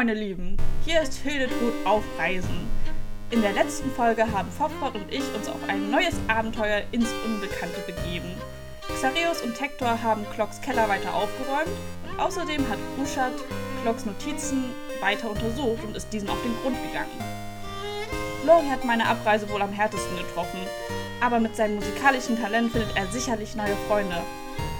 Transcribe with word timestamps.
meine 0.00 0.14
Lieben, 0.14 0.56
hier 0.86 1.02
ist 1.02 1.18
Hildetrud 1.18 1.74
auf 1.84 2.02
Reisen. 2.18 2.66
In 3.30 3.42
der 3.42 3.52
letzten 3.52 3.90
Folge 3.90 4.32
haben 4.32 4.50
Fofrod 4.50 4.94
und 4.94 5.12
ich 5.12 5.22
uns 5.34 5.46
auf 5.46 5.60
ein 5.68 5.90
neues 5.90 6.14
Abenteuer 6.26 6.84
ins 6.90 7.10
Unbekannte 7.26 7.80
begeben. 7.80 8.32
Xareus 8.94 9.42
und 9.42 9.60
Hector 9.60 10.02
haben 10.02 10.24
Clocks 10.34 10.58
Keller 10.62 10.88
weiter 10.88 11.14
aufgeräumt 11.14 11.76
und 12.08 12.18
außerdem 12.18 12.66
hat 12.70 12.78
Uschat 12.96 13.34
Clocks 13.82 14.06
Notizen 14.06 14.70
weiter 15.02 15.28
untersucht 15.28 15.84
und 15.84 15.94
ist 15.94 16.10
diesen 16.14 16.30
auf 16.30 16.42
den 16.44 16.56
Grund 16.62 16.78
gegangen. 16.82 17.12
Lori 18.46 18.68
hat 18.70 18.86
meine 18.86 19.06
Abreise 19.06 19.50
wohl 19.50 19.60
am 19.60 19.74
härtesten 19.74 20.16
getroffen, 20.16 20.60
aber 21.20 21.40
mit 21.40 21.54
seinem 21.54 21.74
musikalischen 21.74 22.40
Talent 22.40 22.72
findet 22.72 22.96
er 22.96 23.06
sicherlich 23.08 23.54
neue 23.54 23.76
Freunde. 23.86 24.16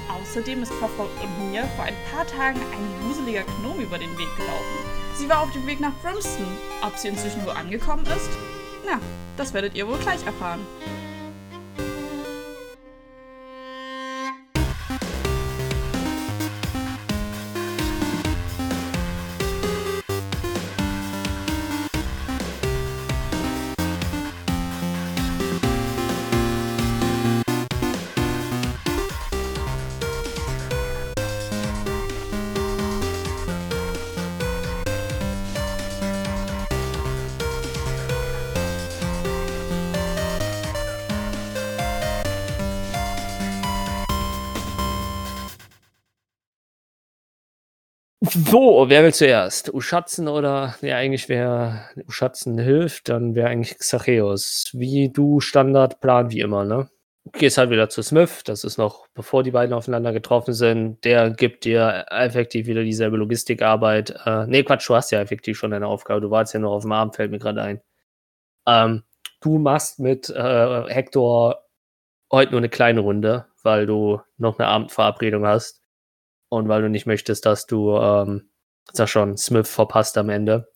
Außerdem 0.08 0.62
ist 0.62 0.72
Fofrod 0.72 1.10
und 1.22 1.50
mir 1.50 1.64
vor 1.76 1.84
ein 1.84 1.96
paar 2.10 2.26
Tagen 2.26 2.58
ein 2.58 3.06
wuseliger 3.06 3.42
Gnome 3.60 3.82
über 3.82 3.98
den 3.98 4.16
Weg 4.16 4.34
gelaufen. 4.38 4.89
Sie 5.20 5.28
war 5.28 5.42
auf 5.42 5.52
dem 5.52 5.66
Weg 5.66 5.80
nach 5.80 5.92
Brimston. 6.02 6.46
Ob 6.80 6.96
sie 6.96 7.08
inzwischen 7.08 7.44
wo 7.44 7.50
angekommen 7.50 8.06
ist? 8.06 8.30
Na, 8.86 8.98
das 9.36 9.52
werdet 9.52 9.74
ihr 9.74 9.86
wohl 9.86 9.98
gleich 9.98 10.24
erfahren. 10.24 10.60
So, 48.50 48.86
wer 48.88 49.04
will 49.04 49.14
zuerst? 49.14 49.72
Uschatzen 49.72 50.26
oder 50.26 50.74
ja, 50.80 50.96
eigentlich 50.96 51.28
wer 51.28 51.88
Uschatzen 52.08 52.58
hilft, 52.58 53.08
dann 53.08 53.36
wäre 53.36 53.48
eigentlich 53.48 53.78
Xacheus. 53.78 54.70
Wie 54.72 55.08
du 55.08 55.38
Standardplan 55.38 56.32
wie 56.32 56.40
immer, 56.40 56.64
ne? 56.64 56.90
Gehst 57.32 57.58
halt 57.58 57.70
wieder 57.70 57.88
zu 57.88 58.02
Smith, 58.02 58.42
das 58.44 58.64
ist 58.64 58.76
noch 58.76 59.06
bevor 59.14 59.44
die 59.44 59.52
beiden 59.52 59.72
aufeinander 59.72 60.12
getroffen 60.12 60.52
sind. 60.52 61.04
Der 61.04 61.30
gibt 61.30 61.64
dir 61.64 62.06
effektiv 62.10 62.66
wieder 62.66 62.82
dieselbe 62.82 63.18
Logistikarbeit. 63.18 64.16
Äh, 64.26 64.46
nee, 64.48 64.64
Quatsch, 64.64 64.88
du 64.88 64.96
hast 64.96 65.12
ja 65.12 65.20
effektiv 65.20 65.56
schon 65.56 65.70
deine 65.70 65.86
Aufgabe. 65.86 66.20
Du 66.20 66.32
warst 66.32 66.52
ja 66.52 66.58
noch 66.58 66.72
auf 66.72 66.82
dem 66.82 66.90
Abend, 66.90 67.14
fällt 67.14 67.30
mir 67.30 67.38
gerade 67.38 67.62
ein. 67.62 67.80
Ähm, 68.66 69.04
du 69.40 69.58
machst 69.58 70.00
mit 70.00 70.28
äh, 70.28 70.84
Hector 70.88 71.62
heute 72.32 72.50
nur 72.50 72.60
eine 72.60 72.68
kleine 72.68 73.00
Runde, 73.00 73.46
weil 73.62 73.86
du 73.86 74.20
noch 74.38 74.58
eine 74.58 74.66
Abendverabredung 74.66 75.46
hast 75.46 75.79
und 76.50 76.68
weil 76.68 76.82
du 76.82 76.90
nicht 76.90 77.06
möchtest, 77.06 77.46
dass 77.46 77.66
du, 77.66 77.96
ähm, 77.96 78.50
sag 78.92 79.08
schon, 79.08 79.36
Smith 79.38 79.68
verpasst 79.68 80.18
am 80.18 80.28
Ende. 80.28 80.68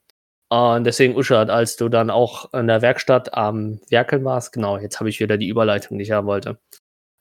Und 0.49 0.85
deswegen, 0.85 1.17
Uschat, 1.17 1.51
als 1.51 1.77
du 1.77 1.89
dann 1.89 2.11
auch 2.11 2.53
in 2.55 2.69
der 2.69 2.81
Werkstatt 2.81 3.35
am 3.35 3.81
Werkeln 3.91 4.25
warst, 4.25 4.53
genau, 4.53 4.79
jetzt 4.79 5.01
habe 5.01 5.11
ich 5.11 5.21
wieder 5.21 5.37
die 5.37 5.49
Überleitung, 5.49 5.99
die 5.99 6.05
ich 6.05 6.13
haben 6.13 6.27
wollte. 6.27 6.59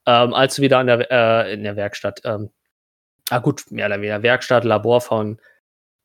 Ähm, 0.05 0.33
als 0.33 0.55
du 0.55 0.61
wieder 0.61 0.79
an 0.79 0.87
der, 0.87 1.11
äh, 1.11 1.53
in 1.53 1.63
der 1.63 1.75
Werkstatt, 1.75 2.21
ähm, 2.25 2.51
ah 3.29 3.39
gut, 3.39 3.71
mehr 3.71 3.87
oder 3.87 3.97
weniger 3.97 4.21
Werkstatt, 4.23 4.65
Labor 4.65 5.01
von 5.01 5.39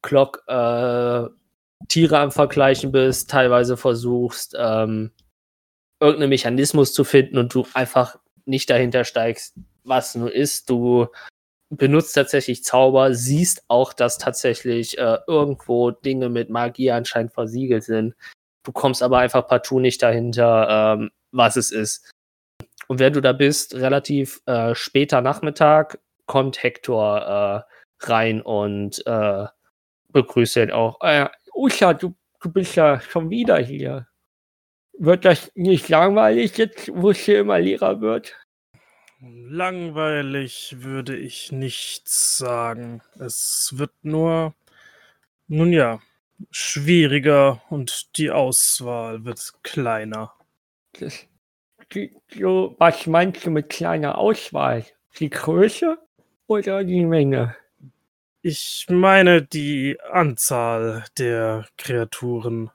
Clock, 0.03 0.45
äh, 0.47 1.25
Tiere 1.89 2.19
am 2.19 2.33
Vergleichen 2.33 2.93
bist, 2.93 3.31
teilweise 3.31 3.77
versuchst, 3.77 4.57
ähm, 4.59 5.13
irgendeinen 6.01 6.31
Mechanismus 6.31 6.93
zu 6.93 7.05
finden 7.05 7.39
und 7.39 7.53
du 7.55 7.67
einfach 7.75 8.17
nicht 8.47 8.71
dahinter 8.71 9.05
steigst, 9.05 9.57
was 9.85 10.15
nur 10.15 10.33
ist. 10.33 10.71
Du 10.71 11.09
benutzt 11.71 12.15
tatsächlich 12.15 12.65
Zauber, 12.65 13.15
siehst 13.15 13.65
auch, 13.69 13.93
dass 13.93 14.19
tatsächlich 14.19 14.99
äh, 14.99 15.19
irgendwo 15.27 15.91
Dinge 15.91 16.29
mit 16.29 16.51
Magie 16.51 16.91
anscheinend 16.91 17.33
versiegelt 17.33 17.85
sind. 17.85 18.15
Du 18.65 18.73
kommst 18.73 19.03
aber 19.03 19.19
einfach 19.19 19.47
partout 19.47 19.81
nicht 19.81 20.03
dahinter, 20.03 20.97
ähm, 20.99 21.11
was 21.31 21.57
es 21.57 21.71
ist. 21.71 22.11
Und 22.87 22.99
wenn 23.01 23.13
du 23.13 23.21
da 23.21 23.33
bist, 23.33 23.75
relativ 23.75 24.41
äh, 24.47 24.75
später 24.75 25.21
Nachmittag, 25.21 25.99
kommt 26.27 26.63
Hector 26.63 27.67
äh, 28.01 28.07
rein 28.07 28.41
und 28.43 29.07
äh, 29.07 29.47
begrüßt 30.13 30.57
ihn 30.57 30.71
auch. 30.71 31.01
Äh, 31.03 31.29
Usha, 31.55 31.95
du, 31.95 32.15
du 32.41 32.53
bist 32.53 32.77
ja 32.77 33.01
schon 33.01 33.31
wieder 33.31 33.59
hier. 33.59 34.07
Wird 34.99 35.25
das 35.25 35.53
nicht 35.55 35.89
langweilig 35.89 36.57
jetzt, 36.57 36.91
wo 36.93 37.11
es 37.11 37.19
hier 37.19 37.41
immer 37.41 37.59
Lehrer 37.59 38.01
wird? 38.01 38.37
Langweilig 39.21 40.77
würde 40.79 41.17
ich 41.17 41.51
nicht 41.51 42.09
sagen. 42.09 43.03
Es 43.19 43.73
wird 43.77 43.91
nur, 44.03 44.55
nun 45.49 45.73
ja, 45.73 46.01
schwieriger 46.53 47.61
und 47.69 48.17
die 48.17 48.31
Auswahl 48.31 49.25
wird 49.25 49.55
kleiner. 49.63 50.33
Das, 51.01 51.27
die, 51.93 52.17
so, 52.35 52.75
was 52.79 53.07
meinst 53.07 53.47
du 53.47 53.51
mit 53.51 53.69
kleiner 53.69 54.19
Auswahl? 54.19 54.85
Die 55.21 55.31
Größe 55.31 55.99
oder 56.47 56.83
die 56.83 57.05
Menge? 57.05 57.55
Ich 58.43 58.87
meine 58.89 59.43
die 59.43 59.99
Anzahl 60.11 61.05
der 61.19 61.69
Kreaturen. 61.77 62.71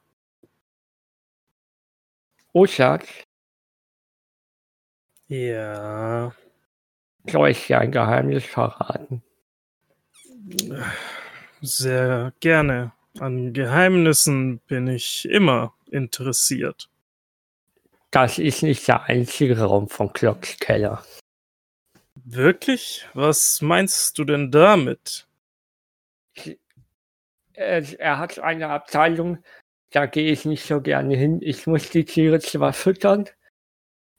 Osak, 2.53 3.07
Ja. 5.33 6.31
soll 7.25 7.49
ich 7.49 7.65
dir 7.65 7.79
ein 7.79 7.91
Geheimnis 7.91 8.45
verraten? 8.45 9.23
Sehr 11.61 12.33
gerne. 12.39 12.91
An 13.19 13.51
Geheimnissen 13.51 14.59
bin 14.67 14.85
ich 14.85 15.25
immer 15.25 15.73
interessiert. 15.89 16.87
Das 18.11 18.37
ist 18.37 18.61
nicht 18.61 18.87
der 18.87 19.05
einzige 19.05 19.59
Raum 19.59 19.89
von 19.89 20.13
Clocks 20.13 20.59
Keller. 20.59 21.03
Wirklich? 22.13 23.07
Was 23.15 23.59
meinst 23.63 24.19
du 24.19 24.25
denn 24.25 24.51
damit? 24.51 25.25
Er, 27.53 27.99
er 27.99 28.19
hat 28.19 28.37
eine 28.37 28.69
Abteilung, 28.69 29.39
da 29.89 30.05
gehe 30.05 30.31
ich 30.31 30.45
nicht 30.45 30.65
so 30.65 30.79
gerne 30.79 31.15
hin. 31.15 31.39
Ich 31.41 31.65
muss 31.65 31.89
die 31.89 32.05
Tiere 32.05 32.39
zwar 32.39 32.73
füttern, 32.73 33.29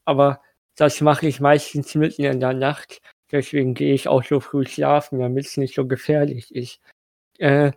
aber 0.04 0.40
das 0.76 1.00
mache 1.00 1.26
ich 1.26 1.40
meistens 1.40 1.94
mitten 1.94 2.24
in 2.24 2.40
der 2.40 2.54
Nacht. 2.54 3.00
Deswegen 3.30 3.74
gehe 3.74 3.94
ich 3.94 4.08
auch 4.08 4.24
so 4.24 4.40
früh 4.40 4.66
schlafen, 4.66 5.18
damit 5.18 5.46
es 5.46 5.56
nicht 5.56 5.74
so 5.74 5.86
gefährlich 5.86 6.54
ist. 6.54 6.80
Äh, 7.38 7.72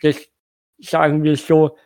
das 0.00 0.28
sagen 0.78 1.22
wir 1.22 1.36
so, 1.36 1.76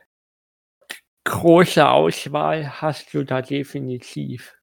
große 1.25 1.89
Auswahl 1.89 2.81
hast 2.81 3.15
du 3.15 3.25
da 3.25 3.43
definitiv. 3.43 4.56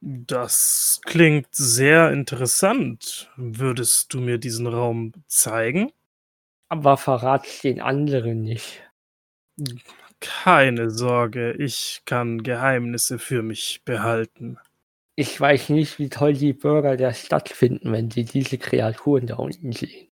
Das 0.00 1.00
klingt 1.04 1.54
sehr 1.54 2.10
interessant. 2.10 3.30
Würdest 3.36 4.14
du 4.14 4.20
mir 4.20 4.38
diesen 4.38 4.66
Raum 4.66 5.12
zeigen? 5.26 5.92
Aber 6.70 6.96
verrat's 6.96 7.60
den 7.60 7.80
anderen 7.82 8.42
nicht. 8.42 8.82
Keine 10.20 10.90
Sorge, 10.90 11.52
ich 11.52 12.02
kann 12.06 12.42
Geheimnisse 12.42 13.18
für 13.18 13.42
mich 13.42 13.82
behalten. 13.84 14.58
Ich 15.20 15.38
weiß 15.38 15.68
nicht, 15.68 15.98
wie 15.98 16.08
toll 16.08 16.32
die 16.32 16.54
Bürger 16.54 16.96
der 16.96 17.12
Stadt 17.12 17.50
finden, 17.50 17.92
wenn 17.92 18.10
sie 18.10 18.24
diese 18.24 18.56
Kreaturen 18.56 19.26
da 19.26 19.36
unten 19.36 19.70
sehen. 19.70 20.08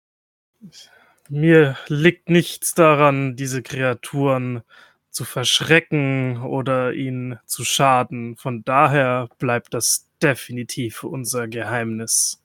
Mir 1.30 1.78
liegt 1.90 2.32
nichts 2.32 2.74
daran, 2.74 3.36
diese 3.36 3.62
Kreaturen 3.62 4.64
zu 5.12 5.24
verschrecken 5.24 6.42
oder 6.42 6.94
ihnen 6.94 7.38
zu 7.46 7.64
schaden. 7.64 8.36
Von 8.36 8.64
daher 8.64 9.30
bleibt 9.38 9.76
das 9.76 10.10
definitiv 10.24 11.04
unser 11.04 11.48
Geheimnis. 11.48 12.44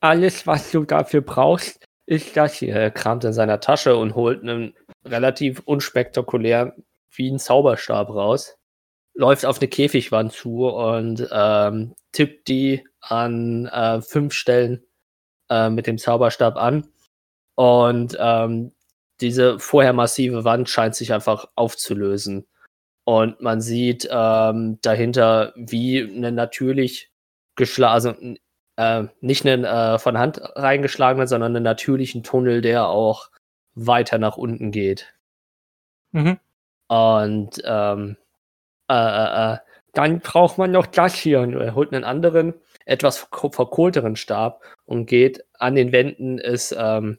Alles, 0.00 0.46
was 0.46 0.72
du 0.72 0.84
dafür 0.84 1.22
brauchst, 1.22 1.86
ist 2.04 2.36
das 2.36 2.52
hier. 2.52 2.74
Er 2.74 2.90
kramt 2.90 3.24
in 3.24 3.32
seiner 3.32 3.60
Tasche 3.60 3.96
und 3.96 4.14
holt 4.14 4.42
einen 4.42 4.74
relativ 5.06 5.62
unspektakulär 5.64 6.76
wie 7.12 7.30
einen 7.30 7.38
Zauberstab 7.38 8.10
raus. 8.10 8.58
Läuft 9.14 9.44
auf 9.44 9.60
eine 9.60 9.68
Käfigwand 9.68 10.32
zu 10.32 10.66
und 10.68 11.28
ähm, 11.30 11.94
tippt 12.12 12.48
die 12.48 12.86
an 13.00 13.66
äh, 13.66 14.00
fünf 14.00 14.32
Stellen 14.32 14.84
äh, 15.50 15.68
mit 15.68 15.86
dem 15.86 15.98
Zauberstab 15.98 16.56
an. 16.56 16.88
Und 17.54 18.16
ähm, 18.18 18.72
diese 19.20 19.58
vorher 19.58 19.92
massive 19.92 20.44
Wand 20.44 20.68
scheint 20.68 20.94
sich 20.94 21.12
einfach 21.12 21.46
aufzulösen. 21.54 22.46
Und 23.04 23.40
man 23.40 23.60
sieht 23.60 24.08
ähm, 24.10 24.78
dahinter, 24.80 25.52
wie 25.56 26.02
eine 26.02 26.32
natürlich 26.32 27.10
geschlagen, 27.56 27.92
also 27.92 28.14
äh, 28.76 29.08
nicht 29.20 29.46
einen 29.46 29.64
äh, 29.64 29.98
von 29.98 30.18
Hand 30.18 30.40
reingeschlagenen, 30.40 31.26
sondern 31.26 31.56
einen 31.56 31.64
natürlichen 31.64 32.22
Tunnel, 32.22 32.60
der 32.60 32.86
auch 32.86 33.30
weiter 33.74 34.18
nach 34.18 34.36
unten 34.36 34.70
geht. 34.70 35.14
Mhm. 36.12 36.38
Und 36.88 37.62
ähm, 37.64 38.16
äh, 38.88 38.94
äh, 38.94 39.54
äh, 39.54 39.58
dann 39.92 40.20
braucht 40.20 40.58
man 40.58 40.70
noch 40.70 40.86
das 40.86 41.14
hier. 41.14 41.40
Und 41.40 41.54
er 41.54 41.74
holt 41.74 41.92
einen 41.92 42.04
anderen, 42.04 42.54
etwas 42.86 43.28
verkohlteren 43.52 44.16
Stab 44.16 44.62
und 44.84 45.06
geht 45.06 45.44
an 45.58 45.74
den 45.74 45.92
Wänden 45.92 46.38
ist, 46.38 46.74
ähm, 46.76 47.18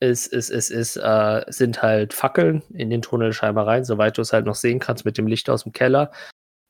ist, 0.00 0.26
ist, 0.26 0.50
ist, 0.50 0.70
ist, 0.70 0.96
äh, 0.96 1.44
sind 1.48 1.82
halt 1.82 2.12
Fackeln 2.12 2.62
in 2.72 2.90
den 2.90 3.02
Tunnel 3.02 3.32
scheinbar 3.32 3.66
rein, 3.66 3.84
soweit 3.84 4.18
du 4.18 4.22
es 4.22 4.32
halt 4.32 4.46
noch 4.46 4.54
sehen 4.54 4.78
kannst 4.78 5.04
mit 5.04 5.16
dem 5.18 5.26
Licht 5.26 5.48
aus 5.48 5.62
dem 5.62 5.72
Keller. 5.72 6.10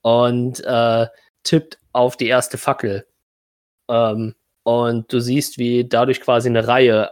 Und 0.02 0.64
äh, 0.64 1.06
tippt 1.42 1.78
auf 1.92 2.16
die 2.16 2.28
erste 2.28 2.58
Fackel. 2.58 3.06
Ähm, 3.88 4.34
und 4.64 5.12
du 5.12 5.20
siehst, 5.20 5.58
wie 5.58 5.88
dadurch 5.88 6.20
quasi 6.20 6.48
eine 6.48 6.66
Reihe 6.66 7.10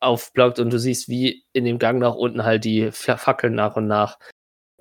aufblockt 0.00 0.58
und 0.58 0.72
du 0.72 0.78
siehst, 0.78 1.08
wie 1.08 1.44
in 1.52 1.64
dem 1.64 1.78
Gang 1.78 1.98
nach 1.98 2.14
unten 2.14 2.44
halt 2.44 2.64
die 2.64 2.90
Fackeln 2.92 3.54
nach 3.54 3.76
und 3.76 3.86
nach. 3.86 4.18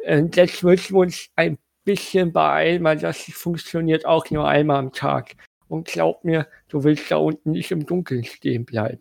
Jetzt 0.06 0.63
müssen 0.63 0.95
wir 0.95 1.01
uns 1.01 1.27
ein 1.35 1.57
bisschen 1.87 2.33
beeilen, 2.33 2.83
weil 2.83 2.99
das 2.99 3.17
funktioniert 3.17 4.05
auch 4.05 4.29
nur 4.29 4.47
einmal 4.47 4.77
am 4.77 4.91
Tag. 4.91 5.35
Und 5.69 5.87
glaub 5.87 6.23
mir, 6.25 6.47
du 6.67 6.83
willst 6.83 7.09
da 7.09 7.15
unten 7.15 7.51
nicht 7.51 7.71
im 7.71 7.85
Dunkeln 7.85 8.25
stehen 8.25 8.65
bleiben. 8.65 8.99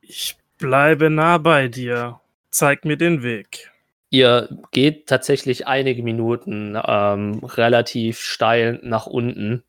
Ich 0.00 0.36
bleibe 0.58 1.10
nah 1.10 1.38
bei 1.38 1.68
dir. 1.68 2.20
Zeig 2.50 2.84
mir 2.84 2.96
den 2.96 3.22
Weg. 3.22 3.70
Ihr 4.10 4.48
geht 4.72 5.06
tatsächlich 5.06 5.66
einige 5.66 6.02
Minuten 6.02 6.76
ähm, 6.86 7.38
relativ 7.44 8.20
steil 8.20 8.80
nach 8.82 9.06
unten. 9.06 9.62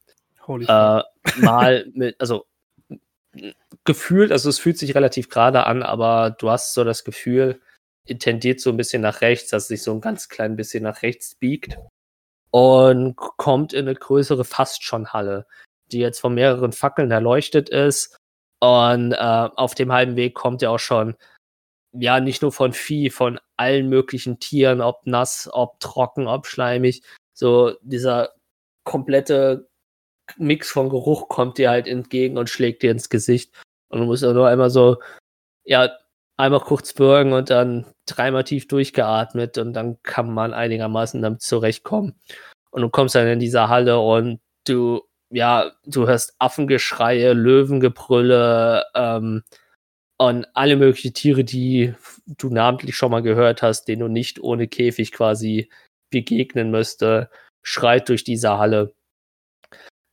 Holy 0.46 0.66
äh, 0.66 1.02
mal 1.42 1.86
mit, 1.94 2.20
also 2.20 2.46
gefühlt, 3.84 4.32
also 4.32 4.50
es 4.50 4.60
fühlt 4.60 4.78
sich 4.78 4.96
relativ 4.96 5.30
gerade 5.30 5.66
an, 5.66 5.84
aber 5.84 6.36
du 6.38 6.50
hast 6.50 6.74
so 6.74 6.84
das 6.84 7.04
Gefühl, 7.04 7.62
tendiert 8.06 8.60
so 8.60 8.70
ein 8.70 8.78
bisschen 8.78 9.02
nach 9.02 9.22
rechts, 9.22 9.50
dass 9.50 9.68
sich 9.68 9.82
so 9.82 9.92
ein 9.94 10.02
ganz 10.02 10.30
klein 10.30 10.56
bisschen 10.56 10.84
nach 10.84 11.02
rechts 11.02 11.36
biegt 11.36 11.78
und 12.52 13.16
kommt 13.16 13.74
in 13.74 13.88
eine 13.88 13.96
größere 13.96 14.46
fast 14.46 14.84
schon 14.84 15.12
Halle, 15.12 15.48
die 15.92 16.00
jetzt 16.00 16.20
von 16.20 16.34
mehreren 16.34 16.72
Fackeln 16.72 17.12
erleuchtet 17.12 17.70
ist 17.70 18.16
und 18.60 19.12
äh, 19.14 19.18
auf 19.18 19.76
dem 19.76 19.92
halben 19.92 20.16
Weg 20.16 20.36
kommt 20.36 20.62
ja 20.62 20.70
auch 20.70 20.80
schon, 20.80 21.16
ja, 21.92 22.20
nicht 22.20 22.42
nur 22.42 22.52
von 22.52 22.74
Vieh, 22.74 23.10
von 23.10 23.40
allen 23.58 23.90
möglichen 23.90 24.40
Tieren, 24.40 24.82
ob 24.82 25.06
nass, 25.06 25.50
ob 25.52 25.80
trocken, 25.80 26.28
ob 26.28 26.48
schleimig. 26.48 27.04
So 27.34 27.76
dieser 27.82 28.34
komplette 28.84 29.70
Mix 30.38 30.72
von 30.72 30.90
Geruch 30.90 31.30
kommt 31.30 31.58
dir 31.58 31.70
halt 31.70 31.88
entgegen 31.88 32.38
und 32.38 32.50
schlägt 32.50 32.84
dir 32.84 32.92
ins 32.92 33.10
Gesicht. 33.10 33.54
Und 33.90 34.00
du 34.00 34.06
musst 34.06 34.24
nur 34.24 34.48
einmal 34.48 34.70
so, 34.70 34.98
ja, 35.64 35.90
einmal 36.38 36.62
kurz 36.62 36.94
bürgen 36.94 37.34
und 37.34 37.50
dann 37.50 37.86
dreimal 38.06 38.44
tief 38.44 38.68
durchgeatmet 38.68 39.58
und 39.58 39.74
dann 39.74 40.02
kann 40.04 40.34
man 40.34 40.54
einigermaßen 40.54 41.22
damit 41.22 41.42
zurechtkommen. 41.42 42.20
Und 42.72 42.82
du 42.82 42.90
kommst 42.90 43.16
dann 43.16 43.28
in 43.28 43.40
diese 43.40 43.70
Halle 43.70 44.00
und 44.00 44.40
du 44.68 45.02
ja, 45.32 45.72
du 45.86 46.08
hörst 46.08 46.36
Affengeschreie, 46.40 47.34
Löwengebrülle 47.34 48.86
ähm, 48.96 49.44
und 50.18 50.48
alle 50.54 50.78
möglichen 50.78 51.14
Tiere, 51.14 51.44
die 51.44 51.94
du 52.26 52.50
namentlich 52.50 52.96
schon 52.96 53.12
mal 53.12 53.22
gehört 53.22 53.62
hast, 53.62 53.88
denen 53.88 54.02
du 54.02 54.08
nicht 54.08 54.40
ohne 54.40 54.68
Käfig 54.68 55.12
quasi 55.12 55.70
begegnen 56.10 56.72
müsste, 56.72 57.30
schreit 57.64 58.10
durch 58.10 58.24
diese 58.24 58.58
Halle. 58.58 58.94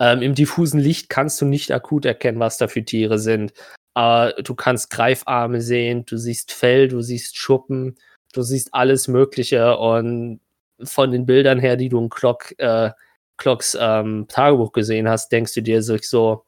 Ähm, 0.01 0.23
Im 0.23 0.35
diffusen 0.35 0.81
Licht 0.81 1.09
kannst 1.09 1.41
du 1.41 1.45
nicht 1.45 1.71
akut 1.71 2.05
erkennen, 2.05 2.41
was 2.41 2.59
da 2.59 2.67
für 2.67 2.85
Tiere 2.85 3.19
sind. 3.19 3.53
Aber 3.95 4.33
du 4.43 4.55
kannst 4.55 4.91
Greifarme 4.91 5.61
sehen, 5.61 6.05
du 6.07 6.17
siehst 6.17 6.53
Fell, 6.53 6.89
du 6.89 7.03
siehst 7.03 7.37
Schuppen, 7.37 7.97
du 8.33 8.43
siehst 8.43 8.73
alles 8.73 9.09
Mögliche 9.09 9.77
und 9.77 10.41
von 10.83 11.13
den 11.13 11.27
Bildern 11.27 11.59
her, 11.59 11.77
die 11.77 11.89
du 11.89 11.99
im 11.99 12.09
Clock 12.09 12.59
äh, 12.59 12.91
Clocks 13.37 13.77
ähm, 13.79 14.27
Tagebuch 14.29 14.73
gesehen 14.73 15.09
hast, 15.09 15.31
denkst 15.33 15.55
du 15.55 15.63
dir 15.63 15.83
so, 15.83 16.45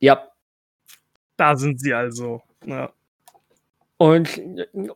ja. 0.00 0.30
Da 1.36 1.56
sind 1.56 1.80
sie 1.80 1.94
also. 1.94 2.42
Ja. 2.66 2.92
Und 3.96 4.40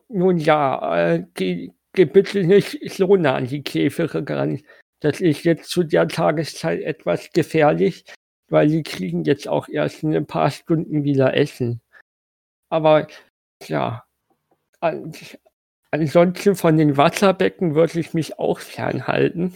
nun 0.09 0.37
ja, 0.37 1.13
äh, 1.13 1.25
geh, 1.33 1.71
geh 1.93 2.05
bitte 2.05 2.43
nicht 2.43 2.79
so 2.93 3.15
nah 3.15 3.35
an 3.35 3.47
die 3.47 3.63
Käfige 3.63 4.25
ran. 4.29 4.61
Das 4.99 5.19
ist 5.19 5.43
jetzt 5.43 5.69
zu 5.69 5.83
der 5.83 6.07
Tageszeit 6.07 6.81
etwas 6.81 7.29
gefährlich, 7.33 8.05
weil 8.53 8.69
sie 8.69 8.83
kriegen 8.83 9.25
jetzt 9.25 9.47
auch 9.47 9.67
erst 9.67 10.03
in 10.03 10.15
ein 10.15 10.25
paar 10.25 10.51
Stunden 10.51 11.03
wieder 11.03 11.35
Essen. 11.35 11.81
Aber 12.69 13.07
ja, 13.67 14.05
ansonsten 15.91 16.55
von 16.55 16.77
den 16.77 16.97
Wasserbecken 16.97 17.75
würde 17.75 17.99
ich 17.99 18.13
mich 18.13 18.39
auch 18.39 18.59
fernhalten 18.59 19.53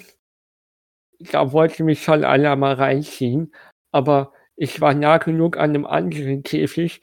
da 1.20 1.52
wollte 1.52 1.84
mich 1.84 2.04
schon 2.04 2.24
einer 2.24 2.56
mal 2.56 2.74
reinziehen, 2.74 3.54
aber 3.92 4.34
ich 4.56 4.82
war 4.82 4.94
nah 4.94 5.18
genug 5.18 5.58
an 5.58 5.72
einem 5.72 5.86
anderen 5.86 6.44
Käfig 6.44 7.02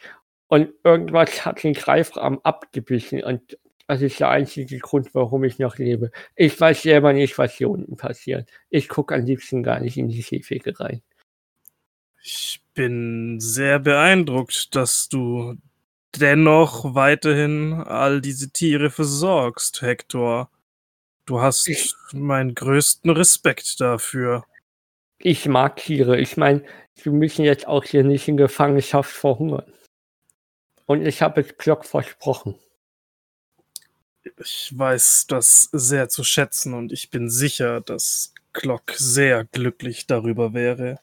und 0.49 0.73
irgendwas 0.85 1.45
hat 1.45 1.63
den 1.63 1.75
Greifrahmen 1.75 2.41
abgebissen 2.45 3.23
und 3.23 3.59
das 3.87 4.01
ist 4.01 4.19
der 4.19 4.31
einzige 4.31 4.79
Grund, 4.79 5.15
warum 5.15 5.45
ich 5.45 5.59
noch 5.59 5.77
lebe. 5.77 6.11
Ich 6.37 6.59
weiß 6.59 6.83
selber 6.83 7.13
nicht, 7.13 7.37
was 7.37 7.53
hier 7.53 7.69
unten 7.69 7.97
passiert. 7.97 8.49
Ich 8.71 8.89
gucke 8.89 9.15
am 9.15 9.25
liebsten 9.27 9.63
gar 9.63 9.79
nicht 9.81 9.99
in 9.99 10.09
die 10.09 10.23
Käfige 10.23 10.79
rein. 10.81 11.03
Ich 12.27 12.63
bin 12.73 13.39
sehr 13.39 13.79
beeindruckt, 13.79 14.75
dass 14.75 15.11
du 15.11 15.59
dennoch 16.19 16.95
weiterhin 16.95 17.75
all 17.75 18.23
diese 18.23 18.49
Tiere 18.49 18.91
versorgst, 18.91 19.83
Hector. 19.83 20.51
Du 21.27 21.43
hast 21.43 21.69
ich, 21.69 21.95
meinen 22.13 22.55
größten 22.55 23.11
Respekt 23.11 23.79
dafür. 23.79 24.47
Ich 25.19 25.47
mag 25.47 25.77
Tiere. 25.77 26.19
Ich 26.19 26.39
meine, 26.39 26.65
wir 27.03 27.13
müssen 27.13 27.45
jetzt 27.45 27.67
auch 27.67 27.85
hier 27.85 28.05
nicht 28.05 28.27
in 28.27 28.39
Gefangenschaft 28.39 29.13
verhungern. 29.13 29.71
Und 30.87 31.07
ich 31.07 31.21
habe 31.21 31.43
es 31.43 31.59
Glock 31.59 31.85
versprochen. 31.85 32.55
Ich 34.39 34.73
weiß 34.75 35.27
das 35.29 35.69
sehr 35.73 36.09
zu 36.09 36.25
schätzen 36.25 36.73
und 36.73 36.91
ich 36.91 37.11
bin 37.11 37.29
sicher, 37.29 37.83
dass 37.83 38.33
Glock 38.55 38.93
sehr 38.97 39.45
glücklich 39.45 40.07
darüber 40.07 40.55
wäre. 40.55 41.01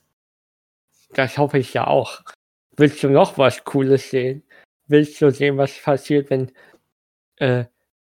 Das 1.14 1.38
hoffe 1.38 1.58
ich 1.58 1.74
ja 1.74 1.88
auch. 1.88 2.22
Willst 2.78 3.04
du 3.04 3.10
noch 3.10 3.38
was 3.38 3.64
Cooles 3.64 4.10
sehen? 4.10 4.44
Willst 4.88 5.22
du 5.22 5.32
sehen, 5.32 5.58
was 5.58 5.78
passiert, 5.82 6.30
wenn 6.30 6.52
äh, 7.38 7.66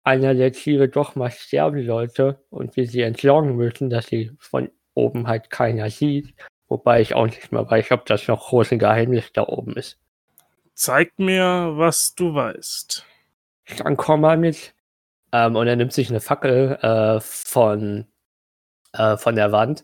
einer 0.04 0.34
der 0.34 0.52
Tiere 0.54 0.88
doch 0.90 1.16
mal 1.16 1.32
sterben 1.32 1.86
sollte 1.86 2.42
und 2.50 2.76
wir 2.76 2.88
sie 2.88 3.02
entsorgen 3.02 3.56
müssen, 3.56 3.90
dass 3.90 4.08
sie 4.08 4.32
von 4.40 4.70
oben 4.94 5.28
halt 5.28 5.50
keiner 5.50 5.90
sieht. 5.90 6.34
Wobei 6.70 7.02
ich 7.02 7.14
auch 7.14 7.26
nicht 7.26 7.52
mehr 7.52 7.70
weiß, 7.70 7.92
ob 7.92 8.06
das 8.06 8.28
noch 8.28 8.48
große 8.48 8.78
Geheimnis 8.78 9.32
da 9.34 9.44
oben 9.44 9.74
ist. 9.74 10.00
Zeig 10.74 11.18
mir, 11.18 11.74
was 11.76 12.14
du 12.16 12.34
weißt. 12.34 13.06
Dann 13.78 13.98
komm 13.98 14.22
mal 14.22 14.38
mit. 14.38 14.74
Ähm, 15.32 15.56
und 15.56 15.68
er 15.68 15.76
nimmt 15.76 15.94
sich 15.94 16.10
eine 16.10 16.20
Fackel 16.20 16.78
äh, 16.82 17.20
von, 17.20 18.08
äh, 18.94 19.18
von 19.18 19.36
der 19.36 19.52
Wand 19.52 19.84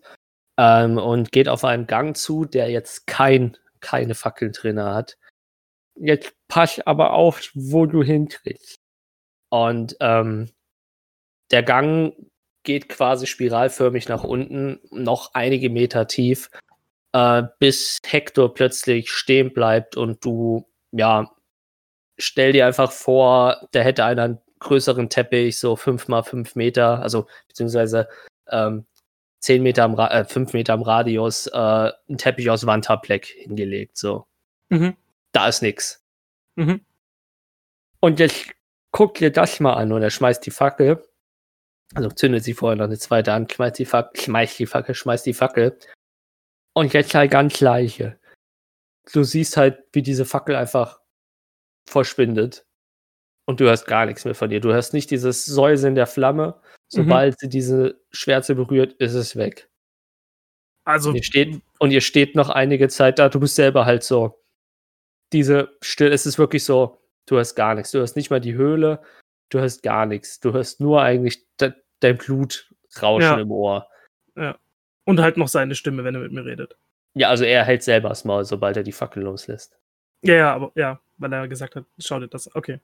ähm, 0.58 0.98
und 0.98 1.32
geht 1.32 1.50
auf 1.50 1.64
einen 1.64 1.88
Gang 1.88 2.16
zu, 2.16 2.46
der 2.46 2.70
jetzt 2.70 3.08
kein, 3.08 3.58
keine 3.80 4.16
Fackeln 4.16 4.52
drin 4.52 4.82
hat. 4.82 5.18
Jetzt 5.96 6.34
pass 6.48 6.80
aber 6.86 7.14
auf, 7.14 7.52
wo 7.54 7.86
du 7.86 8.04
hintrittst. 8.04 8.80
Und 9.50 9.96
ähm, 10.00 10.50
der 11.52 11.64
Gang 11.64 12.14
geht 12.64 12.90
quasi 12.90 13.28
spiralförmig 13.28 14.08
nach 14.08 14.24
unten, 14.24 14.80
noch 14.90 15.34
einige 15.34 15.70
Meter 15.70 16.08
tief, 16.08 16.50
äh, 17.12 17.44
bis 17.60 18.00
Hector 18.06 18.54
plötzlich 18.54 19.12
stehen 19.12 19.54
bleibt 19.54 19.98
und 19.98 20.24
du, 20.26 20.66
ja, 20.92 21.32
stell 22.18 22.54
dir 22.54 22.66
einfach 22.66 22.92
vor, 22.92 23.68
der 23.74 23.84
hätte 23.84 24.06
einen 24.06 24.40
größeren 24.60 25.10
Teppich, 25.10 25.60
so 25.60 25.76
fünf 25.76 26.08
mal 26.08 26.24
fünf 26.24 26.56
Meter, 26.56 27.02
also 27.02 27.28
beziehungsweise 27.48 28.08
ähm, 28.50 28.86
zehn 29.44 29.62
Meter 29.62 29.84
am 29.84 29.94
Ra 29.94 30.08
äh, 30.08 30.26
fünf 30.26 30.54
Meter 30.54 30.74
im 30.74 30.84
Radius, 30.84 31.48
äh, 31.48 31.58
einen 31.58 32.18
Teppich 32.18 32.50
aus 32.50 32.66
Wandtableck 32.66 33.26
hingelegt, 33.26 33.98
so. 33.98 34.26
Mhm. 34.70 34.96
Da 35.34 35.50
ist 35.50 35.62
nix. 35.62 36.02
Mhm. 36.56 36.82
Und 38.00 38.20
jetzt 38.20 38.52
guck 38.92 39.16
dir 39.16 39.32
das 39.32 39.60
mal 39.60 39.74
an. 39.74 39.92
Und 39.92 40.02
er 40.02 40.10
schmeißt 40.10 40.46
die 40.46 40.52
Fackel. 40.52 41.06
Also 41.94 42.10
zündet 42.10 42.44
sie 42.44 42.54
vorher 42.54 42.78
noch 42.78 42.86
eine 42.86 42.98
zweite 42.98 43.34
an, 43.34 43.48
schmeißt 43.50 43.78
die 43.80 43.86
Fackel, 43.86 44.22
schmeißt 44.22 44.60
die 44.60 44.66
Fackel, 44.66 44.96
schmeißt 44.96 45.26
die 45.26 45.34
Fackel. 45.34 45.78
Und 46.74 46.94
jetzt 46.94 47.14
halt 47.14 47.30
ganz 47.30 47.60
leiche. 47.60 48.18
Du 49.12 49.24
siehst 49.24 49.58
halt, 49.58 49.84
wie 49.92 50.02
diese 50.02 50.26
Fackel 50.26 50.56
einfach 50.56 51.02
verschwindet. 51.86 52.66
Und 53.46 53.60
du 53.60 53.66
hörst 53.66 53.88
gar 53.88 54.06
nichts 54.06 54.24
mehr 54.24 54.36
von 54.36 54.50
dir. 54.50 54.62
Du 54.62 54.72
hörst 54.72 54.94
nicht 54.94 55.12
dieses 55.12 55.46
Säuseln 55.46 55.96
der 55.96 56.08
Flamme. 56.08 56.62
Sobald 56.94 57.34
mhm. 57.34 57.38
sie 57.40 57.50
diese 57.50 58.02
Schwärze 58.12 58.56
berührt, 58.56 58.94
ist 58.94 59.14
es 59.14 59.36
weg. 59.36 59.70
Also. 60.86 61.10
Und 61.10 61.16
ihr, 61.16 61.24
steht, 61.24 61.62
und 61.80 61.92
ihr 61.92 62.02
steht 62.02 62.36
noch 62.36 62.50
einige 62.50 62.88
Zeit 62.90 63.20
da. 63.20 63.30
Du 63.30 63.40
bist 63.40 63.56
selber 63.56 63.86
halt 63.86 64.04
so. 64.04 64.40
Diese 65.32 65.76
Stille, 65.82 66.12
es 66.12 66.26
ist 66.26 66.38
wirklich 66.38 66.64
so, 66.64 67.00
Du 67.26 67.40
hast 67.40 67.56
gar 67.56 67.76
nichts. 67.76 67.92
Du 67.92 68.02
hast 68.02 68.16
nicht 68.16 68.30
mal 68.30 68.42
die 68.42 68.54
Höhle. 68.54 69.02
du 69.50 69.60
hörst 69.60 69.84
gar 69.84 70.08
nichts. 70.08 70.40
Du 70.40 70.52
hörst 70.52 70.82
nur 70.82 71.04
eigentlich 71.04 71.46
de 71.58 71.74
dein 72.00 72.18
Blut 72.18 72.70
rauschen 73.02 73.22
Ja. 73.22 73.40
im 73.40 73.52
Ohr. 73.52 73.88
Und 75.06 75.20
halt 75.20 75.38
noch 75.38 75.48
seine 75.48 75.76
Stimme, 75.76 76.04
wenn 76.04 76.16
er 76.16 76.22
mit 76.22 76.32
mir 76.32 76.44
redet. 76.44 76.76
Ja, 77.14 77.30
also 77.30 77.44
er 77.44 77.64
hält 77.64 77.84
selber 77.84 78.10
das 78.10 78.26
Maul, 78.26 78.46
sobald 78.46 78.78
er 78.78 78.84
die 78.84 78.92
Fackel 78.92 79.24
loslässt. 79.24 79.78
Ja, 80.24 80.34
ja, 80.34 80.54
aber 80.54 80.72
ja, 80.76 81.00
weil 81.18 81.32
er 81.34 81.48
gesagt 81.48 81.76
hat, 81.76 81.86
schau 82.00 82.20
dir 82.20 82.28
das. 82.28 82.54
Okay. 82.56 82.80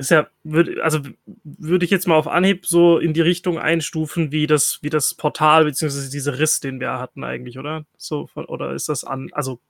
Ist 0.00 0.10
ja, 0.10 0.28
würd, 0.44 0.80
also 0.80 1.00
würde 1.44 1.84
ich 1.84 1.90
jetzt 1.90 2.08
mal 2.08 2.16
auf 2.16 2.26
Anhieb 2.26 2.64
so 2.64 2.98
in 2.98 3.12
die 3.12 3.20
Richtung 3.20 3.58
einstufen, 3.58 4.32
wie 4.32 4.46
das, 4.46 4.78
wie 4.80 4.88
das 4.88 5.14
Portal, 5.14 5.64
beziehungsweise 5.64 6.10
dieser 6.10 6.38
Riss, 6.38 6.60
den 6.60 6.80
wir 6.80 6.98
hatten 6.98 7.22
eigentlich, 7.22 7.58
oder? 7.58 7.84
So, 7.98 8.28
oder 8.34 8.72
ist 8.72 8.88
das 8.88 9.04
an, 9.04 9.28
also, 9.32 9.60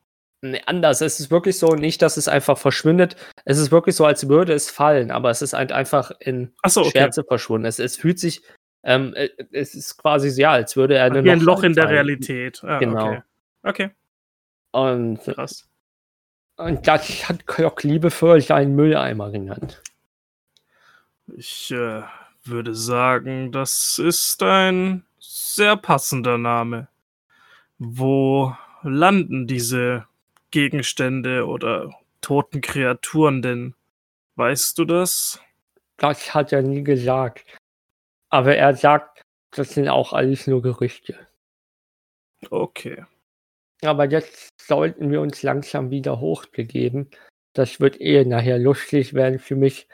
Nee, 0.43 0.63
anders. 0.65 1.03
Es 1.03 1.21
ist 1.21 1.31
wirklich 1.31 1.59
so, 1.59 1.75
nicht, 1.75 2.01
dass 2.01 2.17
es 2.17 2.27
einfach 2.27 2.57
verschwindet. 2.57 3.15
Es 3.45 3.59
ist 3.59 3.71
wirklich 3.71 3.95
so, 3.95 4.07
als 4.07 4.27
würde 4.27 4.55
es 4.55 4.71
fallen, 4.71 5.11
aber 5.11 5.29
es 5.29 5.43
ist 5.43 5.53
halt 5.53 5.71
einfach 5.71 6.13
in 6.19 6.55
achso, 6.63 6.81
okay. 6.81 6.93
Schwärze 6.93 7.25
verschwunden. 7.25 7.67
Es, 7.67 7.79
es 7.79 7.99
fühlt 7.99 8.19
sich, 8.19 8.41
ähm, 8.83 9.13
äh, 9.15 9.29
es 9.53 9.75
ist 9.75 9.99
quasi 9.99 10.31
so, 10.31 10.41
ja, 10.41 10.53
als 10.53 10.77
würde 10.77 10.95
er 10.97 11.13
Wie 11.23 11.31
ein 11.31 11.41
Loch 11.41 11.63
in 11.63 11.75
der 11.75 11.85
fallen. 11.85 11.95
Realität. 11.95 12.63
Ah, 12.65 12.79
Genau. 12.79 13.09
Okay. 13.09 13.23
okay, 13.65 13.91
Und, 14.73 15.23
krass. 15.25 15.69
und 16.57 16.89
das 16.89 17.29
hat 17.29 17.47
Klock 17.47 17.83
liebevoll 17.83 18.41
seinen 18.41 18.75
Mülleimer 18.75 19.31
genannt. 19.31 19.83
Ich 21.37 21.71
äh, 21.71 22.03
würde 22.45 22.75
sagen, 22.75 23.53
das 23.53 23.99
ist 23.99 24.43
ein 24.43 25.05
sehr 25.19 25.77
passender 25.77 26.39
Name. 26.39 26.89
Wo 27.79 28.55
landen 28.83 29.47
diese 29.47 30.07
Gegenstände 30.51 31.47
oder 31.47 31.91
toten 32.21 32.61
Kreaturen 32.61 33.43
denn? 33.43 33.75
Weißt 34.37 34.79
du 34.79 34.85
das? 34.85 35.41
Das 35.97 36.35
hat 36.35 36.53
er 36.53 36.63
nie 36.63 36.83
gesagt. 36.83 37.45
Aber 38.31 38.57
er 38.57 38.75
sagt, 38.75 39.23
das 39.51 39.71
sind 39.71 39.89
auch 39.89 40.13
alles 40.13 40.47
nur 40.47 40.63
Gerüchte. 40.63 41.19
Okay. 42.51 43.05
Aber 43.83 44.09
jetzt 44.09 44.51
sollten 44.61 45.11
wir 45.11 45.21
uns 45.21 45.43
langsam 45.43 45.91
wieder 45.91 46.21
hochbegeben. 46.21 47.11
Das 47.53 47.81
wird 47.81 48.01
eh 48.01 48.25
nachher 48.25 48.59
lustig 48.59 49.15
werden 49.15 49.39
für 49.39 49.57
mich, 49.57 49.89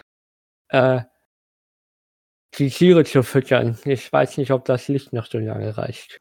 äh, 0.68 1.02
die 2.54 2.70
Tiere 2.70 3.04
zu 3.04 3.22
füttern. 3.22 3.78
Ich 3.84 4.12
weiß 4.12 4.38
nicht, 4.38 4.50
ob 4.50 4.64
das 4.64 4.88
Licht 4.88 5.12
noch 5.12 5.26
so 5.26 5.38
lange 5.38 5.76
reicht. 5.76 6.20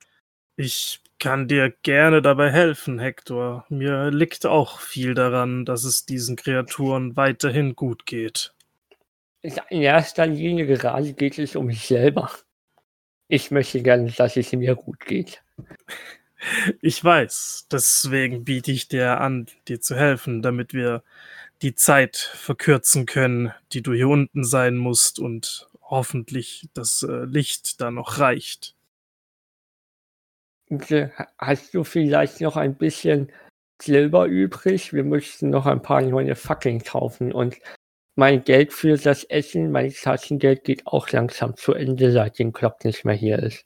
Ich 0.58 1.02
kann 1.20 1.48
dir 1.48 1.74
gerne 1.82 2.22
dabei 2.22 2.52
helfen, 2.52 3.00
Hector. 3.00 3.66
Mir 3.70 4.12
liegt 4.12 4.46
auch 4.46 4.80
viel 4.80 5.14
daran, 5.14 5.66
dass 5.66 5.84
es 5.84 6.06
diesen 6.06 6.36
Kreaturen 6.36 7.16
weiterhin 7.16 7.76
gut 7.76 8.06
geht. 8.06 8.54
In 9.42 9.82
erster 9.82 10.26
Linie 10.26 10.66
gerade 10.66 11.14
geht 11.14 11.38
es 11.38 11.56
um 11.56 11.68
mich 11.68 11.88
selber. 11.88 12.32
Ich 13.28 13.52
möchte 13.52 13.82
gerne, 13.82 14.12
dass 14.12 14.38
es 14.38 14.52
mir 14.52 14.76
gut 14.76 15.00
geht. 15.06 15.44
Ich 16.82 17.04
weiß, 17.04 17.70
deswegen 17.72 18.44
biete 18.44 18.72
ich 18.72 18.88
dir 18.88 19.20
an, 19.20 19.48
dir 19.68 19.82
zu 19.82 19.96
helfen, 19.96 20.44
damit 20.44 20.76
wir 20.76 21.02
die 21.64 21.74
Zeit 21.74 22.18
verkürzen 22.18 23.08
können, 23.08 23.52
die 23.72 23.82
du 23.82 23.94
hier 23.94 24.10
unten 24.10 24.44
sein 24.44 24.76
musst 24.76 25.18
und 25.18 25.68
hoffentlich 25.86 26.70
das 26.74 27.04
äh, 27.04 27.26
Licht 27.26 27.80
da 27.82 27.92
noch 27.92 28.20
reicht. 28.20 28.76
Hast 31.38 31.74
du 31.74 31.84
vielleicht 31.84 32.42
noch 32.42 32.58
ein 32.58 32.76
bisschen 32.76 33.32
Silber 33.82 34.26
übrig? 34.26 34.94
Wir 34.94 35.04
müssten 35.04 35.50
noch 35.50 35.68
ein 35.68 35.82
paar 35.82 36.02
neue 36.02 36.36
Fackeln 36.36 36.84
kaufen 36.84 37.32
und 37.32 37.58
mein 38.16 38.44
Geld 38.44 38.74
für 38.74 38.98
das 38.98 39.26
Essen, 39.26 39.72
mein 39.72 39.92
Taschengeld 39.92 40.64
geht 40.64 40.88
auch 40.88 41.10
langsam 41.10 41.56
zu 41.56 41.74
Ende, 41.74 42.12
seitdem 42.12 42.54
Klopp 42.54 42.84
nicht 42.86 43.04
mehr 43.04 43.16
hier 43.16 43.40
ist. 43.40 43.66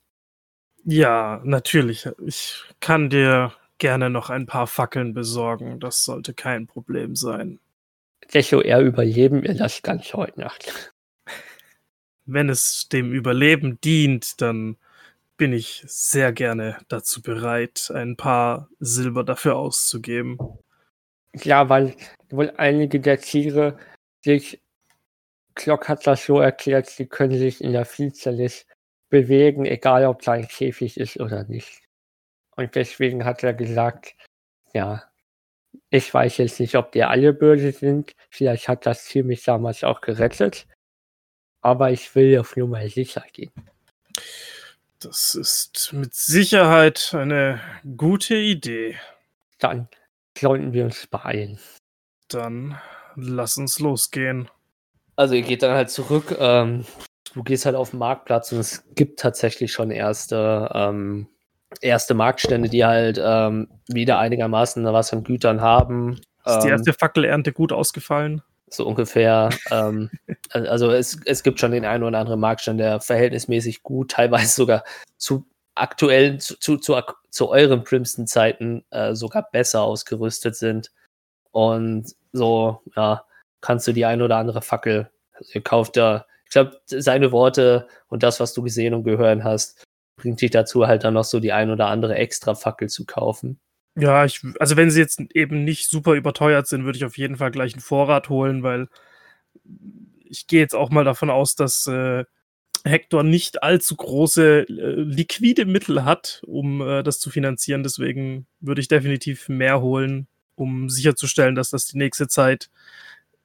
Ja, 0.84 1.42
natürlich. 1.44 2.10
Ich 2.26 2.64
kann 2.80 3.10
dir 3.10 3.54
gerne 3.78 4.10
noch 4.10 4.30
ein 4.30 4.48
paar 4.48 4.66
Fackeln 4.66 5.14
besorgen. 5.14 5.80
Das 5.80 6.04
sollte 6.04 6.34
kein 6.34 6.66
Problem 6.68 7.16
sein. 7.16 7.60
Desto 8.34 8.62
eher 8.62 8.82
überleben 8.82 9.44
wir 9.44 9.54
das 9.54 9.82
Ganze 9.82 10.18
heute 10.18 10.40
Nacht. 10.40 10.94
Wenn 12.32 12.50
es 12.50 12.90
dem 12.90 13.12
Überleben 13.12 13.82
dient, 13.82 14.40
dann 14.42 14.78
bin 15.36 15.52
ich 15.52 15.84
sehr 15.88 16.32
gerne 16.32 16.78
dazu 16.88 17.24
bereit, 17.24 17.92
ein 17.94 18.18
paar 18.18 18.70
Silber 18.80 19.24
dafür 19.24 19.56
auszugeben. 19.56 20.38
Ja, 21.34 21.70
weil 21.70 21.96
wohl 22.30 22.52
einige 22.58 23.00
der 23.00 23.20
Tiere 23.20 23.80
sich, 24.24 24.62
Klock 25.56 25.90
hat 25.90 26.06
das 26.06 26.26
so 26.26 26.40
erklärt, 26.40 26.88
sie 26.88 27.08
können 27.08 27.38
sich 27.38 27.64
in 27.64 27.72
der 27.72 27.86
Finsternis 27.86 28.68
bewegen, 29.10 29.66
egal 29.66 30.06
ob 30.06 30.22
da 30.22 30.34
ein 30.34 30.48
Käfig 30.48 31.00
ist 31.00 31.20
oder 31.20 31.46
nicht. 31.46 31.82
Und 32.56 32.76
deswegen 32.76 33.26
hat 33.26 33.44
er 33.44 33.54
gesagt, 33.54 34.16
ja, 34.74 35.04
ich 35.90 36.14
weiß 36.14 36.38
jetzt 36.38 36.60
nicht, 36.60 36.76
ob 36.76 36.92
die 36.92 37.04
alle 37.04 37.34
böse 37.34 37.72
sind, 37.72 38.14
vielleicht 38.30 38.68
hat 38.68 38.86
das 38.86 39.06
Tier 39.06 39.24
mich 39.24 39.44
damals 39.44 39.84
auch 39.84 40.02
gerettet, 40.02 40.68
aber 41.62 41.92
ich 41.92 42.14
will 42.16 42.38
auf 42.40 42.56
Nummer 42.56 42.88
sicher 42.90 43.24
gehen. 43.32 43.52
Das 45.00 45.34
ist 45.36 45.94
mit 45.94 46.14
Sicherheit 46.14 47.12
eine 47.14 47.62
gute 47.98 48.36
Idee. 48.36 48.98
Dann 49.58 49.88
sollten 50.38 50.74
wir 50.74 50.86
uns 50.86 51.08
beeilen. 51.08 51.60
Dann 52.28 52.78
lass 53.16 53.58
uns 53.58 53.80
losgehen. 53.80 54.50
Also 55.16 55.36
ihr 55.36 55.42
geht 55.42 55.64
dann 55.64 55.74
halt 55.76 55.90
zurück, 55.90 56.36
ähm, 56.40 56.86
du 57.34 57.44
gehst 57.44 57.66
halt 57.66 57.76
auf 57.76 57.90
den 57.92 58.00
Marktplatz 58.00 58.52
und 58.52 58.60
es 58.60 58.84
gibt 58.96 59.20
tatsächlich 59.20 59.72
schon 59.72 59.92
erste, 59.92 60.70
ähm, 60.74 61.28
erste 61.82 62.14
Marktstände, 62.14 62.70
die 62.70 62.86
halt 62.86 63.20
ähm, 63.22 63.68
wieder 63.88 64.20
einigermaßen 64.20 64.84
was 64.86 65.12
an 65.14 65.24
Gütern 65.24 65.62
haben. 65.62 66.20
Ist 66.46 66.60
die 66.60 66.68
Ähm, 66.68 66.74
erste 66.74 66.94
Fackelernte 66.94 67.52
gut 67.52 67.74
ausgefallen? 67.74 68.42
So 68.74 68.86
ungefähr. 68.88 69.50
ähm, 69.72 70.10
al- 70.52 70.68
also 70.68 70.92
es, 70.92 71.20
es 71.26 71.44
gibt 71.44 71.60
schon 71.60 71.72
den 71.72 71.86
einen 71.86 72.04
oder 72.04 72.20
anderen 72.20 72.40
Marktstand, 72.40 72.80
der 72.80 73.00
verhältnismäßig 73.02 73.84
gut, 73.84 74.12
teilweise 74.12 74.54
sogar 74.54 74.84
zu 75.18 75.46
aktuellen, 75.76 76.40
zu, 76.40 76.58
zu, 76.58 76.78
zu, 76.78 76.96
zu 77.30 77.50
euren 77.50 77.84
Primston-Zeiten 77.84 78.84
äh, 78.92 79.16
sogar 79.16 79.50
besser 79.52 79.82
ausgerüstet 79.82 80.56
sind. 80.56 80.92
Und 81.52 82.16
so, 82.34 82.82
ja, 82.96 83.26
kannst 83.62 83.88
du 83.88 83.94
die 83.94 84.06
ein 84.06 84.22
oder 84.22 84.38
andere 84.38 84.62
Fackel, 84.62 85.10
also 85.34 85.52
ihr 85.54 85.62
kauft 85.64 85.98
da, 85.98 86.26
ich 86.46 86.52
glaube, 86.52 86.80
seine 86.86 87.32
Worte 87.32 87.88
und 88.08 88.24
das, 88.24 88.40
was 88.40 88.54
du 88.54 88.62
gesehen 88.64 88.94
und 88.94 89.04
gehört 89.04 89.44
hast, 89.44 89.84
bringt 90.18 90.42
dich 90.42 90.52
dazu, 90.52 90.88
halt 90.88 91.04
dann 91.04 91.14
noch 91.14 91.24
so 91.24 91.40
die 91.40 91.54
ein 91.54 91.72
oder 91.72 91.88
andere 91.88 92.16
extra 92.16 92.56
Fackel 92.56 92.90
zu 92.90 93.06
kaufen. 93.06 93.60
Ja, 94.00 94.26
ich, 94.26 94.42
also 94.60 94.78
wenn 94.78 94.92
sie 94.92 95.00
jetzt 95.00 95.22
eben 95.34 95.64
nicht 95.64 95.90
super 95.90 96.14
überteuert 96.14 96.68
sind, 96.68 96.86
würde 96.86 96.98
ich 96.98 97.06
auf 97.06 97.18
jeden 97.18 97.38
Fall 97.38 97.52
gleich 97.52 97.74
einen 97.74 97.82
Vorrat 97.82 98.30
holen, 98.30 98.64
weil 98.64 98.88
ich 100.26 100.48
gehe 100.48 100.60
jetzt 100.60 100.76
auch 100.76 100.90
mal 100.90 101.04
davon 101.04 101.30
aus, 101.30 101.56
dass 101.56 101.88
äh, 101.88 102.24
Hector 102.86 103.24
nicht 103.24 103.64
allzu 103.64 103.96
große 103.96 104.68
äh, 104.70 104.96
liquide 104.96 105.66
Mittel 105.66 106.06
hat, 106.06 106.42
um 106.46 106.82
äh, 106.82 107.04
das 107.04 107.20
zu 107.20 107.30
finanzieren. 107.30 107.84
Deswegen 107.84 108.48
würde 108.60 108.82
ich 108.82 108.88
definitiv 108.88 109.50
mehr 109.50 109.82
holen, 109.82 110.28
um 110.56 110.90
sicherzustellen, 110.90 111.56
dass 111.56 111.72
das 111.72 111.86
die 111.88 111.98
nächste 111.98 112.28
Zeit 112.28 112.70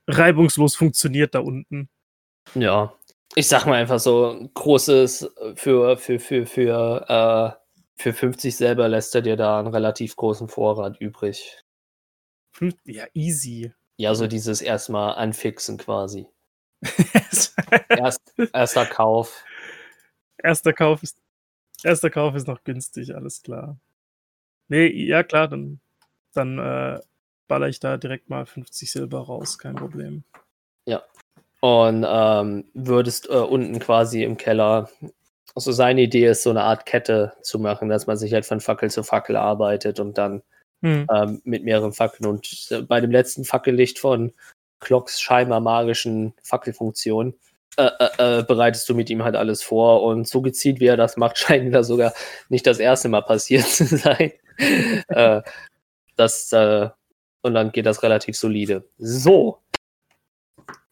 reibungslos 0.06 0.76
funktioniert 0.76 1.34
da 1.34 1.40
unten. 1.40 1.88
Ja, 2.54 2.94
ich 3.34 3.48
sag 3.48 3.66
mal 3.66 3.74
einfach 3.74 3.98
so, 3.98 4.48
großes 4.54 5.32
für, 5.56 5.96
für, 5.96 6.20
für, 6.20 6.46
für, 6.46 7.56
äh, 7.56 7.63
für 7.96 8.12
50 8.12 8.56
selber 8.56 8.88
lässt 8.88 9.14
er 9.14 9.22
dir 9.22 9.36
da 9.36 9.58
einen 9.58 9.68
relativ 9.68 10.16
großen 10.16 10.48
Vorrat 10.48 11.00
übrig. 11.00 11.62
Hm, 12.58 12.74
Ja, 12.84 13.06
easy. 13.14 13.72
Ja, 13.96 14.14
so 14.14 14.26
dieses 14.26 14.60
erstmal 14.60 15.14
anfixen 15.14 15.78
quasi. 15.78 16.26
Erst, 17.88 18.34
erster 18.52 18.84
Kauf. 18.86 19.44
erster 20.36 20.72
Kauf 20.72 21.02
ist 21.02 21.16
erster 21.82 22.10
Kauf 22.10 22.34
ist 22.34 22.46
noch 22.46 22.62
günstig, 22.64 23.14
alles 23.14 23.42
klar. 23.42 23.78
Nee, 24.68 24.88
ja 24.88 25.22
klar, 25.22 25.48
dann 25.48 25.80
dann 26.34 26.58
äh, 26.58 27.00
baller 27.48 27.68
ich 27.68 27.80
da 27.80 27.96
direkt 27.96 28.28
mal 28.28 28.44
50 28.44 28.90
Silber 28.90 29.20
raus, 29.20 29.58
kein 29.58 29.76
Problem. 29.76 30.24
Und 31.64 32.04
ähm, 32.06 32.66
würdest 32.74 33.30
äh, 33.30 33.38
unten 33.38 33.78
quasi 33.78 34.22
im 34.22 34.36
Keller, 34.36 34.90
also 35.54 35.72
seine 35.72 36.02
Idee 36.02 36.26
ist, 36.26 36.42
so 36.42 36.50
eine 36.50 36.62
Art 36.62 36.86
Kette 36.86 37.32
zu 37.42 37.58
machen, 37.58 37.88
dass 37.88 38.06
man 38.06 38.16
sich 38.16 38.32
halt 38.32 38.46
von 38.46 38.60
Fackel 38.60 38.90
zu 38.90 39.02
Fackel 39.02 39.36
arbeitet 39.36 40.00
und 40.00 40.18
dann 40.18 40.42
Hm. 40.84 41.06
ähm, 41.10 41.40
mit 41.44 41.64
mehreren 41.64 41.94
Fackeln. 41.94 42.28
Und 42.28 42.68
äh, 42.70 42.82
bei 42.82 43.00
dem 43.00 43.10
letzten 43.10 43.44
Fackellicht 43.44 43.98
von 43.98 44.34
Clocks 44.80 45.18
scheinbar 45.18 45.60
magischen 45.60 46.34
Fackelfunktion 46.42 47.32
äh, 47.78 47.88
äh, 47.98 48.40
äh, 48.40 48.42
bereitest 48.42 48.86
du 48.90 48.94
mit 48.94 49.08
ihm 49.08 49.24
halt 49.24 49.34
alles 49.34 49.62
vor. 49.62 50.02
Und 50.02 50.28
so 50.28 50.42
gezielt, 50.42 50.80
wie 50.80 50.86
er 50.86 50.98
das 50.98 51.16
macht, 51.16 51.38
scheint 51.38 51.74
da 51.74 51.82
sogar 51.82 52.12
nicht 52.50 52.66
das 52.66 52.80
erste 52.80 53.08
Mal 53.08 53.22
passiert 53.22 53.64
zu 53.66 53.86
sein. 53.86 54.32
äh, 55.08 55.40
das, 56.16 56.52
äh, 56.52 56.90
und 57.40 57.54
dann 57.54 57.72
geht 57.72 57.86
das 57.86 58.02
relativ 58.02 58.36
solide. 58.36 58.86
So. 58.98 59.60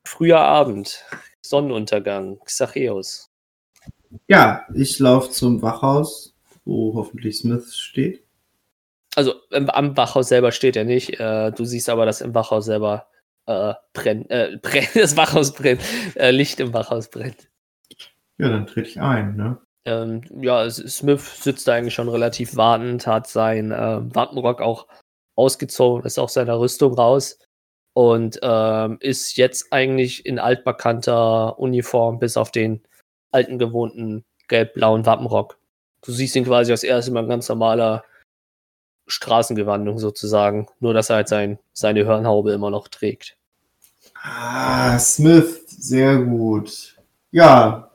Früher 0.06 0.40
Abend, 0.40 1.04
Sonnenuntergang, 1.42 2.38
Xacheus. 2.46 3.31
Ja, 4.28 4.66
ich 4.74 4.98
laufe 4.98 5.30
zum 5.30 5.62
Wachhaus, 5.62 6.34
wo 6.64 6.94
hoffentlich 6.94 7.38
Smith 7.38 7.74
steht. 7.76 8.22
Also 9.14 9.34
im, 9.50 9.68
am 9.70 9.96
Wachhaus 9.96 10.28
selber 10.28 10.52
steht 10.52 10.76
er 10.76 10.84
nicht. 10.84 11.20
Äh, 11.20 11.52
du 11.52 11.64
siehst 11.64 11.88
aber, 11.88 12.06
dass 12.06 12.20
im 12.20 12.34
Wachhaus 12.34 12.64
selber 12.64 13.08
äh, 13.46 13.74
brennt, 13.92 14.30
äh, 14.30 14.58
brennt, 14.62 14.90
das 14.94 15.16
Wachhaus 15.16 15.52
brennt, 15.52 15.82
äh, 16.14 16.30
Licht 16.30 16.60
im 16.60 16.72
Wachhaus 16.72 17.08
brennt. 17.08 17.48
Ja, 18.38 18.48
dann 18.48 18.66
trete 18.66 18.88
ich 18.88 19.00
ein, 19.00 19.36
ne? 19.36 19.58
Ähm, 19.84 20.22
ja, 20.40 20.68
Smith 20.70 21.42
sitzt 21.42 21.66
da 21.66 21.74
eigentlich 21.74 21.94
schon 21.94 22.08
relativ 22.08 22.56
wartend, 22.56 23.06
hat 23.06 23.26
sein 23.26 23.72
äh, 23.72 24.00
Wattenrock 24.14 24.60
auch 24.60 24.86
ausgezogen, 25.34 26.06
ist 26.06 26.18
aus 26.18 26.34
seiner 26.34 26.58
Rüstung 26.58 26.94
raus 26.94 27.38
und 27.92 28.38
ähm, 28.42 28.98
ist 29.00 29.36
jetzt 29.36 29.72
eigentlich 29.72 30.24
in 30.24 30.38
altbekannter 30.38 31.58
Uniform, 31.58 32.20
bis 32.20 32.36
auf 32.36 32.52
den 32.52 32.82
alten 33.32 33.58
gewohnten 33.58 34.24
gelb-blauen 34.48 35.06
Wappenrock. 35.06 35.58
Du 36.04 36.12
siehst 36.12 36.36
ihn 36.36 36.44
quasi 36.44 36.72
als 36.72 36.82
erstes 36.82 37.12
Mal 37.12 37.26
ganz 37.26 37.48
normaler 37.48 38.04
Straßengewandung 39.06 39.98
sozusagen, 39.98 40.68
nur 40.80 40.94
dass 40.94 41.10
er 41.10 41.16
halt 41.16 41.28
sein, 41.28 41.58
seine 41.72 42.04
Hörnhaube 42.04 42.52
immer 42.52 42.70
noch 42.70 42.88
trägt. 42.88 43.36
Ah, 44.22 44.98
Smith, 44.98 45.64
sehr 45.66 46.18
gut. 46.18 46.96
Ja, 47.30 47.90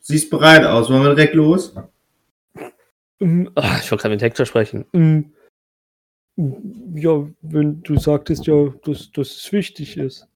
siehst 0.00 0.30
bereit 0.30 0.64
aus. 0.64 0.88
Wollen 0.90 1.02
wir 1.02 1.14
direkt 1.14 1.34
los? 1.34 1.74
Mm, 3.18 3.48
ach, 3.54 3.82
ich 3.82 3.90
wollte 3.90 4.02
gerade 4.02 4.14
mit 4.14 4.22
Hector 4.22 4.46
sprechen. 4.46 4.86
Mm, 4.92 5.32
ja, 6.94 7.26
wenn 7.42 7.82
du 7.82 7.98
sagtest 7.98 8.46
ja, 8.46 8.68
dass, 8.84 9.10
dass 9.12 9.30
es 9.30 9.52
wichtig 9.52 9.96
ist. 9.96 10.26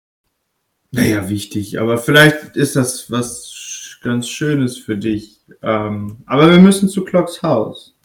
Naja, 0.90 1.28
wichtig, 1.28 1.78
aber 1.78 1.98
vielleicht 1.98 2.56
ist 2.56 2.74
das 2.74 3.10
was 3.10 3.52
ganz 4.00 4.28
Schönes 4.28 4.78
für 4.78 4.96
dich. 4.96 5.40
Ähm, 5.62 6.18
aber 6.26 6.50
wir 6.50 6.58
müssen 6.58 6.88
zu 6.88 7.04
Clocks 7.04 7.42
Haus. 7.42 7.96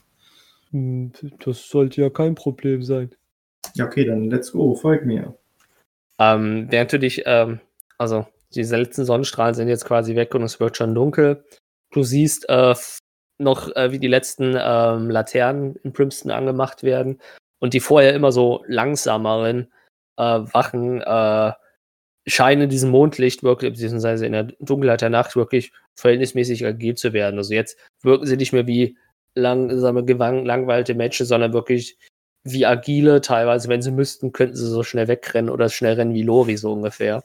Mm, 0.72 1.08
das 1.44 1.70
sollte 1.70 2.02
ja 2.02 2.10
kein 2.10 2.36
Problem 2.36 2.84
sein. 2.84 3.16
Ja, 3.74 3.86
okay, 3.86 4.06
dann 4.06 4.30
let's 4.30 4.52
go, 4.52 4.76
folg 4.76 5.06
mir. 5.06 5.36
Ähm, 6.20 6.68
während 6.70 6.94
du 6.94 7.00
dich, 7.00 7.24
ähm, 7.26 7.60
also 7.98 8.26
diese 8.54 8.78
letzten 8.78 9.06
Sonnenstrahlen 9.06 9.56
sind 9.56 9.68
jetzt 9.68 9.86
quasi 9.86 10.16
weg 10.16 10.34
und 10.36 10.44
es 10.44 10.60
wird 10.60 10.78
schon 10.78 10.96
dunkel. 10.96 11.44
Du 11.92 12.04
siehst 12.04 12.48
äh, 12.50 12.76
noch, 13.38 13.76
äh, 13.76 13.92
wie 13.92 14.00
die 14.00 14.08
letzten 14.08 14.56
ähm, 14.58 15.10
Laternen 15.10 15.76
in 15.78 15.94
Primston 15.94 16.32
angemacht 16.32 16.84
werden 16.84 17.20
und 17.60 17.74
die 17.74 17.80
vorher 17.80 18.14
immer 18.14 18.32
so 18.32 18.64
langsameren 18.68 19.72
äh, 20.18 20.24
Wachen 20.24 21.02
äh, 21.02 21.52
scheinen 22.28 22.64
in 22.64 22.70
diesem 22.70 22.92
Mondlicht 22.92 23.44
wirklich, 23.44 23.74
beziehungsweise 23.74 24.26
in 24.26 24.32
der 24.32 24.44
Dunkelheit 24.60 25.02
der 25.02 25.10
Nacht 25.10 25.36
wirklich 25.36 25.72
verhältnismäßig 25.96 26.66
agil 26.66 26.96
zu 26.96 27.14
werden. 27.14 27.38
Also 27.38 27.54
jetzt 27.54 27.78
wirken 28.02 28.26
sie 28.26 28.38
nicht 28.38 28.54
mehr 28.54 28.68
wie 28.68 28.98
langsame, 29.36 30.04
gelangweilte 30.06 30.96
Menschen, 30.96 31.26
sondern 31.26 31.54
wirklich 31.54 31.98
wie 32.44 32.66
agile. 32.66 33.22
Teilweise, 33.22 33.70
wenn 33.70 33.82
sie 33.82 33.92
müssten, 33.92 34.32
könnten 34.32 34.56
sie 34.56 34.68
so 34.68 34.84
schnell 34.84 35.08
wegrennen 35.08 35.50
oder 35.50 35.70
schnell 35.70 35.96
rennen 35.96 36.14
wie 36.14 36.24
Lori, 36.24 36.58
so 36.58 36.74
ungefähr. 36.74 37.24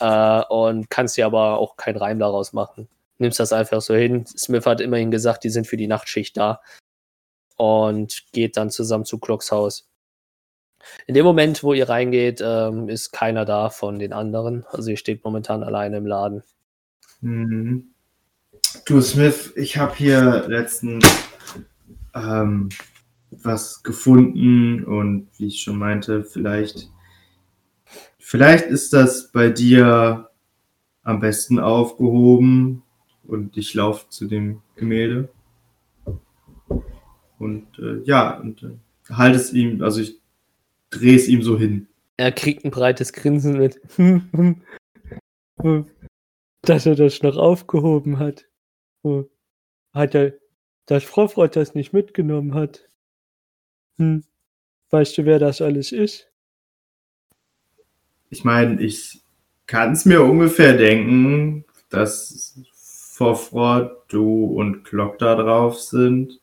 Äh, 0.00 0.42
und 0.48 0.90
kannst 0.90 1.16
dir 1.16 1.26
aber 1.26 1.58
auch 1.58 1.76
keinen 1.76 1.96
Reim 1.96 2.18
daraus 2.18 2.52
machen. 2.52 2.88
Nimmst 3.18 3.40
das 3.40 3.52
einfach 3.52 3.80
so 3.80 3.94
hin. 3.94 4.26
Smith 4.26 4.66
hat 4.66 4.80
immerhin 4.80 5.10
gesagt, 5.10 5.44
die 5.44 5.50
sind 5.50 5.66
für 5.66 5.76
die 5.76 5.86
Nachtschicht 5.86 6.36
da. 6.36 6.60
Und 7.56 8.24
geht 8.32 8.56
dann 8.56 8.70
zusammen 8.70 9.04
zu 9.04 9.18
Clocks 9.18 9.52
Haus. 9.52 9.88
In 11.06 11.14
dem 11.14 11.24
Moment, 11.24 11.62
wo 11.62 11.72
ihr 11.74 11.88
reingeht, 11.88 12.42
ähm, 12.44 12.88
ist 12.88 13.12
keiner 13.12 13.44
da 13.44 13.70
von 13.70 13.98
den 13.98 14.12
anderen. 14.12 14.64
Also 14.70 14.90
ihr 14.90 14.96
steht 14.96 15.24
momentan 15.24 15.62
alleine 15.62 15.98
im 15.98 16.06
Laden. 16.06 16.42
Mhm. 17.22 17.84
Du, 18.84 19.00
Smith, 19.00 19.52
ich 19.56 19.78
habe 19.78 19.94
hier 19.94 20.44
letztens 20.48 21.04
ähm, 22.14 22.68
was 23.30 23.82
gefunden 23.82 24.84
und 24.84 25.28
wie 25.38 25.46
ich 25.46 25.62
schon 25.62 25.78
meinte, 25.78 26.24
vielleicht, 26.24 26.90
vielleicht 28.18 28.66
ist 28.66 28.92
das 28.92 29.30
bei 29.32 29.48
dir 29.48 30.28
am 31.04 31.20
besten 31.20 31.58
aufgehoben 31.58 32.82
und 33.24 33.56
ich 33.56 33.72
laufe 33.74 34.08
zu 34.08 34.26
dem 34.26 34.60
Gemälde. 34.76 35.28
Und 37.38 37.66
äh, 37.78 38.02
ja, 38.04 38.38
und 38.38 38.62
äh, 38.62 38.76
halte 39.10 39.36
es 39.36 39.52
ihm, 39.52 39.82
also 39.82 40.00
ich 40.00 40.18
drehe 40.90 41.16
es 41.16 41.28
ihm 41.28 41.42
so 41.42 41.58
hin. 41.58 41.86
Er 42.16 42.32
kriegt 42.32 42.64
ein 42.64 42.70
breites 42.70 43.12
Grinsen 43.12 43.58
mit. 43.58 43.80
Dass 46.62 46.86
er 46.86 46.94
das 46.94 47.22
noch 47.22 47.36
aufgehoben 47.36 48.18
hat. 48.18 48.46
Hat 49.92 50.14
er, 50.14 50.34
dass 50.86 51.04
Frau 51.04 51.28
Frott 51.28 51.56
das 51.56 51.74
nicht 51.74 51.92
mitgenommen 51.92 52.54
hat. 52.54 52.88
Hm. 53.98 54.24
Weißt 54.90 55.18
du, 55.18 55.24
wer 55.24 55.38
das 55.38 55.60
alles 55.60 55.92
ist? 55.92 56.30
Ich 58.30 58.44
meine, 58.44 58.80
ich 58.80 59.22
kann 59.66 59.92
es 59.92 60.04
mir 60.04 60.22
ungefähr 60.22 60.76
denken, 60.76 61.64
dass 61.88 62.58
Vorfrott, 62.74 64.04
du 64.08 64.46
und 64.46 64.84
Glock 64.84 65.18
da 65.18 65.34
drauf 65.34 65.80
sind. 65.80 66.40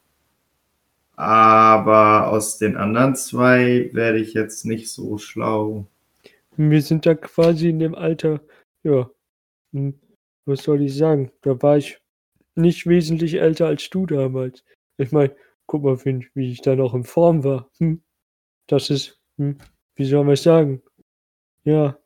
Aber 1.15 2.27
aus 2.29 2.57
den 2.57 2.77
anderen 2.77 3.15
zwei 3.15 3.89
werde 3.93 4.19
ich 4.19 4.33
jetzt 4.33 4.65
nicht 4.65 4.89
so 4.89 5.17
schlau. 5.17 5.85
Wir 6.55 6.81
sind 6.81 7.05
da 7.05 7.15
quasi 7.15 7.69
in 7.69 7.79
dem 7.79 7.95
Alter, 7.95 8.41
ja, 8.83 9.09
hm, 9.73 9.99
was 10.49 10.63
soll 10.63 10.81
ich 10.81 10.95
sagen? 10.95 11.31
Da 11.41 11.61
war 11.61 11.77
ich 11.77 12.01
nicht 12.55 12.87
wesentlich 12.87 13.35
älter 13.35 13.67
als 13.67 13.89
du 13.89 14.05
damals. 14.05 14.63
Ich 14.97 15.11
meine, 15.11 15.35
guck 15.65 15.83
mal, 15.83 16.03
wie, 16.03 16.27
wie 16.33 16.51
ich 16.51 16.61
da 16.61 16.75
noch 16.75 16.93
in 16.93 17.03
Form 17.03 17.43
war. 17.43 17.69
Hm. 17.77 18.01
Das 18.67 18.89
ist, 18.89 19.19
hm, 19.37 19.57
wie 19.95 20.05
soll 20.05 20.25
man 20.25 20.35
sagen? 20.35 20.81
Ja, 21.63 21.97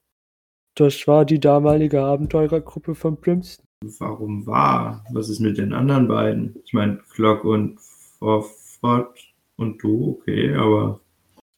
das 0.75 1.07
war 1.07 1.25
die 1.25 1.39
damalige 1.39 2.01
Abenteurergruppe 2.01 2.95
von 2.95 3.19
Primston. 3.19 3.65
Warum 3.99 4.45
war? 4.45 5.03
Was 5.11 5.29
ist 5.29 5.39
mit 5.39 5.57
den 5.57 5.73
anderen 5.73 6.07
beiden? 6.07 6.55
Ich 6.63 6.73
meine, 6.73 6.99
Flock 7.03 7.43
und 7.43 7.79
Forford 7.79 9.17
und 9.57 9.81
du, 9.83 10.19
okay, 10.19 10.53
aber. 10.55 10.99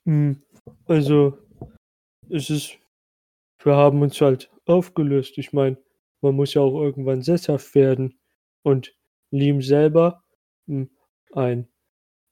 Hm, 0.05 0.41
also, 0.87 1.37
es 2.29 2.49
ist, 2.49 2.77
wir 3.63 3.75
haben 3.75 4.01
uns 4.01 4.19
halt 4.21 4.49
aufgelöst. 4.65 5.37
Ich 5.37 5.53
meine, 5.53 5.77
man 6.25 6.35
muss 6.35 6.55
ja 6.55 6.61
auch 6.61 6.81
irgendwann 6.81 7.21
sesshaft 7.21 7.75
werden. 7.75 8.17
Und 8.63 8.95
Liam 9.29 9.61
selber, 9.61 10.23
hm, 10.67 10.89
ein, 11.33 11.67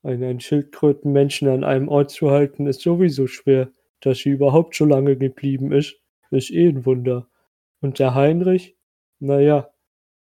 ein, 0.01 0.23
ein 0.23 0.39
Schildkrötenmenschen 0.39 1.47
an 1.47 1.63
einem 1.63 1.89
Ort 1.89 2.10
zu 2.10 2.32
halten, 2.32 2.65
ist 2.65 2.82
sowieso 2.82 3.27
schwer. 3.27 3.71
Dass 4.01 4.17
sie 4.17 4.32
überhaupt 4.32 4.75
so 4.75 4.86
lange 4.86 5.15
geblieben 5.15 5.71
ist, 5.71 5.95
ist 6.32 6.51
eh 6.51 6.67
ein 6.67 6.86
Wunder. 6.86 7.29
Und 7.82 7.99
der 7.99 8.15
Heinrich, 8.15 8.75
naja, 9.19 9.71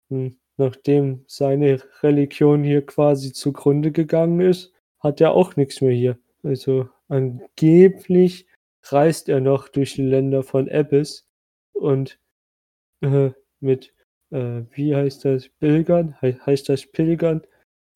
hm, 0.09 0.37
nachdem 0.57 1.23
seine 1.27 1.81
Religion 2.03 2.63
hier 2.63 2.85
quasi 2.85 3.31
zugrunde 3.31 3.91
gegangen 3.91 4.41
ist, 4.41 4.73
hat 4.99 5.21
er 5.21 5.31
auch 5.31 5.55
nichts 5.55 5.81
mehr 5.81 5.93
hier. 5.93 6.19
Also 6.43 6.89
angeblich 7.07 8.45
reist 8.83 9.29
er 9.29 9.39
noch 9.39 9.69
durch 9.69 9.93
die 9.93 10.03
Länder 10.03 10.43
von 10.43 10.69
Abyss 10.69 11.25
und 11.71 12.19
äh, 13.01 13.31
mit, 13.63 13.93
äh, 14.31 14.61
wie 14.71 14.95
heißt 14.95 15.25
das, 15.25 15.49
Pilgern? 15.59 16.15
He 16.21 16.35
heißt 16.45 16.69
das 16.69 16.85
Pilgern? 16.85 17.41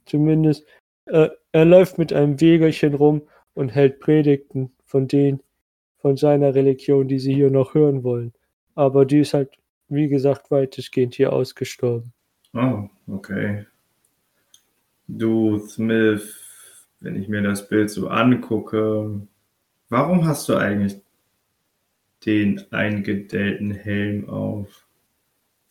Zumindest. 0.06 0.66
Äh, 1.06 1.30
er 1.52 1.66
läuft 1.66 1.98
mit 1.98 2.12
einem 2.14 2.40
Wegerchen 2.42 2.94
rum 2.94 3.22
und 3.54 3.70
hält 3.70 4.00
Predigten 4.00 4.72
von 4.86 5.08
denen, 5.08 5.42
von 6.00 6.18
seiner 6.18 6.56
Religion, 6.56 7.08
die 7.08 7.20
sie 7.20 7.34
hier 7.34 7.50
noch 7.50 7.74
hören 7.74 8.04
wollen. 8.04 8.34
Aber 8.76 9.06
die 9.06 9.20
ist 9.20 9.34
halt, 9.34 9.52
wie 9.90 10.08
gesagt, 10.08 10.52
weitestgehend 10.52 11.16
hier 11.16 11.34
ausgestorben. 11.34 12.14
Oh, 12.54 12.90
okay. 13.08 13.66
Du, 15.08 15.58
Smith, 15.60 16.36
wenn 17.00 17.16
ich 17.16 17.28
mir 17.28 17.42
das 17.42 17.68
Bild 17.68 17.90
so 17.90 18.10
angucke, 18.10 19.22
warum 19.90 20.26
hast 20.26 20.50
du 20.50 20.56
eigentlich 20.56 21.02
den 22.26 22.62
eingedellten 22.72 23.72
Helm 23.72 24.30
auf? 24.30 24.87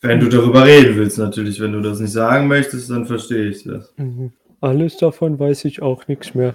Wenn 0.01 0.19
du 0.19 0.29
darüber 0.29 0.65
reden 0.65 0.95
willst, 0.95 1.17
natürlich. 1.17 1.59
Wenn 1.59 1.73
du 1.73 1.81
das 1.81 1.99
nicht 1.99 2.11
sagen 2.11 2.47
möchtest, 2.47 2.89
dann 2.89 3.05
verstehe 3.05 3.49
ich 3.49 3.63
das. 3.63 3.93
Mhm. 3.97 4.31
Alles 4.61 4.97
davon 4.97 5.39
weiß 5.39 5.65
ich 5.65 5.81
auch 5.81 6.07
nichts 6.07 6.35
mehr. 6.35 6.53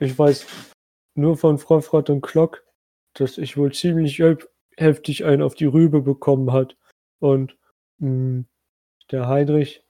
Ich 0.00 0.18
weiß 0.18 0.46
nur 1.14 1.36
von 1.36 1.58
Frau 1.58 1.80
Frott 1.80 2.08
und 2.10 2.20
Klock, 2.20 2.64
dass 3.14 3.38
ich 3.38 3.56
wohl 3.56 3.72
ziemlich 3.72 4.22
heftig 4.76 5.24
einen 5.24 5.42
auf 5.42 5.54
die 5.54 5.66
Rübe 5.66 6.00
bekommen 6.00 6.52
hat. 6.52 6.76
Und 7.18 7.56
mh, 7.98 8.08
mm, 8.08 8.46
der 9.10 9.28
Heinrich, 9.28 9.84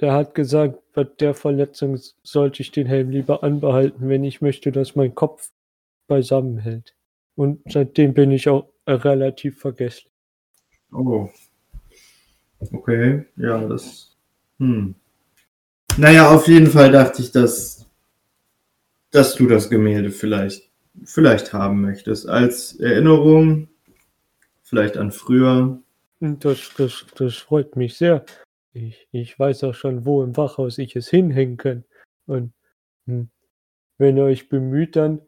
der 0.00 0.12
hat 0.12 0.34
gesagt, 0.34 0.80
bei 0.92 1.04
der 1.04 1.34
Verletzung 1.34 1.98
sollte 2.22 2.62
ich 2.62 2.70
den 2.70 2.86
Helm 2.86 3.10
lieber 3.10 3.42
anbehalten, 3.42 4.08
wenn 4.08 4.24
ich 4.24 4.40
möchte, 4.40 4.72
dass 4.72 4.96
mein 4.96 5.14
Kopf 5.14 5.50
beisammenhält. 6.06 6.94
Und 7.34 7.60
seitdem 7.70 8.14
bin 8.14 8.30
ich 8.30 8.48
auch 8.48 8.68
relativ 8.86 9.58
vergesslich. 9.60 10.12
Oh. 10.92 11.28
Okay, 12.60 13.26
ja, 13.36 13.66
das. 13.66 14.16
Hm. 14.58 14.94
Naja, 15.96 16.30
auf 16.34 16.48
jeden 16.48 16.66
Fall 16.66 16.92
dachte 16.92 17.22
ich, 17.22 17.32
dass, 17.32 17.86
dass 19.10 19.34
du 19.34 19.46
das 19.46 19.70
Gemälde 19.70 20.10
vielleicht, 20.10 20.70
vielleicht 21.04 21.52
haben 21.52 21.80
möchtest. 21.80 22.28
Als 22.28 22.78
Erinnerung, 22.78 23.68
vielleicht 24.62 24.96
an 24.96 25.12
früher. 25.12 25.80
Das, 26.20 26.72
das, 26.76 27.06
das 27.16 27.36
freut 27.36 27.76
mich 27.76 27.96
sehr. 27.96 28.24
Ich, 28.72 29.08
ich 29.12 29.38
weiß 29.38 29.64
auch 29.64 29.74
schon, 29.74 30.04
wo 30.04 30.22
im 30.22 30.36
Wachhaus 30.36 30.78
ich 30.78 30.96
es 30.96 31.08
hinhängen 31.08 31.56
kann. 31.56 31.84
Und 32.26 32.52
hm, 33.06 33.30
wenn 33.98 34.16
ihr 34.16 34.24
euch 34.24 34.48
bemüht, 34.48 34.96
dann 34.96 35.22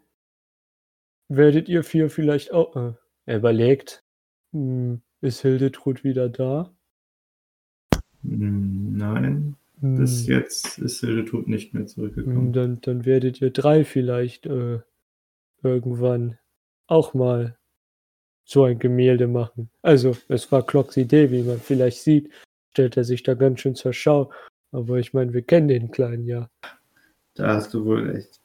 werdet 1.29 1.69
ihr 1.69 1.85
vier 1.85 2.11
vielleicht 2.11 2.53
auch. 2.53 2.77
Äh, 2.77 2.93
er 3.27 3.39
überlegt, 3.39 4.05
hm, 4.53 5.03
ist 5.21 5.43
Hildetrud 5.43 6.05
wieder 6.05 6.29
da? 6.29 6.75
Hm, 8.23 8.97
Nein, 8.97 9.57
bis 9.81 10.27
Hm, 10.27 10.33
jetzt 10.35 10.79
ist 10.79 11.01
Hildetrud 11.01 11.49
nicht 11.49 11.75
mehr 11.75 11.83
hm, 11.83 11.89
zurückgekommen. 11.89 12.53
dann, 12.53 12.81
dann 12.81 13.05
werdet 13.05 13.41
ihr 13.41 13.51
drei 13.51 13.85
vielleicht 13.85 14.47
äh, 14.47 14.81
irgendwann 15.63 16.39
auch 16.87 17.15
mal 17.15 17.57
so 18.45 18.65
ein 18.65 18.79
Gemälde 18.79 19.27
machen. 19.29 19.71
Also, 19.83 20.17
es 20.29 20.51
war 20.51 20.65
Clocks 20.67 20.97
Idee, 20.97 21.31
wie 21.31 21.43
man 21.43 21.59
vielleicht 21.59 22.01
sieht, 22.03 22.31
stellt 22.73 22.97
er 22.97 23.05
sich 23.05 23.23
da 23.23 23.35
ganz 23.35 23.61
schön 23.61 23.75
zur 23.75 23.93
Schau. 23.93 24.33
Aber 24.73 24.99
ich 24.99 25.13
meine, 25.13 25.33
wir 25.33 25.43
kennen 25.43 25.69
den 25.69 25.91
Kleinen 25.91 26.27
ja. 26.27 26.51
Da 27.35 27.55
hast 27.55 27.75
du 27.75 27.85
wohl 27.85 28.11
recht. 28.11 28.41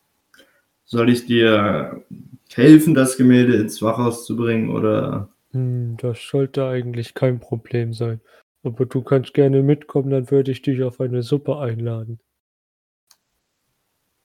Soll 0.86 1.10
ich 1.10 1.26
dir 1.26 2.04
helfen, 2.54 2.94
das 2.94 3.18
Gemälde 3.18 3.56
ins 3.56 3.82
Wachhaus 3.82 4.26
zu 4.26 4.36
bringen 4.36 4.70
oder? 4.70 5.30
Hm, 5.52 5.98
das 5.98 6.20
sollte 6.28 6.66
eigentlich 6.68 7.14
kein 7.14 7.40
Problem 7.40 7.94
sein. 7.94 8.22
Aber 8.64 8.86
du 8.86 9.02
kannst 9.02 9.34
gerne 9.34 9.62
mitkommen, 9.62 10.10
dann 10.10 10.32
würde 10.32 10.52
ich 10.52 10.62
dich 10.62 10.84
auf 10.84 11.02
eine 11.02 11.22
Suppe 11.22 11.58
einladen. 11.58 12.20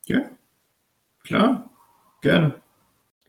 Ja, 0.06 0.30
klar, 1.24 1.70
gerne. 2.22 2.54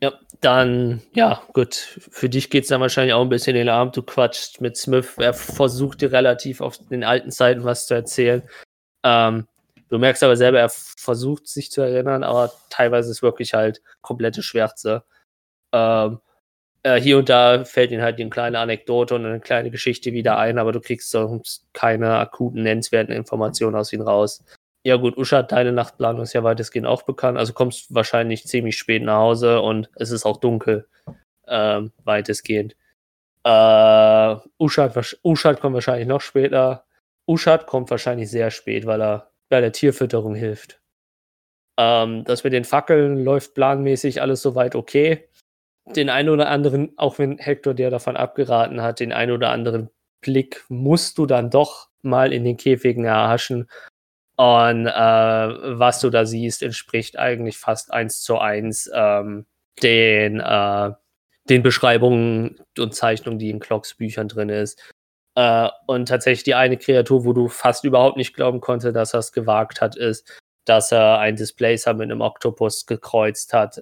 Ja, 0.02 0.18
dann, 0.40 1.02
ja, 1.14 1.42
gut. 1.52 1.74
Für 1.74 2.30
dich 2.30 2.48
geht 2.48 2.62
es 2.62 2.70
dann 2.70 2.80
wahrscheinlich 2.80 3.12
auch 3.12 3.20
ein 3.20 3.28
bisschen 3.28 3.54
in 3.54 3.66
den 3.66 3.68
Abend. 3.68 3.96
Du 3.96 4.02
quatschst 4.02 4.60
mit 4.62 4.76
Smith. 4.78 5.16
Er 5.18 5.34
versucht 5.34 6.00
dir 6.00 6.10
relativ 6.10 6.62
auf 6.62 6.78
den 6.78 7.04
alten 7.04 7.30
Zeiten 7.30 7.64
was 7.64 7.86
zu 7.86 7.94
erzählen. 7.94 8.42
Ähm, 9.02 9.46
du 9.90 9.98
merkst 9.98 10.22
aber 10.22 10.36
selber, 10.36 10.58
er 10.58 10.70
versucht 10.70 11.48
sich 11.48 11.70
zu 11.70 11.82
erinnern, 11.82 12.24
aber 12.24 12.50
teilweise 12.70 13.10
ist 13.10 13.22
wirklich 13.22 13.52
halt 13.52 13.82
komplette 14.00 14.42
Schwärze. 14.42 15.04
Ähm, 15.72 16.20
äh, 16.82 17.00
hier 17.00 17.18
und 17.18 17.28
da 17.28 17.64
fällt 17.64 17.90
ihm 17.90 18.02
halt 18.02 18.20
eine 18.20 18.30
kleine 18.30 18.58
Anekdote 18.58 19.14
und 19.14 19.26
eine 19.26 19.40
kleine 19.40 19.70
Geschichte 19.70 20.12
wieder 20.12 20.38
ein, 20.38 20.58
aber 20.58 20.72
du 20.72 20.80
kriegst 20.80 21.10
sonst 21.10 21.66
keine 21.72 22.18
akuten, 22.18 22.62
nennenswerten 22.62 23.14
Informationen 23.14 23.76
aus 23.76 23.92
ihm 23.92 24.02
raus. 24.02 24.44
Ja 24.82 24.96
gut, 24.96 25.18
Uschat, 25.18 25.52
deine 25.52 25.72
Nachtplanung 25.72 26.22
ist 26.22 26.32
ja 26.32 26.42
weitestgehend 26.42 26.86
auch 26.86 27.02
bekannt. 27.02 27.36
Also 27.38 27.52
kommst 27.52 27.94
wahrscheinlich 27.94 28.46
ziemlich 28.46 28.78
spät 28.78 29.02
nach 29.02 29.18
Hause 29.18 29.60
und 29.60 29.90
es 29.96 30.10
ist 30.10 30.24
auch 30.24 30.38
dunkel, 30.38 30.88
ähm, 31.46 31.92
weitestgehend. 32.04 32.76
Äh, 33.44 34.36
Uschat, 34.58 34.96
wahrsch- 34.96 35.18
Uschat 35.22 35.60
kommt 35.60 35.74
wahrscheinlich 35.74 36.08
noch 36.08 36.20
später. 36.22 36.86
Uschat 37.26 37.66
kommt 37.66 37.90
wahrscheinlich 37.90 38.30
sehr 38.30 38.50
spät, 38.50 38.86
weil 38.86 39.02
er 39.02 39.30
bei 39.50 39.60
der 39.60 39.72
Tierfütterung 39.72 40.34
hilft. 40.34 40.80
Ähm, 41.78 42.24
das 42.24 42.44
mit 42.44 42.52
den 42.52 42.64
Fackeln 42.64 43.24
läuft 43.24 43.54
planmäßig 43.54 44.22
alles 44.22 44.42
soweit 44.42 44.74
okay. 44.74 45.29
Den 45.86 46.10
einen 46.10 46.28
oder 46.28 46.48
anderen, 46.48 46.92
auch 46.96 47.18
wenn 47.18 47.38
Hector 47.38 47.74
dir 47.74 47.90
davon 47.90 48.16
abgeraten 48.16 48.82
hat, 48.82 49.00
den 49.00 49.12
einen 49.12 49.32
oder 49.32 49.50
anderen 49.50 49.90
Blick 50.20 50.64
musst 50.68 51.18
du 51.18 51.26
dann 51.26 51.50
doch 51.50 51.88
mal 52.02 52.32
in 52.32 52.44
den 52.44 52.56
Käfigen 52.56 53.04
erhaschen. 53.04 53.68
Und 54.36 54.86
äh, 54.86 54.90
was 54.90 56.00
du 56.00 56.10
da 56.10 56.24
siehst, 56.24 56.62
entspricht 56.62 57.18
eigentlich 57.18 57.58
fast 57.58 57.92
eins 57.92 58.22
zu 58.22 58.38
eins 58.38 58.90
ähm, 58.94 59.46
den, 59.82 60.40
äh, 60.40 60.92
den 61.48 61.62
Beschreibungen 61.62 62.58
und 62.78 62.94
Zeichnungen, 62.94 63.38
die 63.38 63.50
in 63.50 63.60
Clocks 63.60 63.94
Büchern 63.94 64.28
drin 64.28 64.48
ist. 64.48 64.80
Äh, 65.34 65.68
und 65.86 66.08
tatsächlich 66.08 66.44
die 66.44 66.54
eine 66.54 66.78
Kreatur, 66.78 67.24
wo 67.24 67.32
du 67.32 67.48
fast 67.48 67.84
überhaupt 67.84 68.16
nicht 68.16 68.34
glauben 68.34 68.60
konnte, 68.60 68.92
dass 68.92 69.14
er 69.14 69.20
es 69.20 69.32
gewagt 69.32 69.80
hat, 69.80 69.96
ist, 69.96 70.40
dass 70.64 70.92
er 70.92 71.18
ein 71.18 71.36
Displacer 71.36 71.94
mit 71.94 72.10
einem 72.10 72.20
Oktopus 72.20 72.86
gekreuzt 72.86 73.52
hat. 73.52 73.78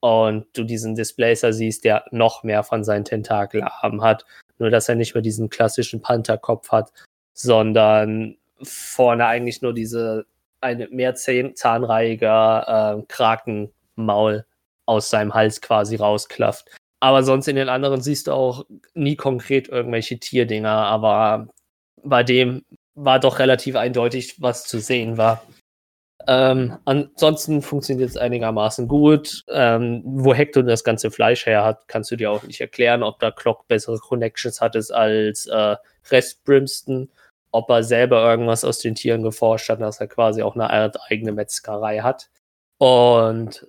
Und 0.00 0.46
du 0.54 0.64
diesen 0.64 0.94
Displacer 0.94 1.52
siehst, 1.52 1.84
der 1.84 2.04
noch 2.10 2.42
mehr 2.42 2.62
von 2.62 2.84
seinen 2.84 3.04
Tentakelarmen 3.04 4.02
hat. 4.02 4.24
Nur, 4.58 4.70
dass 4.70 4.88
er 4.88 4.94
nicht 4.94 5.14
mehr 5.14 5.22
diesen 5.22 5.50
klassischen 5.50 6.00
Pantherkopf 6.00 6.70
hat, 6.70 6.92
sondern 7.34 8.36
vorne 8.62 9.26
eigentlich 9.26 9.62
nur 9.62 9.74
diese 9.74 10.26
eine 10.60 10.88
mehrzahnreihiger 10.88 12.98
äh, 12.98 13.02
Krakenmaul 13.08 14.44
aus 14.86 15.10
seinem 15.10 15.34
Hals 15.34 15.60
quasi 15.60 15.96
rausklafft. 15.96 16.70
Aber 17.00 17.22
sonst 17.22 17.48
in 17.48 17.56
den 17.56 17.70
anderen 17.70 18.02
siehst 18.02 18.26
du 18.26 18.32
auch 18.32 18.66
nie 18.92 19.16
konkret 19.16 19.68
irgendwelche 19.68 20.18
Tierdinger, 20.18 20.70
aber 20.70 21.48
bei 22.02 22.22
dem 22.22 22.62
war 22.94 23.20
doch 23.20 23.38
relativ 23.38 23.76
eindeutig, 23.76 24.40
was 24.40 24.64
zu 24.64 24.80
sehen 24.80 25.16
war. 25.16 25.42
Ähm, 26.26 26.76
ansonsten 26.84 27.62
funktioniert 27.62 28.10
es 28.10 28.16
einigermaßen 28.16 28.88
gut. 28.88 29.44
Ähm, 29.48 30.02
wo 30.04 30.34
Hector 30.34 30.62
das 30.62 30.84
ganze 30.84 31.10
Fleisch 31.10 31.46
her 31.46 31.64
hat, 31.64 31.88
kannst 31.88 32.10
du 32.10 32.16
dir 32.16 32.30
auch 32.30 32.42
nicht 32.42 32.60
erklären, 32.60 33.02
ob 33.02 33.18
da 33.20 33.30
Clock 33.30 33.66
bessere 33.68 33.98
Connections 33.98 34.60
hat 34.60 34.76
als 34.76 35.46
äh, 35.46 35.76
Rest 36.10 36.44
Brimston, 36.44 37.10
ob 37.52 37.70
er 37.70 37.82
selber 37.82 38.22
irgendwas 38.28 38.64
aus 38.64 38.78
den 38.78 38.94
Tieren 38.94 39.22
geforscht 39.22 39.68
hat, 39.68 39.80
dass 39.80 40.00
er 40.00 40.08
quasi 40.08 40.42
auch 40.42 40.54
eine 40.54 40.70
Art 40.70 40.98
eigene 41.08 41.32
Metzgerei 41.32 42.00
hat. 42.00 42.30
Und 42.78 43.66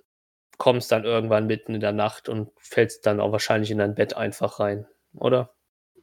kommst 0.58 0.92
dann 0.92 1.04
irgendwann 1.04 1.46
mitten 1.46 1.74
in 1.74 1.80
der 1.80 1.92
Nacht 1.92 2.28
und 2.28 2.50
fällst 2.56 3.04
dann 3.06 3.20
auch 3.20 3.32
wahrscheinlich 3.32 3.70
in 3.70 3.78
dein 3.78 3.94
Bett 3.96 4.16
einfach 4.16 4.60
rein, 4.60 4.86
oder? 5.16 5.52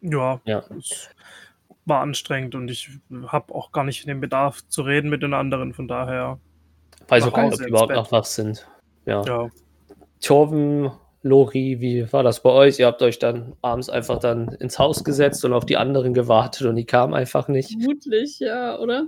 Ja, 0.02 0.42
Ja. 0.46 0.64
War 1.90 2.02
anstrengend 2.02 2.56
und 2.56 2.70
ich 2.70 2.90
habe 3.28 3.54
auch 3.54 3.72
gar 3.72 3.84
nicht 3.84 4.08
den 4.08 4.22
Bedarf 4.22 4.66
zu 4.68 4.84
reden 4.84 5.10
mit 5.10 5.24
den 5.24 5.34
anderen, 5.34 5.74
von 5.74 5.88
daher, 5.88 6.40
Weiß 7.08 7.24
auch 7.24 7.34
gar 7.34 7.46
nicht, 7.46 7.56
ob 7.56 7.60
die 7.60 7.70
überhaupt 7.70 7.90
Bett. 7.90 7.98
noch 7.98 8.12
wach 8.12 8.26
sind. 8.26 8.68
Ja. 9.06 9.24
ja. 9.24 9.50
Torben, 10.22 10.92
Lori, 11.22 11.82
wie 11.82 12.12
war 12.14 12.24
das 12.24 12.44
bei 12.44 12.50
euch? 12.50 12.80
Ihr 12.80 12.86
habt 12.86 13.02
euch 13.02 13.20
dann 13.20 13.56
abends 13.62 13.90
einfach 13.90 14.20
dann 14.20 14.50
ins 14.50 14.80
Haus 14.80 15.04
gesetzt 15.04 15.44
und 15.44 15.54
auf 15.54 15.66
die 15.66 15.78
anderen 15.78 16.14
gewartet 16.14 16.68
und 16.68 16.76
die 16.76 16.86
kamen 16.86 17.14
einfach 17.14 17.48
nicht. 17.48 17.72
Vermutlich, 17.72 18.40
ja, 18.40 18.78
oder? 18.78 19.08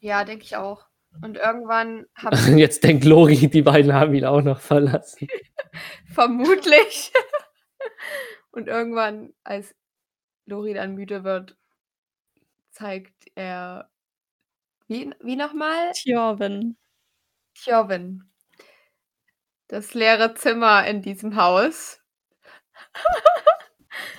Ja, 0.00 0.24
denke 0.24 0.44
ich 0.44 0.56
auch. 0.56 0.88
Und 1.22 1.36
irgendwann 1.36 2.06
habe 2.14 2.36
Jetzt 2.58 2.84
denkt 2.84 3.04
Lori, 3.04 3.48
die 3.48 3.62
beiden 3.62 3.92
haben 3.92 4.14
ihn 4.14 4.24
auch 4.24 4.42
noch 4.42 4.60
verlassen. 4.60 5.28
vermutlich. 6.12 7.12
Und 8.50 8.66
irgendwann, 8.66 9.32
als 9.44 9.74
Lori 10.46 10.74
dann 10.74 10.94
müde 10.94 11.24
wird, 11.24 11.56
zeigt 12.78 13.30
er. 13.34 13.90
Wie, 14.86 15.12
wie 15.20 15.36
nochmal? 15.36 15.92
Tjorven. 15.92 16.76
Tjorvin. 17.54 18.30
Das 19.66 19.94
leere 19.94 20.34
Zimmer 20.34 20.86
in 20.86 21.02
diesem 21.02 21.36
Haus. 21.36 22.00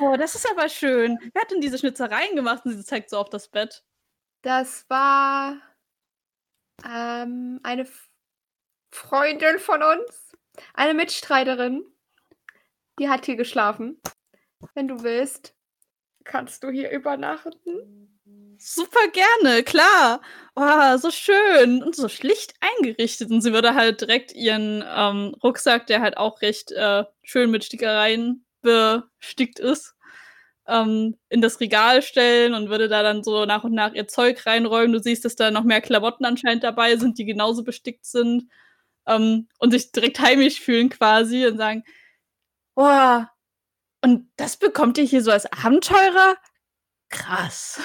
Oh, 0.02 0.15
das 0.17 0.36
ist 0.36 0.50
aber 0.50 0.67
schön. 0.69 1.17
Wer 1.34 1.41
hat 1.41 1.52
denn 1.52 1.62
diese 1.62 1.78
Schnitzereien 1.78 2.36
gemacht 2.36 2.65
und 2.65 2.72
sie 2.72 2.84
zeigt 2.84 3.10
so 3.10 3.17
auf 3.17 3.30
das 3.30 3.48
Bett? 3.50 3.84
Das 4.41 4.89
war 4.89 5.58
ähm, 6.86 7.60
eine 7.63 7.84
F 7.84 8.10
Freundin 8.91 9.60
von 9.60 9.84
uns, 9.84 10.36
eine 10.74 10.93
Mitstreiterin. 10.93 11.86
Die 12.98 13.10
hat 13.10 13.26
hier 13.26 13.36
geschlafen. 13.36 14.02
Wenn 14.74 14.88
du 14.88 15.04
willst, 15.04 15.56
kannst 16.24 16.63
du 16.63 16.69
hier 16.69 16.91
übernachten. 16.91 18.09
Super 18.62 19.08
gerne, 19.13 19.63
klar. 19.63 20.22
Oh, 20.56 20.98
so 20.98 21.12
schön 21.12 21.82
und 21.82 21.95
so 21.95 22.10
schlicht 22.10 22.54
eingerichtet. 22.60 23.32
Und 23.32 23.41
sie 23.41 23.54
würde 23.54 23.74
halt 23.74 24.02
direkt 24.02 24.34
ihren 24.34 24.84
ähm, 24.86 25.34
Rucksack, 25.41 25.88
der 25.88 26.02
halt 26.02 26.17
auch 26.17 26.41
recht 26.41 26.72
äh, 26.74 27.06
schön 27.24 27.52
mit 27.52 27.63
Stickereien 27.63 28.45
bestickt 28.62 29.60
ist, 29.60 29.95
ähm, 30.67 31.15
in 31.30 31.41
das 31.41 31.62
Regal 31.62 32.02
stellen 32.02 32.54
und 32.54 32.69
würde 32.69 32.89
da 32.89 33.02
dann 33.02 33.24
so 33.24 33.45
nach 33.45 33.63
und 33.63 33.74
nach 33.74 33.93
ihr 33.93 34.08
Zeug 34.10 34.45
reinräumen. 34.45 34.91
Du 34.91 35.00
siehst, 35.00 35.24
dass 35.24 35.38
da 35.38 35.52
noch 35.52 35.63
mehr 35.63 35.82
Klamotten 35.82 36.26
anscheinend 36.26 36.65
dabei 36.65 36.98
sind, 36.98 37.17
die 37.17 37.26
genauso 37.26 37.63
bestickt 37.63 38.06
sind. 38.06 38.50
Ähm, 39.08 39.48
und 39.60 39.72
sich 39.72 39.91
direkt 39.93 40.19
heimisch 40.19 40.60
fühlen 40.60 40.89
quasi 40.89 41.48
und 41.48 41.58
sagen, 41.58 41.84
boah, 42.76 43.32
und 44.04 44.30
das 44.38 44.58
bekommt 44.58 44.98
ihr 44.98 45.06
hier 45.06 45.24
so 45.24 45.32
als 45.32 45.52
Abenteurer? 45.52 46.38
Krass. 47.10 47.82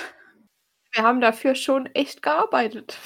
Wir 0.95 1.03
haben 1.05 1.21
dafür 1.21 1.55
schon 1.57 1.87
echt 1.87 2.23
gearbeitet. 2.23 2.97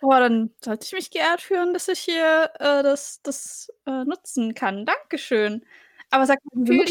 Boah, 0.00 0.20
dann 0.20 0.54
sollte 0.64 0.86
ich 0.86 0.92
mich 0.92 1.10
geehrt 1.10 1.42
fühlen, 1.42 1.72
dass 1.74 1.88
ich 1.88 2.00
hier 2.00 2.50
äh, 2.58 2.82
das, 2.82 3.20
das 3.22 3.72
äh, 3.86 4.04
nutzen 4.04 4.54
kann. 4.54 4.86
Dankeschön. 4.86 5.64
Aber 6.10 6.26
sag 6.26 6.38
mal, 6.52 6.66
wie 6.66 6.82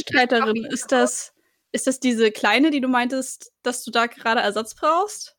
ist 0.74 0.92
das, 0.92 1.34
Ist 1.72 1.88
das 1.88 2.00
diese 2.00 2.32
kleine, 2.32 2.72
die 2.72 2.82
du 2.82 2.88
meintest, 2.88 3.54
dass 3.64 3.84
du 3.84 3.92
da 3.92 4.08
gerade 4.08 4.42
Ersatz 4.42 4.76
brauchst? 4.76 5.38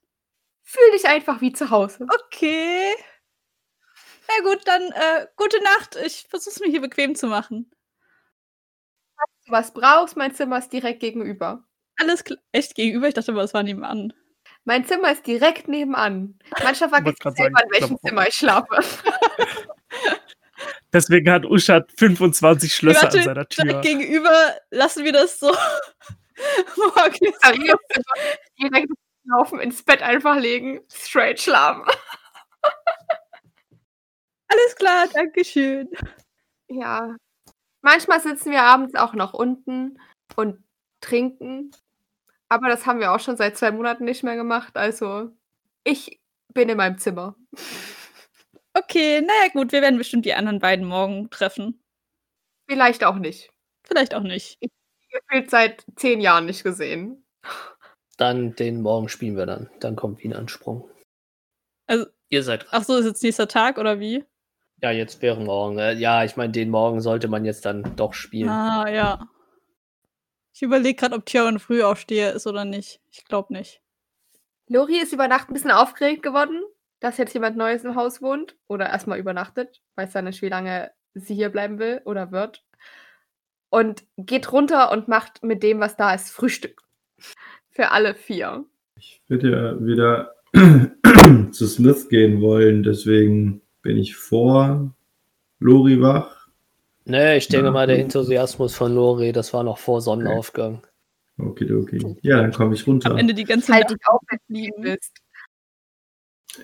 Fühl 0.62 0.90
dich 0.92 1.06
einfach 1.06 1.40
wie 1.40 1.52
zu 1.52 1.70
Hause. 1.70 2.06
Okay. 2.08 2.94
Na 4.28 4.48
gut, 4.50 4.66
dann 4.66 4.82
äh, 4.92 5.26
gute 5.36 5.62
Nacht. 5.62 5.96
Ich 5.96 6.26
versuch's 6.28 6.60
mir 6.60 6.68
hier 6.70 6.80
bequem 6.80 7.14
zu 7.14 7.26
machen. 7.26 7.70
Wenn 9.16 9.46
du 9.46 9.52
was 9.52 9.72
brauchst, 9.72 10.16
mein 10.16 10.34
Zimmer 10.34 10.58
ist 10.58 10.72
direkt 10.72 11.00
gegenüber. 11.00 11.64
Alles 11.96 12.24
klar. 12.24 12.38
Echt 12.52 12.74
gegenüber? 12.74 13.08
Ich 13.08 13.14
dachte, 13.14 13.32
es 13.32 13.54
war 13.54 13.62
nebenan. 13.62 14.12
Mein 14.64 14.84
Zimmer 14.84 15.12
ist 15.12 15.26
direkt 15.26 15.68
nebenan. 15.68 16.38
Manchmal 16.62 16.90
vergesse 16.90 17.16
ich 17.16 17.22
selber, 17.36 17.58
sagen, 17.58 17.64
in 17.64 17.72
welchem 17.72 17.98
Klammer. 17.98 18.08
Zimmer 18.08 18.28
ich 18.28 18.34
schlafe. 18.34 18.80
Deswegen 20.92 21.30
hat 21.30 21.46
Uschat 21.46 21.90
25 21.96 22.74
Schlösser 22.74 23.04
Warte, 23.04 23.18
an 23.18 23.24
seiner 23.24 23.48
Tür. 23.48 23.64
direkt 23.64 23.84
gegenüber 23.84 24.56
lassen 24.70 25.04
wir 25.04 25.12
das 25.12 25.38
so 25.38 25.50
direkt 28.60 28.92
laufen, 29.24 29.60
ins 29.60 29.82
Bett 29.82 30.02
einfach 30.02 30.36
legen, 30.36 30.80
straight 30.92 31.40
schlafen. 31.40 31.84
Alles 34.48 34.76
klar, 34.76 35.06
danke 35.12 35.44
schön. 35.44 35.88
Ja. 36.68 37.16
Manchmal 37.82 38.20
sitzen 38.20 38.50
wir 38.50 38.62
abends 38.62 38.94
auch 38.96 39.14
noch 39.14 39.32
unten 39.32 39.98
und 40.36 40.62
trinken. 41.00 41.70
Aber 42.50 42.68
das 42.68 42.84
haben 42.84 43.00
wir 43.00 43.12
auch 43.12 43.20
schon 43.20 43.36
seit 43.36 43.56
zwei 43.56 43.70
Monaten 43.70 44.04
nicht 44.04 44.22
mehr 44.24 44.36
gemacht. 44.36 44.76
Also, 44.76 45.30
ich 45.84 46.20
bin 46.52 46.68
in 46.68 46.76
meinem 46.76 46.98
Zimmer. 46.98 47.36
Okay, 48.72 49.20
naja 49.20 49.50
gut, 49.52 49.72
wir 49.72 49.82
werden 49.82 49.98
bestimmt 49.98 50.24
die 50.24 50.32
anderen 50.34 50.60
beiden 50.60 50.84
morgen 50.86 51.28
treffen. 51.28 51.82
Vielleicht 52.68 53.02
auch 53.02 53.16
nicht. 53.16 53.50
Vielleicht 53.82 54.14
auch 54.14 54.22
nicht. 54.22 54.60
Gefühlt 55.10 55.50
seit 55.50 55.84
zehn 55.96 56.20
Jahren 56.20 56.46
nicht 56.46 56.62
gesehen. 56.62 57.26
Dann 58.16 58.54
den 58.54 58.80
Morgen 58.80 59.08
spielen 59.08 59.36
wir 59.36 59.44
dann. 59.46 59.68
Dann 59.80 59.96
kommt 59.96 60.22
Wien 60.22 60.32
Ansprung. 60.34 60.88
Also- 61.88 62.06
Ihr 62.28 62.44
seid 62.44 62.62
dran. 62.62 62.68
Ach 62.74 62.84
so, 62.84 62.96
ist 62.96 63.06
jetzt 63.06 63.24
nächster 63.24 63.48
Tag 63.48 63.76
oder 63.76 63.98
wie? 63.98 64.24
Ja, 64.80 64.92
jetzt 64.92 65.20
wäre 65.20 65.40
morgen. 65.40 65.78
Äh, 65.80 65.94
Ja, 65.94 66.22
ich 66.22 66.36
meine, 66.36 66.52
den 66.52 66.70
Morgen 66.70 67.00
sollte 67.00 67.26
man 67.26 67.44
jetzt 67.44 67.64
dann 67.66 67.96
doch 67.96 68.14
spielen. 68.14 68.48
Ah, 68.50 68.88
ja. 68.88 69.28
Ich 70.52 70.62
überlege 70.62 70.98
gerade, 70.98 71.14
ob 71.14 71.26
Tja 71.26 71.46
ein 71.46 71.58
Frühaufsteher 71.58 72.32
ist 72.34 72.46
oder 72.46 72.64
nicht. 72.64 73.00
Ich 73.10 73.24
glaube 73.24 73.52
nicht. 73.52 73.80
Lori 74.68 74.98
ist 75.00 75.12
über 75.12 75.28
Nacht 75.28 75.50
ein 75.50 75.54
bisschen 75.54 75.70
aufgeregt 75.70 76.22
geworden, 76.22 76.62
dass 77.00 77.18
jetzt 77.18 77.34
jemand 77.34 77.56
Neues 77.56 77.84
im 77.84 77.96
Haus 77.96 78.22
wohnt 78.22 78.56
oder 78.68 78.88
erstmal 78.88 79.18
übernachtet. 79.18 79.80
Weiß 79.96 80.14
ja 80.14 80.22
nicht, 80.22 80.42
wie 80.42 80.48
lange 80.48 80.90
sie 81.14 81.34
hier 81.34 81.48
bleiben 81.48 81.78
will 81.78 82.02
oder 82.04 82.30
wird. 82.30 82.64
Und 83.68 84.04
geht 84.16 84.52
runter 84.52 84.92
und 84.92 85.08
macht 85.08 85.42
mit 85.42 85.62
dem, 85.62 85.80
was 85.80 85.96
da 85.96 86.14
ist, 86.14 86.30
Frühstück. 86.30 86.82
Für 87.70 87.90
alle 87.90 88.14
vier. 88.14 88.64
Ich 88.96 89.22
würde 89.28 89.50
ja 89.50 89.84
wieder 89.84 90.34
zu 91.52 91.66
Smith 91.66 92.08
gehen 92.08 92.40
wollen, 92.40 92.82
deswegen 92.82 93.62
bin 93.82 93.96
ich 93.96 94.16
vor 94.16 94.94
Lori 95.58 96.00
wach. 96.00 96.39
Nee, 97.04 97.36
ich 97.38 97.48
denke 97.48 97.66
Ja, 97.66 97.72
mal, 97.72 97.86
der. 97.86 97.98
Enthusiasmus 97.98 98.74
von 98.74 98.94
Lori, 98.94 99.32
das 99.32 99.52
war 99.52 99.62
noch 99.64 99.78
vor 99.78 100.00
Sonnenaufgang. 100.00 100.82
Okidoki. 101.38 102.16
Ja, 102.22 102.40
dann 102.42 102.52
komme 102.52 102.74
ich 102.74 102.86
runter. 102.86 103.10
Am 103.12 103.16
Ende 103.18 103.32
die 103.34 103.44
ganze 103.44 103.72
Halt 103.72 103.84
Nacht 103.90 103.94
dich 104.00 104.06
auf, 104.08 104.20
wenn 104.28 104.38
du 104.48 104.54
liegen. 104.54 104.82
lieben 104.82 104.96
bist. 104.98 105.18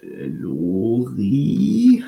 Äh, 0.02 0.26
Lori? 0.26 2.04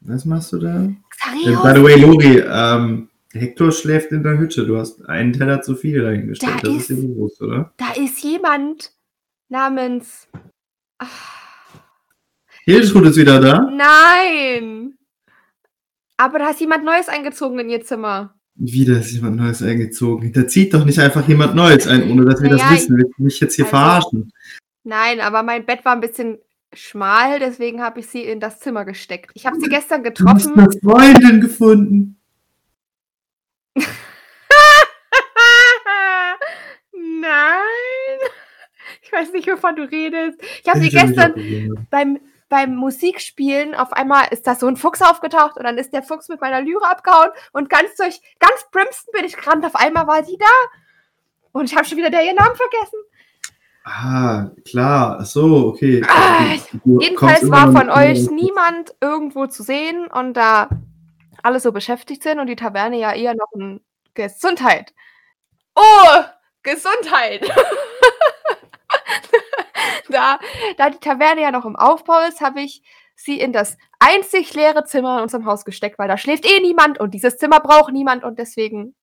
Was, 0.00 0.24
machst 0.24 0.52
du 0.52 0.58
da? 0.58 0.84
Äh, 0.84 0.94
Xarios, 1.10 1.62
by 1.62 1.72
the 1.74 1.82
way, 1.82 2.00
Lori, 2.00 2.38
ähm, 2.46 3.08
Hector 3.32 3.72
schläft 3.72 4.12
in 4.12 4.22
der 4.22 4.38
Hütte. 4.38 4.64
Du 4.66 4.76
hast 4.78 5.04
einen 5.08 5.32
Teller 5.32 5.60
zu 5.62 5.74
viel 5.74 6.04
reingestellt. 6.06 6.54
Da 6.62 6.68
das 6.68 6.76
ist 6.76 6.90
dir 6.90 6.94
ist- 6.98 7.02
bewusst, 7.08 7.42
oder? 7.42 7.72
da 7.78 7.92
ist 8.00 8.22
jemand 8.22 8.92
namens. 9.48 10.28
Hildetrud 12.64 13.06
ist 13.06 13.16
wieder 13.16 13.40
da. 13.40 13.68
nein! 13.72 14.96
Aber 16.16 16.38
da 16.38 16.50
ist 16.50 16.60
jemand 16.60 16.84
Neues 16.84 17.08
eingezogen 17.08 17.58
in 17.58 17.68
ihr 17.70 17.82
Zimmer. 17.84 18.34
Wieder 18.54 18.98
ist 18.98 19.12
jemand 19.12 19.36
Neues 19.36 19.62
eingezogen. 19.62 20.32
Da 20.32 20.46
zieht 20.46 20.74
doch 20.74 20.84
nicht 20.84 20.98
einfach 20.98 21.26
jemand 21.26 21.54
Neues 21.54 21.86
ein, 21.86 22.10
ohne 22.10 22.24
dass 22.26 22.42
wir 22.42 22.50
Naja, 22.50 22.64
das 22.64 22.72
wissen. 22.72 22.96
Willst 22.98 23.18
du 23.18 23.22
mich 23.22 23.40
jetzt 23.40 23.54
hier 23.56 23.64
also- 23.64 23.76
verarschen? 23.76 24.32
Nein, 24.84 25.20
aber 25.20 25.42
mein 25.42 25.64
Bett 25.64 25.84
war 25.84 25.94
ein 25.94 26.00
bisschen 26.00 26.38
schmal, 26.74 27.38
deswegen 27.38 27.82
habe 27.82 28.00
ich 28.00 28.08
sie 28.08 28.22
in 28.24 28.40
das 28.40 28.58
Zimmer 28.60 28.84
gesteckt. 28.84 29.30
Ich 29.34 29.46
habe 29.46 29.58
sie 29.60 29.68
gestern 29.68 30.02
Du 30.02 30.10
hast 30.26 30.46
getroffen. 30.48 30.58
eine 30.58 30.68
Freundin 30.82 31.40
gefunden. 31.40 32.16
Nein! 36.92 38.28
Ich 39.02 39.12
weiß 39.12 39.32
nicht, 39.32 39.46
wovon 39.48 39.76
du 39.76 39.82
redest. 39.82 40.40
Ich 40.62 40.68
habe 40.68 40.80
sie 40.80 40.88
gestern 40.88 41.34
beim, 41.90 42.18
beim 42.52 42.76
Musikspielen 42.76 43.74
auf 43.74 43.94
einmal 43.94 44.26
ist 44.30 44.46
da 44.46 44.54
so 44.54 44.66
ein 44.66 44.76
Fuchs 44.76 45.00
aufgetaucht 45.00 45.56
und 45.56 45.64
dann 45.64 45.78
ist 45.78 45.94
der 45.94 46.02
Fuchs 46.02 46.28
mit 46.28 46.42
meiner 46.42 46.60
Lyre 46.60 46.84
abgehauen 46.84 47.30
und 47.54 47.70
ganz 47.70 47.96
durch 47.96 48.20
ganz 48.40 48.66
Brimston 48.70 49.10
bin 49.14 49.24
ich 49.24 49.38
gerannt. 49.38 49.64
Auf 49.64 49.74
einmal 49.74 50.06
war 50.06 50.22
sie 50.22 50.36
da 50.36 50.44
und 51.52 51.64
ich 51.64 51.74
habe 51.74 51.86
schon 51.86 51.96
wieder 51.96 52.10
der 52.10 52.26
ihren 52.26 52.36
Namen 52.36 52.54
vergessen. 52.54 52.98
Ah, 53.84 54.50
klar. 54.68 55.16
Ach 55.22 55.24
so, 55.24 55.68
okay. 55.68 56.04
Ah, 56.06 56.54
Jedenfalls 56.84 57.50
war 57.50 57.72
von 57.72 57.88
euch 57.88 58.30
niemand 58.30 58.94
irgendwo 59.00 59.46
zu 59.46 59.62
sehen 59.62 60.06
und 60.08 60.34
da 60.34 60.68
alle 61.42 61.58
so 61.58 61.72
beschäftigt 61.72 62.22
sind 62.22 62.38
und 62.38 62.48
die 62.48 62.56
Taverne 62.56 62.98
ja 62.98 63.14
eher 63.14 63.34
noch 63.34 63.50
ein 63.54 63.80
Gesundheit. 64.12 64.92
Oh, 65.74 66.22
Gesundheit! 66.62 67.50
da, 70.08 70.38
da 70.76 70.90
die 70.90 70.98
Taverne 70.98 71.42
ja 71.42 71.50
noch 71.50 71.64
im 71.64 71.76
Aufbau 71.76 72.26
ist, 72.28 72.40
habe 72.40 72.60
ich 72.60 72.82
sie 73.14 73.40
in 73.40 73.52
das 73.52 73.76
einzig 73.98 74.54
leere 74.54 74.84
Zimmer 74.84 75.18
in 75.18 75.22
unserem 75.24 75.46
Haus 75.46 75.64
gesteckt, 75.64 75.98
weil 75.98 76.08
da 76.08 76.16
schläft 76.16 76.44
eh 76.46 76.60
niemand 76.60 76.98
und 76.98 77.14
dieses 77.14 77.36
Zimmer 77.36 77.60
braucht 77.60 77.92
niemand 77.92 78.24
und 78.24 78.38
deswegen 78.38 78.94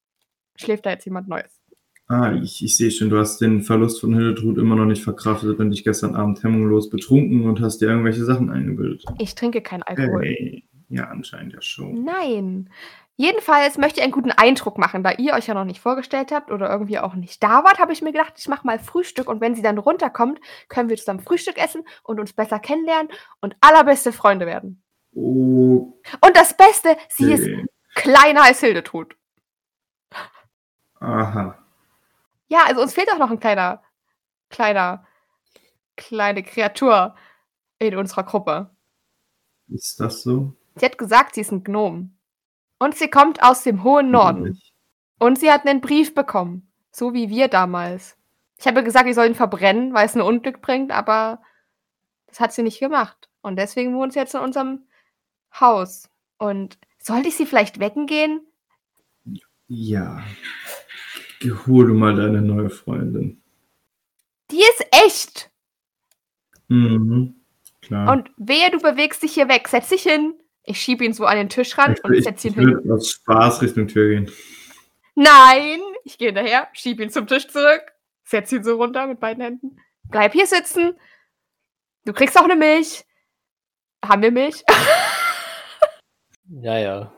schläft 0.56 0.86
da 0.86 0.92
jetzt 0.92 1.06
jemand 1.06 1.28
Neues. 1.28 1.60
Ah, 2.08 2.34
ich, 2.34 2.64
ich 2.64 2.76
sehe 2.76 2.90
schon, 2.90 3.12
du 3.12 3.20
hast 3.20 3.40
den 3.40 3.62
Verlust 3.62 4.02
von 4.02 4.16
Hildetrud 4.16 4.58
immer 4.58 4.76
noch 4.76 4.86
nicht 4.86 5.04
verkraftet 5.04 5.60
und 5.60 5.70
dich 5.70 5.84
gestern 5.84 6.16
Abend 6.16 6.44
hemmungslos 6.44 6.90
betrunken 6.90 7.48
und 7.48 7.62
hast 7.62 7.82
dir 7.82 7.90
irgendwelche 7.90 8.26
Sachen 8.26 8.50
eingebildet. 8.50 9.06
Ich 9.20 9.36
trinke 9.36 9.62
keinen 9.62 9.84
Alkohol. 9.84 10.24
Hey. 10.24 10.64
Ja, 10.90 11.04
anscheinend 11.06 11.54
ja 11.54 11.62
schon. 11.62 12.04
Nein. 12.04 12.72
Jedenfalls 13.20 13.78
möchte 13.78 14.00
ich 14.00 14.04
einen 14.06 14.14
guten 14.14 14.32
Eindruck 14.32 14.78
machen, 14.78 15.04
da 15.04 15.12
ihr 15.12 15.34
euch 15.34 15.48
ja 15.48 15.54
noch 15.54 15.66
nicht 15.66 15.82
vorgestellt 15.82 16.32
habt 16.32 16.52
oder 16.52 16.70
irgendwie 16.70 17.00
auch 17.00 17.16
nicht 17.16 17.44
da 17.44 17.66
wart, 17.66 17.78
habe 17.78 17.92
ich 17.92 18.02
mir 18.02 18.14
gedacht, 18.14 18.36
ich 18.38 18.48
mache 18.48 18.66
mal 18.66 18.80
Frühstück 18.80 19.28
und 19.28 19.42
wenn 19.42 19.56
sie 19.56 19.62
dann 19.62 19.78
runterkommt, 19.78 20.40
können 20.70 20.88
wir 20.88 20.96
zusammen 20.96 21.20
Frühstück 21.20 21.58
essen 21.58 21.84
und 22.04 22.22
uns 22.22 22.32
besser 22.32 22.60
kennenlernen 22.60 23.12
und 23.42 23.58
allerbeste 23.60 24.14
Freunde 24.14 24.46
werden. 24.46 24.82
Oh, 25.14 26.00
Und 26.22 26.38
das 26.38 26.56
Beste, 26.56 26.96
sie 27.10 27.34
ist 27.34 27.50
kleiner 27.94 28.44
als 28.44 28.62
Hildetrud. 28.62 29.18
Aha. 31.02 31.62
Ja, 32.48 32.60
also 32.68 32.82
uns 32.82 32.94
fehlt 32.94 33.12
auch 33.12 33.20
noch 33.20 33.32
ein 33.32 33.42
kleiner, 33.42 33.84
kleiner, 34.50 35.06
kleine 35.98 36.42
Kreatur 36.42 37.16
in 37.80 37.98
unserer 37.98 38.24
Gruppe. 38.24 38.70
Ist 39.68 40.00
das 40.00 40.22
so? 40.22 40.54
Sie 40.76 40.86
hat 40.86 40.98
gesagt, 40.98 41.36
sie 41.36 41.42
ist 41.42 41.52
ein 41.52 41.66
Gnom. 41.66 42.16
Und 42.80 42.96
sie 42.96 43.10
kommt 43.10 43.44
aus 43.44 43.64
dem 43.64 43.84
hohen 43.84 44.10
Norden. 44.10 44.60
Und 45.20 45.38
sie 45.38 45.52
hat 45.52 45.68
einen 45.68 45.82
Brief 45.82 46.16
bekommen. 46.16 46.72
So 46.92 47.14
wie 47.14 47.30
wir 47.30 47.50
damals. 47.50 48.18
Ich 48.58 48.68
habe 48.68 48.84
gesagt, 48.84 49.06
wir 49.06 49.14
sollen 49.14 49.34
ihn 49.34 49.36
verbrennen, 49.36 49.94
weil 49.94 50.06
es 50.06 50.16
ein 50.16 50.22
Unglück 50.22 50.62
bringt, 50.62 50.92
aber 50.92 51.42
das 52.28 52.40
hat 52.40 52.54
sie 52.54 52.64
nicht 52.64 52.80
gemacht. 52.80 53.30
Und 53.42 53.58
deswegen 53.58 53.96
wohnt 53.96 54.14
sie 54.14 54.20
jetzt 54.20 54.34
in 54.34 54.42
unserem 54.42 54.88
Haus. 55.60 56.10
Und 56.38 56.78
sollte 56.98 57.30
ich 57.30 57.36
sie 57.36 57.46
vielleicht 57.46 57.80
wecken 57.80 58.06
gehen? 58.06 58.42
Ja. 59.68 60.24
Geh, 61.40 61.52
Hol 61.52 61.88
du 61.88 61.94
mal 61.94 62.16
deine 62.16 62.42
neue 62.42 62.70
Freundin. 62.70 63.42
Die 64.52 64.60
ist 64.60 64.86
echt. 65.06 65.52
Mhm. 66.68 67.36
Klar. 67.82 68.12
Und 68.12 68.32
wehe, 68.38 68.70
du 68.72 68.80
bewegst 68.80 69.24
dich 69.24 69.34
hier 69.34 69.48
weg. 69.48 69.68
Setz 69.68 69.90
dich 69.90 70.04
hin. 70.04 70.34
Ich 70.70 70.80
schiebe 70.80 71.04
ihn 71.04 71.14
so 71.14 71.26
an 71.26 71.36
den 71.36 71.50
Tisch 71.50 71.76
ran 71.80 71.94
ich, 71.94 72.04
und 72.04 72.14
ich, 72.14 72.24
setz 72.24 72.46
ihn 72.46 72.52
ich 72.52 72.58
hin. 72.58 72.66
würde 72.68 72.94
aus 72.94 73.10
Spaß 73.10 73.64
Richtung 73.64 73.88
Tür 73.88 74.10
gehen. 74.10 74.32
Nein! 75.16 75.82
Ich 76.04 76.20
gehe 76.20 76.28
hinterher, 76.28 76.68
schieb 76.74 77.00
ihn 77.00 77.10
zum 77.10 77.26
Tisch 77.26 77.48
zurück, 77.48 77.82
setz 78.24 78.52
ihn 78.52 78.64
so 78.64 78.76
runter 78.76 79.08
mit 79.08 79.20
beiden 79.20 79.42
Händen. 79.44 79.80
Bleib 80.04 80.34
hier 80.34 80.46
sitzen. 80.46 80.94
Du 82.06 82.14
kriegst 82.14 82.38
auch 82.38 82.44
eine 82.44 82.56
Milch. 82.56 83.04
Haben 84.06 84.22
wir 84.22 84.32
Milch? 84.32 84.64
Ja, 86.52 86.78
ja. 86.78 87.14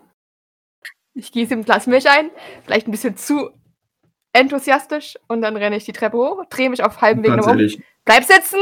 Ich 1.14 1.32
gieße 1.32 1.54
ihm 1.54 1.60
ein 1.60 1.66
Glas 1.66 1.88
Milch 1.88 2.10
ein, 2.10 2.32
vielleicht 2.64 2.88
ein 2.88 2.92
bisschen 2.92 3.18
zu 3.18 3.52
enthusiastisch 4.34 5.18
und 5.28 5.42
dann 5.42 5.58
renne 5.58 5.76
ich 5.76 5.84
die 5.84 5.94
Treppe 5.94 6.18
hoch, 6.18 6.46
drehe 6.50 6.70
mich 6.70 6.84
auf 6.84 7.02
halbem 7.02 7.24
Weg 7.24 7.32
um. 7.32 7.84
Bleib 8.06 8.24
sitzen! 8.24 8.60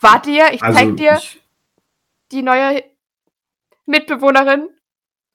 Warte 0.00 0.30
hier, 0.30 0.52
ich 0.52 0.62
also 0.62 0.78
zeig 0.78 0.96
dir 0.96 1.14
ich, 1.14 1.42
die 2.32 2.42
neue 2.42 2.84
Mitbewohnerin 3.88 4.68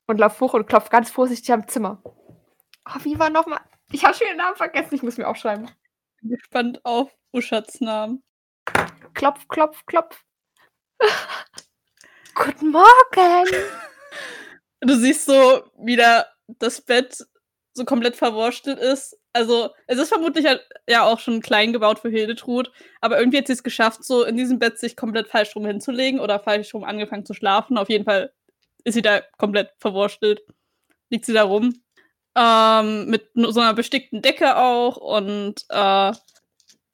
und 0.08 0.20
lauf 0.20 0.40
hoch 0.40 0.54
und 0.54 0.68
klopf 0.68 0.90
ganz 0.90 1.10
vorsichtig 1.10 1.52
am 1.52 1.68
Zimmer. 1.68 2.02
Oh, 2.86 3.00
wie 3.04 3.18
war 3.18 3.32
nochmal? 3.32 3.62
Ich 3.92 4.06
habe 4.06 4.14
schon 4.14 4.28
den 4.28 4.38
Namen 4.38 4.56
vergessen, 4.56 4.94
ich 4.94 5.02
muss 5.02 5.18
mir 5.18 5.28
aufschreiben. 5.28 5.72
Bin 6.22 6.30
gespannt 6.30 6.80
auf 6.86 7.12
Uschats 7.32 7.82
Namen. 7.82 8.24
Klopf, 9.16 9.48
klopf, 9.48 9.84
klopf. 9.88 10.24
Guten 12.36 12.72
Morgen. 12.72 13.48
Du 14.86 14.98
siehst 14.98 15.28
so, 15.28 15.64
wie 15.78 15.96
da 15.96 16.26
das 16.60 16.82
Bett 16.82 17.26
so 17.74 17.86
komplett 17.86 18.18
verwurstelt 18.18 18.80
ist. 18.80 19.18
Also, 19.32 19.70
es 19.88 19.98
ist 19.98 20.10
vermutlich 20.10 20.46
halt 20.46 20.62
ja 20.90 21.06
auch 21.06 21.20
schon 21.20 21.42
klein 21.42 21.72
gebaut 21.72 22.00
für 22.00 22.10
Hildetrud, 22.10 22.70
aber 23.00 23.18
irgendwie 23.18 23.38
hat 23.38 23.48
sie 23.48 23.54
es 23.54 23.64
geschafft, 23.64 24.04
so 24.04 24.26
in 24.26 24.36
diesem 24.36 24.60
Bett 24.60 24.78
sich 24.78 24.98
komplett 24.98 25.30
falsch 25.30 25.56
rum 25.56 25.66
hinzulegen 25.66 26.20
oder 26.20 26.38
falsch 26.42 26.74
rum 26.74 26.84
angefangen 26.84 27.26
zu 27.26 27.34
schlafen. 27.34 27.78
Auf 27.78 27.88
jeden 27.88 28.04
Fall 28.04 28.34
ist 28.84 28.94
sie 28.94 29.02
da 29.02 29.22
komplett 29.38 29.72
verwurstelt. 29.80 30.42
Liegt 31.10 31.26
sie 31.26 31.34
da 31.34 31.44
rum. 31.44 31.82
Ähm, 32.36 33.10
mit 33.10 33.30
so 33.36 33.60
einer 33.60 33.74
bestickten 33.74 34.22
Decke 34.22 34.58
auch 34.58 34.98
und 34.98 35.66
äh, 35.70 36.12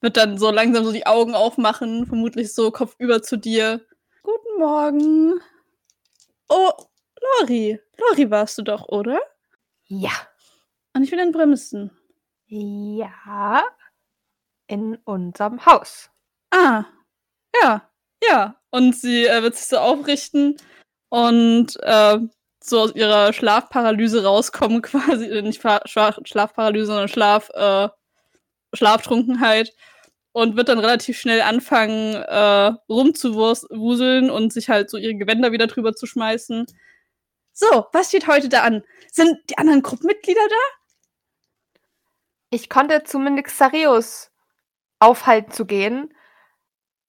wird 0.01 0.17
dann 0.17 0.37
so 0.37 0.51
langsam 0.51 0.83
so 0.83 0.91
die 0.91 1.05
Augen 1.05 1.35
aufmachen, 1.35 2.05
vermutlich 2.05 2.53
so 2.53 2.71
kopfüber 2.71 3.21
zu 3.21 3.37
dir. 3.37 3.85
Guten 4.23 4.59
Morgen. 4.59 5.39
Oh, 6.49 6.71
Lori. 7.39 7.79
Lori 7.97 8.29
warst 8.29 8.57
du 8.57 8.63
doch, 8.63 8.87
oder? 8.89 9.19
Ja. 9.87 10.11
Und 10.93 11.03
ich 11.03 11.11
bin 11.11 11.19
in 11.19 11.31
Bremsen. 11.31 11.91
Ja. 12.47 13.63
In 14.67 14.97
unserem 15.05 15.65
Haus. 15.65 16.09
Ah, 16.51 16.85
ja, 17.61 17.89
ja. 18.23 18.55
Und 18.71 18.95
sie 18.95 19.25
äh, 19.25 19.41
wird 19.41 19.55
sich 19.55 19.67
so 19.67 19.77
aufrichten 19.77 20.57
und 21.09 21.75
äh, 21.81 22.19
so 22.61 22.81
aus 22.81 22.95
ihrer 22.95 23.33
Schlafparalyse 23.33 24.23
rauskommen, 24.23 24.81
quasi. 24.83 25.25
Äh, 25.25 25.41
Nicht 25.41 25.61
Schlafparalyse, 25.61 26.87
sondern 26.87 27.07
Schlaf, 27.07 27.49
äh, 27.53 27.89
Schlaftrunkenheit. 28.73 29.73
Und 30.31 30.55
wird 30.55 30.69
dann 30.69 30.79
relativ 30.79 31.19
schnell 31.19 31.41
anfangen, 31.41 32.13
äh, 32.13 32.71
rumzuwuseln 32.87 34.29
und 34.29 34.53
sich 34.53 34.69
halt 34.69 34.89
so 34.91 34.97
ihre 34.97 35.15
Gewänder 35.15 35.51
wieder 35.51 35.65
drüber 35.65 35.95
zu 35.95 36.05
schmeißen. 36.05 36.67
So, 37.51 37.87
was 37.93 38.09
steht 38.09 38.27
heute 38.27 38.47
da 38.47 38.61
an? 38.61 38.83
Sind 39.11 39.37
die 39.49 39.57
anderen 39.57 39.81
Gruppenmitglieder 39.81 40.47
da? 40.47 41.75
Ich 42.51 42.69
konnte 42.69 43.03
zumindest 43.03 43.47
Xarius 43.47 44.31
aufhalten 44.99 45.51
zu 45.51 45.65
gehen. 45.65 46.13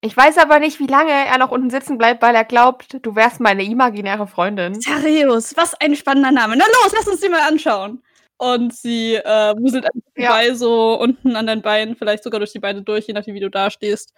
Ich 0.02 0.16
weiß 0.16 0.38
aber 0.38 0.60
nicht, 0.60 0.80
wie 0.80 0.86
lange 0.86 1.12
er 1.12 1.36
noch 1.36 1.50
unten 1.50 1.68
sitzen 1.68 1.98
bleibt, 1.98 2.22
weil 2.22 2.34
er 2.34 2.44
glaubt, 2.44 2.96
du 3.02 3.14
wärst 3.14 3.38
meine 3.40 3.62
imaginäre 3.64 4.26
Freundin. 4.26 4.80
Zareus, 4.80 5.54
was 5.56 5.74
ein 5.74 5.94
spannender 5.94 6.30
Name. 6.32 6.56
Na 6.56 6.64
los, 6.64 6.92
lass 6.94 7.06
uns 7.06 7.20
den 7.20 7.32
mal 7.32 7.46
anschauen. 7.46 8.02
Und 8.38 8.74
sie 8.74 9.16
äh, 9.16 9.54
wuselt 9.58 9.84
an 9.84 10.02
Ja. 10.16 10.28
vorbei, 10.30 10.54
so 10.54 10.98
unten 10.98 11.36
an 11.36 11.46
deinen 11.46 11.60
Beinen, 11.60 11.96
vielleicht 11.96 12.22
sogar 12.24 12.40
durch 12.40 12.52
die 12.52 12.58
Beine 12.58 12.80
durch, 12.82 13.06
je 13.06 13.12
nachdem, 13.12 13.34
wie 13.34 13.40
du 13.40 13.50
da 13.50 13.70
stehst. 13.70 14.14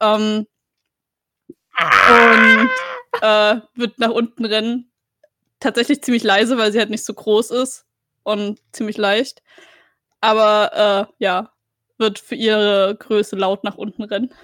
Ähm, 0.00 0.46
und 2.10 2.70
äh, 3.22 3.56
wird 3.74 3.98
nach 3.98 4.10
unten 4.10 4.44
rennen. 4.44 4.90
Tatsächlich 5.60 6.02
ziemlich 6.02 6.22
leise, 6.22 6.58
weil 6.58 6.72
sie 6.72 6.78
halt 6.78 6.90
nicht 6.90 7.04
so 7.06 7.14
groß 7.14 7.50
ist 7.50 7.86
und 8.22 8.60
ziemlich 8.72 8.98
leicht. 8.98 9.42
Aber 10.20 11.08
äh, 11.08 11.14
ja, 11.24 11.52
wird 11.96 12.18
für 12.18 12.34
ihre 12.34 12.94
Größe 12.98 13.36
laut 13.36 13.64
nach 13.64 13.76
unten 13.76 14.02
rennen. 14.02 14.34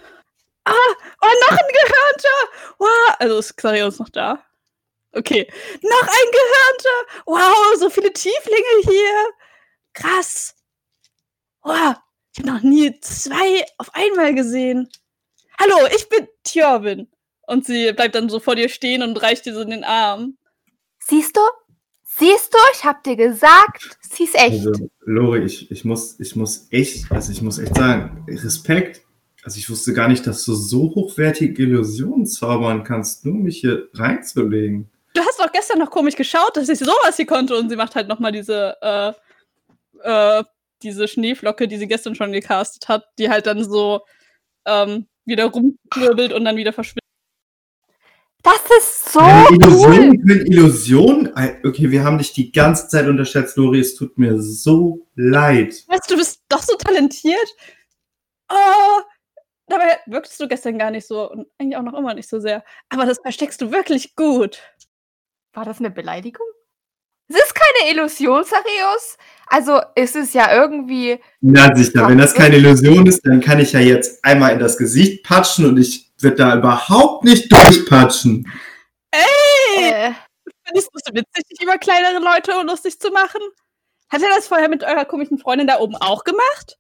Ah, 0.71 0.95
oh, 1.23 1.27
noch 1.27 1.51
ein 1.51 1.73
Gehörnter! 1.73 2.77
Wow, 2.79 3.17
also 3.19 3.39
ist 3.39 3.57
Xarios 3.57 3.99
noch 3.99 4.09
da? 4.09 4.45
Okay. 5.13 5.51
Noch 5.83 6.03
ein 6.03 6.31
Gehörnter! 6.33 7.23
Wow, 7.27 7.77
so 7.77 7.91
viele 7.91 8.13
Tieflinge 8.13 8.83
hier! 8.85 9.33
Krass! 9.93 10.55
Wow, 11.63 11.97
ich 12.33 12.39
habe 12.39 12.53
noch 12.53 12.63
nie 12.63 12.99
zwei 13.01 13.67
auf 13.79 13.93
einmal 13.95 14.35
gesehen. 14.35 14.89
Hallo, 15.59 15.89
ich 15.95 16.09
bin 16.09 16.29
Tjorvin. 16.45 17.09
Und 17.47 17.67
sie 17.67 17.93
bleibt 17.93 18.15
dann 18.15 18.29
so 18.29 18.39
vor 18.39 18.55
dir 18.55 18.69
stehen 18.69 19.03
und 19.03 19.21
reicht 19.21 19.45
dir 19.47 19.55
so 19.55 19.61
in 19.63 19.71
den 19.71 19.85
Arm. 19.85 20.39
Siehst 21.01 21.37
du? 21.37 21.41
Siehst 22.05 22.55
du? 22.55 22.59
Ich 22.75 22.85
hab 22.85 23.03
dir 23.03 23.17
gesagt, 23.17 23.99
sie 24.03 24.25
ist 24.25 24.37
echt. 24.37 24.67
Also, 24.67 24.89
Lori, 25.01 25.45
ich, 25.45 25.71
ich, 25.71 25.85
muss, 25.85 26.21
ich 26.21 26.37
muss 26.37 26.69
echt, 26.71 27.11
also 27.11 27.33
ich 27.33 27.43
muss 27.43 27.59
echt 27.59 27.75
sagen, 27.75 28.25
Respekt. 28.29 29.03
Also 29.43 29.59
ich 29.59 29.71
wusste 29.71 29.95
gar 29.95 30.09
nicht, 30.09 30.27
dass 30.27 30.45
du 30.45 30.55
so 30.55 30.95
hochwertige 30.95 31.63
Illusionen 31.63 32.27
zaubern 32.27 32.85
kannst, 32.85 33.25
nur 33.25 33.35
um 33.35 33.43
mich 33.43 33.61
hier 33.61 33.89
reinzulegen. 33.95 34.91
Du 35.15 35.23
hast 35.23 35.41
doch 35.41 35.51
gestern 35.51 35.79
noch 35.79 35.91
komisch 35.91 36.15
geschaut, 36.15 36.57
dass 36.57 36.69
ich 36.69 36.79
sowas 36.79 37.17
hier 37.17 37.27
konnte. 37.27 37.57
Und 37.57 37.71
sie 37.71 37.77
macht 37.77 37.95
halt 37.95 38.09
nochmal 38.09 38.33
diese, 38.33 38.77
äh, 38.83 39.13
äh, 40.03 40.45
diese 40.83 41.09
Schneeflocke, 41.09 41.69
die 41.69 41.79
sie 41.79 41.89
gestern 41.89 42.15
schon 42.15 42.33
gecastet 42.33 42.89
hat, 42.89 43.05
die 43.19 43.29
halt 43.29 43.47
dann 43.47 43.65
so 43.65 44.03
ähm, 44.67 45.07
wieder 45.25 45.47
rumwirbelt 45.47 46.33
und 46.33 46.45
dann 46.45 46.57
wieder 46.57 46.73
verschwindet. 46.73 47.01
Das 48.43 48.55
ist 48.79 49.13
so 49.13 49.21
cool. 49.21 49.55
Illusion 49.55 50.27
können 50.27 50.47
Illusion. 50.47 51.33
Okay, 51.65 51.91
wir 51.91 52.05
haben 52.05 52.19
dich 52.19 52.33
die 52.33 52.53
ganze 52.53 52.89
Zeit 52.89 53.07
unterschätzt, 53.07 53.57
Lori. 53.57 53.81
Es 53.81 53.95
tut 53.95 54.17
mir 54.17 54.41
so 54.41 55.07
leid. 55.15 55.85
Weißt 55.89 56.11
du, 56.11 56.15
du 56.15 56.17
bist 56.17 56.41
doch 56.49 56.63
so 56.63 56.75
talentiert. 56.77 57.49
Oh, 58.51 59.03
dabei 59.71 59.99
wirktest 60.07 60.41
du 60.41 60.49
gestern 60.49 60.79
gar 60.79 60.91
nicht 60.91 61.07
so 61.07 61.31
und 61.31 61.47
eigentlich 61.59 61.77
auch 61.77 61.83
noch 61.83 61.99
immer 61.99 62.15
nicht 62.15 62.29
so 62.29 62.41
sehr. 62.41 62.65
Aber 62.89 63.07
das 63.07 63.19
versteckst 63.21 63.61
du 63.61 63.73
wirklich 63.73 64.17
gut. 64.17 64.61
War 65.53 65.65
das 65.65 65.79
eine 65.79 65.91
Beleidigung? 65.91 66.47
Es 67.29 67.37
ist 67.37 67.55
keine 67.55 67.93
Illusion, 67.93 68.45
Sarius. 68.45 69.17
Also 69.47 69.81
ist 69.95 70.17
es 70.17 70.33
ja 70.33 70.53
irgendwie. 70.53 71.21
Na 71.41 71.75
sicher, 71.75 72.09
wenn 72.09 72.19
das 72.19 72.35
keine 72.35 72.57
Illusion 72.57 73.07
ist, 73.07 73.25
dann 73.25 73.41
kann 73.41 73.61
ich 73.61 73.73
ja 73.73 73.81
jetzt 73.81 74.25
einmal 74.25 74.53
in 74.53 74.59
das 74.59 74.77
Gesicht 74.77 75.25
patschen 75.25 75.67
und 75.67 75.79
ich 75.79 76.11
werde 76.19 76.37
da 76.37 76.57
überhaupt 76.57 77.25
nicht 77.25 77.53
durchpatschen. 77.53 78.51
Ey! 79.13 79.91
Äh, 79.91 80.13
Findest 80.65 80.91
du 80.93 80.99
es 81.05 81.15
witzig, 81.15 81.49
dich 81.49 81.63
über 81.63 81.79
kleinere 81.79 82.23
Leute 82.23 82.53
lustig 82.65 82.99
zu 83.01 83.11
machen? 83.11 83.41
Hat 84.09 84.23
er 84.23 84.29
das 84.29 84.49
vorher 84.49 84.69
mit 84.69 84.83
eurer 84.83 85.05
komischen 85.05 85.39
Freundin 85.39 85.67
da 85.67 85.79
oben 85.79 85.97
auch 85.97 86.25
gemacht? 86.25 86.79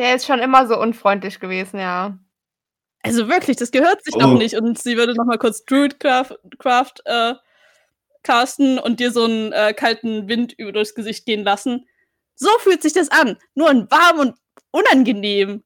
Der 0.00 0.16
ist 0.16 0.26
schon 0.26 0.40
immer 0.40 0.66
so 0.66 0.80
unfreundlich 0.80 1.38
gewesen, 1.40 1.78
ja. 1.78 2.18
Also 3.02 3.28
wirklich, 3.28 3.56
das 3.58 3.70
gehört 3.70 4.02
sich 4.04 4.14
Oh. 4.16 4.20
doch 4.20 4.34
nicht. 4.38 4.54
Und 4.54 4.78
sie 4.78 4.96
würde 4.96 5.14
noch 5.14 5.26
mal 5.26 5.38
kurz 5.38 5.64
Druidcraft 5.66 6.32
Craft, 6.58 6.94
äh, 7.04 7.34
casten 8.22 8.78
und 8.78 8.98
dir 8.98 9.12
so 9.12 9.24
einen 9.24 9.52
äh, 9.52 9.72
kalten 9.74 10.26
Wind 10.28 10.54
über 10.58 10.72
durchs 10.72 10.94
Gesicht 10.94 11.24
gehen 11.26 11.44
lassen. 11.44 11.86
So 12.34 12.48
fühlt 12.60 12.82
sich 12.82 12.92
das 12.94 13.10
an. 13.10 13.36
Nur 13.54 13.70
in 13.70 13.90
warm 13.90 14.18
und 14.18 14.34
unangenehm. 14.70 15.62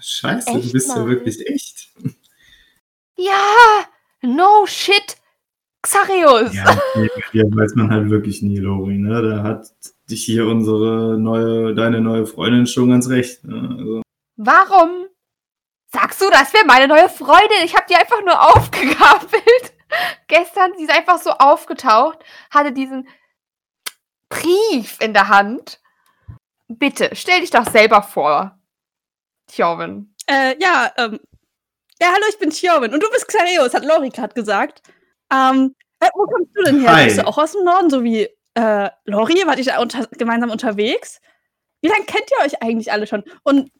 Scheiße, 0.00 0.52
du 0.52 0.58
Echt 0.58 0.72
bist 0.72 0.88
ja 0.88 0.96
mal? 0.96 1.08
wirklich 1.08 1.44
echt. 1.48 1.88
Ja, 3.16 3.84
no 4.22 4.64
shit. 4.66 5.16
Xarius. 5.82 6.54
Ja, 6.54 6.80
nee, 6.96 7.08
weiß 7.42 7.74
man 7.76 7.90
halt 7.90 8.10
wirklich 8.10 8.42
nie, 8.42 8.58
Lori. 8.58 8.98
Ne? 8.98 9.22
Da 9.22 9.42
hat 9.42 9.66
dich 10.10 10.24
hier 10.24 10.46
unsere 10.46 11.18
neue, 11.18 11.74
deine 11.74 12.00
neue 12.00 12.26
Freundin 12.26 12.66
schon 12.66 12.90
ganz 12.90 13.08
recht. 13.08 13.44
Ne? 13.44 13.76
Also, 13.78 14.02
Warum 14.36 15.06
sagst 15.92 16.20
du, 16.20 16.30
das 16.30 16.52
wäre 16.54 16.64
meine 16.64 16.88
neue 16.88 17.08
Freundin? 17.08 17.64
Ich 17.64 17.74
habe 17.74 17.86
die 17.88 17.96
einfach 17.96 18.22
nur 18.24 18.40
aufgegabelt. 18.56 19.74
Gestern, 20.26 20.72
sie 20.76 20.84
ist 20.84 20.94
einfach 20.94 21.18
so 21.18 21.30
aufgetaucht, 21.30 22.18
hatte 22.50 22.72
diesen 22.72 23.08
Brief 24.28 24.98
in 25.00 25.14
der 25.14 25.28
Hand. 25.28 25.80
Bitte, 26.68 27.10
stell 27.14 27.40
dich 27.40 27.50
doch 27.50 27.68
selber 27.68 28.02
vor. 28.02 28.58
Tjorvin. 29.46 30.14
Äh, 30.26 30.56
ja, 30.60 30.92
ähm. 30.98 31.20
Ja, 32.00 32.08
hallo, 32.12 32.24
ich 32.28 32.38
bin 32.38 32.50
Tjorvin. 32.50 32.92
Und 32.92 33.02
du 33.02 33.10
bist 33.10 33.26
Xareus, 33.26 33.74
hat 33.74 33.84
Lori 33.84 34.10
gerade 34.10 34.34
gesagt. 34.34 34.82
Ähm, 35.32 35.74
äh, 36.00 36.08
wo 36.14 36.26
kommst 36.26 36.50
du 36.54 36.62
denn 36.62 36.80
her? 36.80 36.94
Hi. 36.94 37.04
Bist 37.06 37.18
du 37.18 37.26
auch 37.26 37.38
aus 37.38 37.52
dem 37.52 37.64
Norden, 37.64 37.90
so 37.90 38.04
wie 38.04 38.28
äh, 38.58 38.90
Lori? 39.04 39.42
Wart 39.46 39.58
ihr 39.58 39.64
da 39.64 39.80
unter 39.80 40.06
gemeinsam 40.06 40.50
unterwegs? 40.50 41.20
Wie 41.80 41.88
lange 41.88 42.04
kennt 42.04 42.30
ihr 42.30 42.44
euch 42.44 42.62
eigentlich 42.62 42.90
alle 42.92 43.06
schon? 43.06 43.24
Und 43.44 43.70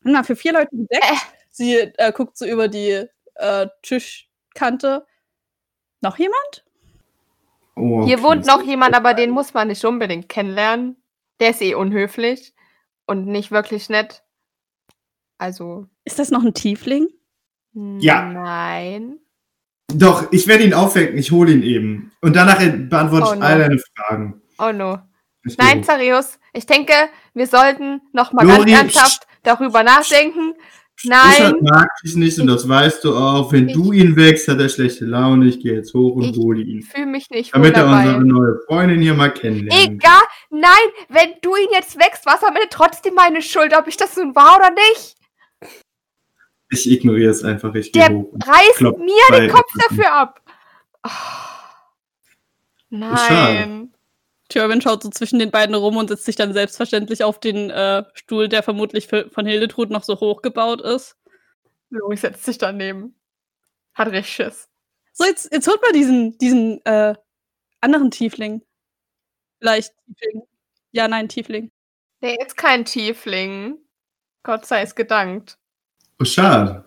na, 0.00 0.22
für 0.22 0.36
vier 0.36 0.52
Leute 0.52 0.70
gedeckt. 0.70 1.04
Äh. 1.04 1.16
Sie 1.50 1.76
äh, 1.76 2.12
guckt 2.12 2.38
so 2.38 2.46
über 2.46 2.68
die 2.68 3.06
äh, 3.34 3.66
Tischkante. 3.82 5.06
Noch 6.00 6.18
jemand? 6.18 6.64
oh, 7.76 8.04
Hier 8.04 8.18
okay. 8.18 8.22
wohnt 8.22 8.46
noch 8.46 8.62
jemand, 8.62 8.94
aber 8.94 9.14
den 9.14 9.30
muss 9.30 9.54
man 9.54 9.68
nicht 9.68 9.84
unbedingt 9.84 10.28
kennenlernen. 10.28 11.02
Der 11.40 11.50
ist 11.50 11.62
eh 11.62 11.74
unhöflich 11.74 12.54
und 13.06 13.26
nicht 13.26 13.50
wirklich 13.50 13.88
nett. 13.88 14.24
Also. 15.38 15.86
Ist 16.04 16.18
das 16.18 16.30
noch 16.30 16.42
ein 16.42 16.54
Tiefling? 16.54 17.08
Ja. 17.74 18.24
Nein. 18.24 19.18
Doch, 19.94 20.28
ich 20.32 20.46
werde 20.48 20.64
ihn 20.64 20.74
aufwecken, 20.74 21.18
ich 21.18 21.30
hole 21.30 21.52
ihn 21.52 21.62
eben. 21.62 22.12
Und 22.20 22.36
danach 22.36 22.58
beantworte 22.58 23.26
Oh 23.30 23.34
ich 23.34 23.40
no. 23.40 23.46
all 23.46 23.58
deine 23.58 23.78
Fragen. 23.96 24.42
Oh 24.58 24.72
no. 24.72 24.98
Ich 25.44 25.58
Nein, 25.58 25.82
Zarius, 25.82 26.38
ich 26.52 26.66
denke, 26.66 26.92
wir 27.34 27.46
sollten 27.46 28.00
noch 28.12 28.32
mal 28.32 28.46
ganz 28.46 28.70
ernsthaft 28.70 29.26
darüber 29.42 29.82
nachdenken. 29.82 30.54
Ich 31.02 31.08
Nein, 31.08 31.54
mag 31.62 31.88
dich 32.04 32.14
nicht 32.14 32.38
und 32.38 32.46
das 32.46 32.68
weißt 32.68 33.02
du 33.02 33.16
auch. 33.16 33.50
Wenn 33.50 33.66
Ich- 33.68 33.74
du 33.74 33.90
ihn 33.92 34.14
wächst, 34.14 34.46
hat 34.46 34.60
er 34.60 34.68
schlechte 34.68 35.04
Laune. 35.04 35.46
Ich 35.46 35.58
gehe 35.58 35.74
jetzt 35.74 35.94
hoch 35.94 36.14
und 36.14 36.24
Ich- 36.24 36.36
hole 36.36 36.60
ich 36.62 36.68
ihn. 36.68 36.82
fühle 36.82 37.06
mich 37.06 37.28
nicht 37.30 37.52
Damit 37.54 37.74
er 37.74 37.84
dabei. 37.86 38.02
unsere 38.14 38.24
neue 38.24 38.60
Freundin 38.68 39.00
hier 39.00 39.14
mal 39.14 39.32
kennenlernt. 39.32 39.82
Egal, 39.94 40.20
Nein, 40.50 40.68
wenn 41.08 41.30
du 41.40 41.56
ihn 41.56 41.70
jetzt 41.72 41.98
wächst, 41.98 42.24
war 42.26 42.36
es 42.36 42.44
am 42.44 42.54
Ende 42.54 42.68
trotzdem 42.70 43.14
meine 43.14 43.42
Schuld, 43.42 43.74
ob 43.76 43.88
ich 43.88 43.96
das 43.96 44.16
nun 44.16 44.36
war 44.36 44.56
oder 44.56 44.70
nicht. 44.70 45.16
Ich 46.72 46.90
ignoriere 46.90 47.30
es 47.30 47.44
einfach. 47.44 47.74
Ich 47.74 47.92
Der 47.92 48.08
reißt 48.08 48.80
mir 48.80 49.40
den 49.40 49.50
Kopf 49.50 49.70
dafür 49.88 50.12
ab. 50.12 50.40
Oh. 51.04 51.10
Nein. 52.88 53.92
Tjörvin 54.48 54.80
schaut 54.80 55.02
so 55.02 55.10
zwischen 55.10 55.38
den 55.38 55.50
beiden 55.50 55.74
rum 55.74 55.96
und 55.98 56.08
setzt 56.08 56.24
sich 56.24 56.36
dann 56.36 56.52
selbstverständlich 56.52 57.24
auf 57.24 57.40
den 57.40 57.70
äh, 57.70 58.04
Stuhl, 58.14 58.48
der 58.48 58.62
vermutlich 58.62 59.06
für, 59.06 59.28
von 59.30 59.46
Hildetrud 59.46 59.90
noch 59.90 60.02
so 60.02 60.18
hoch 60.18 60.40
gebaut 60.40 60.80
ist. 60.80 61.16
Louis 61.90 62.20
setzt 62.20 62.44
sich 62.44 62.56
daneben. 62.56 63.14
Hat 63.94 64.08
richtig 64.08 64.34
Schiss. 64.34 64.68
So, 65.12 65.24
jetzt, 65.24 65.52
jetzt 65.52 65.68
holt 65.68 65.82
mal 65.82 65.92
diesen, 65.92 66.38
diesen 66.38 66.84
äh, 66.86 67.14
anderen 67.80 68.10
Tiefling. 68.10 68.62
Vielleicht 69.58 69.92
Tiefling. 70.06 70.42
Ja, 70.92 71.06
nein, 71.06 71.28
Tiefling. 71.28 71.70
Der 72.22 72.40
ist 72.40 72.56
kein 72.56 72.86
Tiefling. 72.86 73.78
Gott 74.42 74.64
sei 74.64 74.82
es 74.82 74.94
gedankt. 74.94 75.58
Oh, 76.20 76.24
schade. 76.24 76.84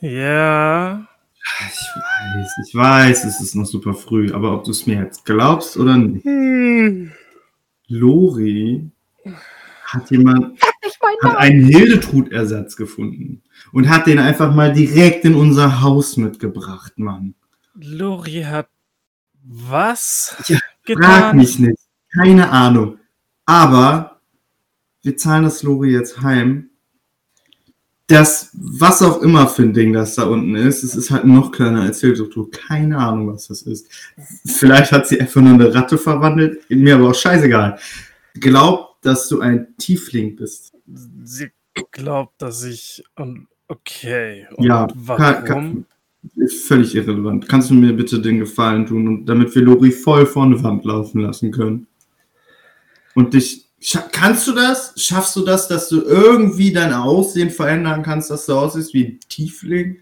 Ja. 0.00 1.06
Ich 1.60 1.76
weiß, 1.96 2.52
ich 2.68 2.74
weiß, 2.74 3.24
es 3.24 3.40
ist 3.40 3.54
noch 3.54 3.66
super 3.66 3.94
früh, 3.94 4.32
aber 4.32 4.52
ob 4.52 4.64
du 4.64 4.70
es 4.70 4.86
mir 4.86 4.98
jetzt 5.02 5.24
glaubst 5.24 5.76
oder 5.76 5.96
nicht, 5.96 6.24
Hm. 6.24 7.12
Lori 7.88 8.90
hat 9.84 10.10
jemand, 10.10 10.58
hat 11.22 11.36
einen 11.36 11.64
Hildetrud-Ersatz 11.64 12.76
gefunden 12.76 13.42
und 13.72 13.88
hat 13.88 14.06
den 14.06 14.18
einfach 14.18 14.54
mal 14.54 14.72
direkt 14.72 15.24
in 15.24 15.34
unser 15.34 15.82
Haus 15.82 16.16
mitgebracht, 16.16 16.98
Mann. 16.98 17.34
Lori 17.74 18.42
hat 18.42 18.68
was 19.42 20.34
Ja, 20.48 20.56
Frag 20.56 20.84
getan? 20.86 21.36
mich 21.36 21.58
nicht. 21.58 21.78
Keine 22.18 22.50
Ahnung. 22.50 22.98
Aber 23.44 24.20
wir 25.02 25.16
zahlen 25.18 25.44
das 25.44 25.62
Lori 25.62 25.90
jetzt 25.90 26.22
heim. 26.22 26.70
Das, 28.06 28.50
was 28.52 29.00
auch 29.00 29.22
immer 29.22 29.48
für 29.48 29.62
ein 29.62 29.72
Ding 29.72 29.94
das 29.94 30.16
da 30.16 30.24
unten 30.24 30.54
ist, 30.56 30.82
es 30.82 30.94
ist 30.94 31.10
halt 31.10 31.24
noch 31.24 31.50
kleiner 31.50 31.82
als 31.82 32.00
Hildetrud. 32.02 32.52
Keine 32.52 32.98
Ahnung, 32.98 33.32
was 33.32 33.46
das 33.48 33.62
ist. 33.62 33.88
Vielleicht 34.44 34.92
hat 34.92 35.08
sie 35.08 35.18
einfach 35.20 35.40
nur 35.40 35.54
eine 35.54 35.74
Ratte 35.74 35.96
verwandelt. 35.96 36.68
Mir 36.68 36.96
aber 36.96 37.08
auch 37.10 37.14
scheißegal. 37.14 37.78
Glaub, 38.34 39.00
dass 39.00 39.28
du 39.28 39.40
ein 39.40 39.74
Tiefling 39.78 40.36
bist. 40.36 40.74
Sie 41.24 41.50
glaubt, 41.92 42.34
dass 42.42 42.62
ich. 42.64 43.02
Und 43.16 43.46
okay. 43.68 44.46
Und 44.54 44.66
Ja, 44.66 44.86
warum? 44.94 45.22
kann- 45.22 45.44
kann- 45.44 45.86
Ist 46.36 46.66
völlig 46.66 46.94
irrelevant. 46.94 47.48
Kannst 47.48 47.70
du 47.70 47.74
mir 47.74 47.92
bitte 47.94 48.20
den 48.20 48.38
Gefallen 48.38 48.84
tun, 48.86 49.24
damit 49.24 49.54
wir 49.54 49.62
Lori 49.62 49.90
voll 49.92 50.26
vor 50.26 50.44
eine 50.44 50.62
Wand 50.62 50.84
laufen 50.84 51.20
lassen 51.22 51.52
können? 51.52 51.86
Und 53.14 53.32
dich. 53.32 53.64
Scha- 53.84 54.08
Kannst 54.10 54.46
du 54.46 54.52
das? 54.52 54.94
Schaffst 54.96 55.36
du 55.36 55.44
das, 55.44 55.68
dass 55.68 55.88
du 55.88 56.02
irgendwie 56.02 56.72
dein 56.72 56.92
Aussehen 56.92 57.50
verändern 57.50 58.02
kannst, 58.02 58.30
dass 58.30 58.46
du 58.46 58.54
aussiehst 58.54 58.94
wie 58.94 59.04
ein 59.06 59.20
Tiefling? 59.28 60.00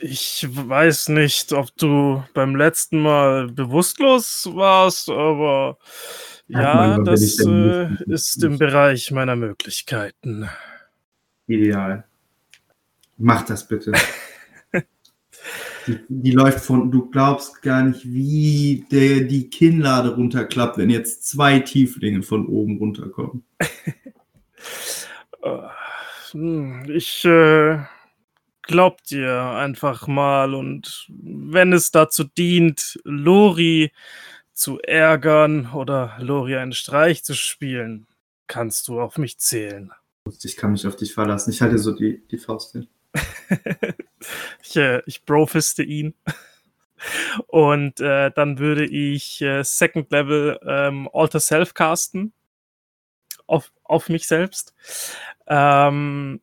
Ich 0.00 0.46
weiß 0.48 1.08
nicht, 1.10 1.52
ob 1.52 1.74
du 1.76 2.22
beim 2.32 2.56
letzten 2.56 3.00
Mal 3.02 3.48
bewusstlos 3.48 4.48
warst, 4.52 5.08
aber 5.10 5.78
Ja, 6.48 6.94
bin 6.96 7.04
das 7.04 7.38
äh, 7.40 7.88
ist 8.06 8.42
im 8.42 8.58
Bereich 8.58 9.10
meiner 9.10 9.36
Möglichkeiten. 9.36 10.48
Ideal. 11.48 12.04
Mach 13.18 13.42
das 13.44 13.66
bitte. 13.66 13.92
die, 15.86 15.98
die 16.08 16.30
läuft 16.32 16.60
von, 16.60 16.90
du 16.90 17.10
glaubst 17.10 17.62
gar 17.62 17.82
nicht, 17.82 18.04
wie 18.04 18.84
der, 18.90 19.22
die 19.22 19.48
Kinnlade 19.50 20.14
runterklappt, 20.14 20.78
wenn 20.78 20.90
jetzt 20.90 21.26
zwei 21.26 21.60
Tieflinge 21.60 22.22
von 22.22 22.46
oben 22.46 22.78
runterkommen. 22.78 23.44
Äh, 25.42 25.48
hm, 26.32 26.84
Ich 26.88 27.24
äh, 27.24 27.78
glaub 28.62 29.02
dir 29.04 29.40
einfach 29.40 30.06
mal 30.06 30.54
und 30.54 31.06
wenn 31.08 31.72
es 31.72 31.90
dazu 31.90 32.24
dient, 32.24 33.00
Lori 33.04 33.92
zu 34.52 34.78
ärgern 34.80 35.72
oder 35.72 36.16
Lori 36.20 36.56
einen 36.56 36.72
Streich 36.72 37.24
zu 37.24 37.34
spielen, 37.34 38.06
kannst 38.46 38.88
du 38.88 39.00
auf 39.00 39.16
mich 39.16 39.38
zählen. 39.38 39.92
Ich 40.42 40.56
kann 40.56 40.72
mich 40.72 40.86
auf 40.86 40.96
dich 40.96 41.14
verlassen. 41.14 41.50
Ich 41.50 41.62
halte 41.62 41.78
so 41.78 41.92
die, 41.92 42.22
die 42.30 42.38
Faust 42.38 42.72
hin. 42.72 42.86
ich, 44.62 44.76
äh, 44.76 45.02
ich 45.06 45.24
brofiste 45.24 45.82
ihn. 45.82 46.14
Und 47.46 48.00
äh, 48.00 48.30
dann 48.30 48.58
würde 48.58 48.84
ich 48.84 49.40
äh, 49.40 49.62
Second 49.62 50.10
Level 50.10 50.58
ähm, 50.66 51.08
Alter 51.12 51.40
Self 51.40 51.74
casten. 51.74 52.32
Auf, 53.46 53.72
auf 53.82 54.08
mich 54.08 54.28
selbst. 54.28 54.74
Ähm, 55.48 56.40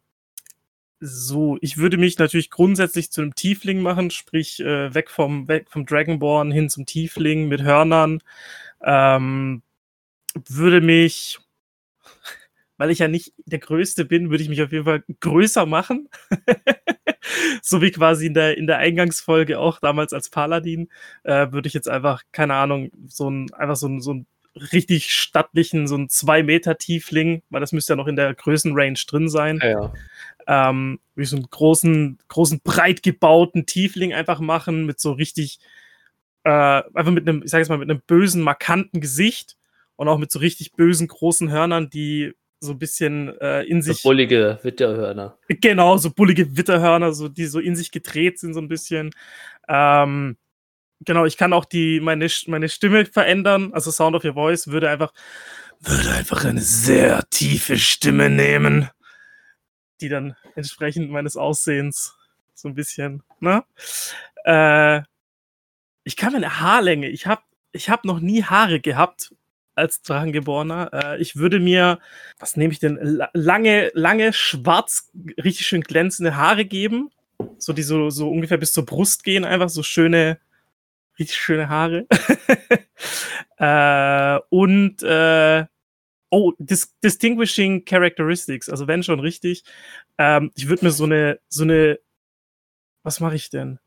so, 0.99 1.57
ich 1.61 1.78
würde 1.78 1.97
mich 1.97 2.18
natürlich 2.18 2.49
grundsätzlich 2.49 3.11
zu 3.11 3.22
einem 3.22 3.36
Tiefling 3.36 3.82
machen, 3.82 4.09
sprich 4.09 4.59
äh, 4.59 4.93
weg, 4.93 5.09
vom, 5.09 5.47
weg 5.47 5.70
vom 5.70 5.86
Dragonborn 5.86 6.51
hin 6.51 6.70
zum 6.70 6.86
Tiefling 6.86 7.47
mit 7.47 7.61
Hörnern. 7.61 8.22
Ähm, 8.82 9.61
würde 10.34 10.82
mich, 10.82 11.39
weil 12.78 12.91
ich 12.91 12.99
ja 12.99 13.07
nicht 13.07 13.34
der 13.45 13.59
Größte 13.59 14.05
bin, 14.05 14.30
würde 14.30 14.43
ich 14.43 14.49
mich 14.49 14.61
auf 14.61 14.71
jeden 14.71 14.86
Fall 14.86 15.03
größer 15.19 15.65
machen. 15.65 16.09
so 17.61 17.82
wie 17.82 17.91
quasi 17.91 18.28
in 18.28 18.34
der, 18.34 18.57
in 18.57 18.67
der 18.67 18.78
Eingangsfolge 18.78 19.59
auch 19.59 19.80
damals 19.80 20.13
als 20.13 20.30
Paladin, 20.30 20.89
äh, 21.23 21.51
würde 21.51 21.67
ich 21.67 21.73
jetzt 21.73 21.89
einfach, 21.89 22.23
keine 22.32 22.53
Ahnung, 22.53 22.91
so 23.07 23.30
ein, 23.30 23.51
einfach 23.53 23.75
so 23.75 23.88
ein, 23.88 23.99
so 23.99 24.13
ein 24.13 24.28
richtig 24.71 25.11
stattlichen, 25.13 25.88
so 25.88 25.97
ein 25.97 26.09
zwei 26.09 26.43
Meter 26.43 26.78
Tiefling, 26.78 27.43
weil 27.49 27.61
das 27.61 27.71
müsste 27.71 27.93
ja 27.93 27.97
noch 27.97 28.07
in 28.07 28.15
der 28.15 28.34
Größenrange 28.34 28.99
drin 29.07 29.30
sein. 29.30 29.59
Ja, 29.61 29.69
ja. 29.69 29.93
Ähm, 30.69 30.99
wie 31.15 31.25
so 31.25 31.36
einen 31.36 31.49
großen, 31.49 32.19
großen, 32.30 32.61
breit 32.63 33.03
gebauten 33.03 33.65
Tiefling 33.65 34.13
einfach 34.13 34.39
machen, 34.39 34.86
mit 34.86 34.99
so 34.99 35.11
richtig, 35.11 35.59
äh, 36.43 36.49
einfach 36.49 37.11
mit 37.11 37.28
einem, 37.28 37.43
ich 37.43 37.51
sag 37.51 37.59
jetzt 37.59 37.69
mal, 37.69 37.78
mit 37.78 37.89
einem 37.89 38.01
bösen, 38.07 38.41
markanten 38.41 39.01
Gesicht 39.01 39.57
und 39.95 40.07
auch 40.07 40.17
mit 40.17 40.32
so 40.32 40.39
richtig 40.39 40.73
bösen, 40.73 41.07
großen 41.07 41.51
Hörnern, 41.51 41.89
die 41.89 42.34
so 42.60 42.72
ein 42.72 42.80
bisschen 42.80 43.39
äh, 43.39 43.64
in 43.64 43.82
So 43.82 43.93
sich. 43.93 44.03
bullige 44.03 44.60
Witterhörner. 44.64 45.38
Genau, 45.47 45.97
so 45.97 46.12
bullige 46.12 46.58
Witterhörner, 46.58 47.14
so, 47.14 47.30
die 47.30 47.45
so 47.45 47.60
in 47.60 47.76
sich 47.76 47.91
gedreht 47.91 48.39
sind, 48.39 48.53
so 48.53 48.62
ein 48.62 48.68
bisschen. 48.68 49.12
Ähm, 49.68 50.38
genau, 51.01 51.26
ich 51.26 51.38
kann 51.38 51.53
auch 51.53 51.66
die, 51.66 51.99
meine, 51.99 52.28
meine 52.47 52.70
Stimme 52.70 53.05
verändern. 53.05 53.74
Also 53.74 53.91
Sound 53.91 54.16
of 54.16 54.24
Your 54.24 54.34
Voice 54.34 54.68
würde 54.68 54.89
einfach, 54.89 55.14
würde 55.80 56.12
einfach 56.12 56.45
eine 56.45 56.62
sehr 56.62 57.24
tiefe 57.30 57.78
Stimme 57.78 58.30
nehmen, 58.30 58.89
die 60.01 60.10
dann 60.10 60.36
entsprechend 60.55 61.12
meines 61.12 61.38
Aussehens 61.38 62.18
so 62.55 62.68
ein 62.68 62.74
bisschen, 62.74 63.22
ne? 63.39 63.64
Äh, 64.45 65.01
ich 66.03 66.16
kann 66.16 66.34
meine 66.34 66.60
Haarlänge, 66.60 67.10
ich 67.10 67.28
habe 67.28 67.41
ich 67.74 67.89
hab 67.89 68.05
noch 68.05 68.20
nie 68.20 68.43
Haare 68.43 68.80
gehabt 68.80 69.34
als 69.78 70.01
Drachengeborener. 70.01 70.89
Äh, 70.93 71.21
ich 71.21 71.36
würde 71.38 71.59
mir, 71.59 71.99
was 72.39 72.57
nehme 72.57 72.73
ich 72.73 72.80
denn, 72.80 72.97
La- 73.01 73.30
lange, 73.34 73.91
lange, 73.93 74.34
schwarz, 74.34 75.11
richtig 75.43 75.67
schön 75.67 75.82
glänzende 75.82 76.36
Haare 76.36 76.65
geben. 76.65 77.09
So, 77.59 77.73
die 77.73 77.84
so, 77.84 78.09
so 78.09 78.30
ungefähr 78.30 78.57
bis 78.57 78.73
zur 78.73 78.86
Brust 78.86 79.23
gehen, 79.23 79.45
einfach 79.45 79.69
so 79.69 79.84
schöne, 79.84 80.39
richtig 81.19 81.38
schöne 81.38 81.69
Haare. 81.69 82.07
äh, 83.57 84.39
und, 84.49 85.03
äh, 85.03 85.65
oh, 86.32 86.53
Dis 86.59 86.95
Distinguishing 87.03 87.86
Characteristics, 87.86 88.69
also 88.69 88.88
wenn 88.88 89.03
schon 89.03 89.19
richtig. 89.21 89.63
Ähm, 90.17 90.51
ich 90.55 90.69
würde 90.69 90.86
mir 90.86 90.91
so 90.91 91.05
eine, 91.05 91.39
so 91.49 91.63
eine, 91.63 91.99
was 93.03 93.19
mache 93.19 93.36
ich 93.36 93.49
denn? 93.49 93.80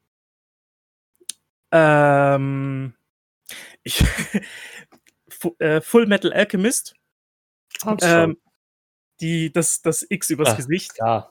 Ähm, 1.73 2.95
ich, 3.85 4.05
Äh, 5.59 5.81
Full 5.81 6.07
Metal 6.07 6.33
Alchemist. 6.33 6.95
Ähm, 8.03 8.37
die, 9.21 9.53
das, 9.53 9.83
das 9.83 10.05
X 10.09 10.31
übers 10.31 10.51
Ah, 10.51 10.55
Gesicht. 10.55 10.93
Ja, 10.99 11.31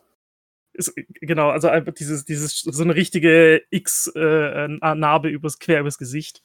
Ist, 0.73 0.93
genau, 1.21 1.49
also 1.49 1.67
einfach 1.69 1.93
dieses, 1.93 2.23
dieses, 2.25 2.59
so 2.61 2.83
eine 2.83 2.95
richtige 2.95 3.63
X-Narbe 3.71 5.29
übers, 5.29 5.59
quer 5.59 5.81
übers 5.81 5.97
Gesicht. 5.97 6.41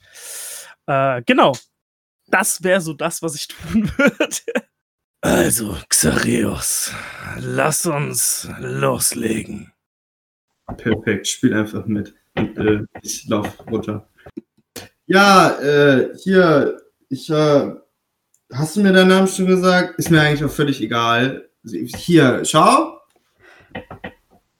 Äh, 0.86 1.22
genau. 1.26 1.52
Das 2.26 2.62
wäre 2.62 2.80
so 2.80 2.94
das, 2.94 3.22
was 3.22 3.34
ich 3.34 3.48
tun 3.48 3.90
würde. 3.98 4.68
Also, 5.20 5.76
Xareus, 5.88 6.92
lass 7.38 7.86
uns 7.86 8.48
loslegen. 8.58 9.72
Perfekt, 10.76 11.28
spiel 11.28 11.54
einfach 11.54 11.86
mit. 11.86 12.14
Und, 12.36 12.58
äh, 12.58 12.80
ich 13.02 13.26
lauf 13.28 13.58
runter. 13.70 14.08
Ja, 15.06 15.58
äh, 15.60 16.16
hier, 16.18 16.80
ich, 17.08 17.30
äh, 17.30 17.72
hast 18.52 18.76
du 18.76 18.80
mir 18.80 18.92
deinen 18.92 19.08
Namen 19.08 19.28
schon 19.28 19.46
gesagt? 19.46 19.98
Ist 19.98 20.10
mir 20.10 20.20
eigentlich 20.20 20.44
auch 20.44 20.54
völlig 20.54 20.80
egal. 20.80 21.48
Hier, 21.64 22.44
schau. 22.44 23.00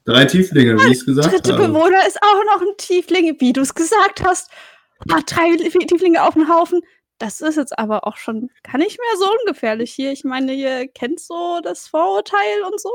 Drei 0.05 0.25
Tieflinge, 0.25 0.77
wie 0.77 0.91
ich 0.91 0.99
es 0.99 1.05
gesagt 1.05 1.31
Dritte 1.31 1.53
habe. 1.53 1.67
Bewohner 1.67 2.05
ist 2.07 2.21
auch 2.21 2.43
noch 2.45 2.61
ein 2.61 2.77
Tiefling, 2.77 3.35
wie 3.39 3.53
du 3.53 3.61
es 3.61 3.73
gesagt 3.73 4.23
hast. 4.23 4.51
Ah, 5.09 5.21
drei 5.25 5.55
Tieflinge 5.55 6.23
auf 6.23 6.35
dem 6.35 6.47
Haufen. 6.47 6.81
Das 7.17 7.41
ist 7.41 7.55
jetzt 7.55 7.77
aber 7.79 8.05
auch 8.05 8.17
schon 8.17 8.49
gar 8.63 8.77
nicht 8.77 8.99
mehr 8.99 9.17
so 9.17 9.25
ungefährlich 9.41 9.91
hier. 9.93 10.11
Ich 10.11 10.23
meine, 10.23 10.53
ihr 10.53 10.87
kennt 10.87 11.19
so 11.19 11.59
das 11.63 11.87
Vorurteil 11.87 12.63
und 12.69 12.79
so. 12.79 12.91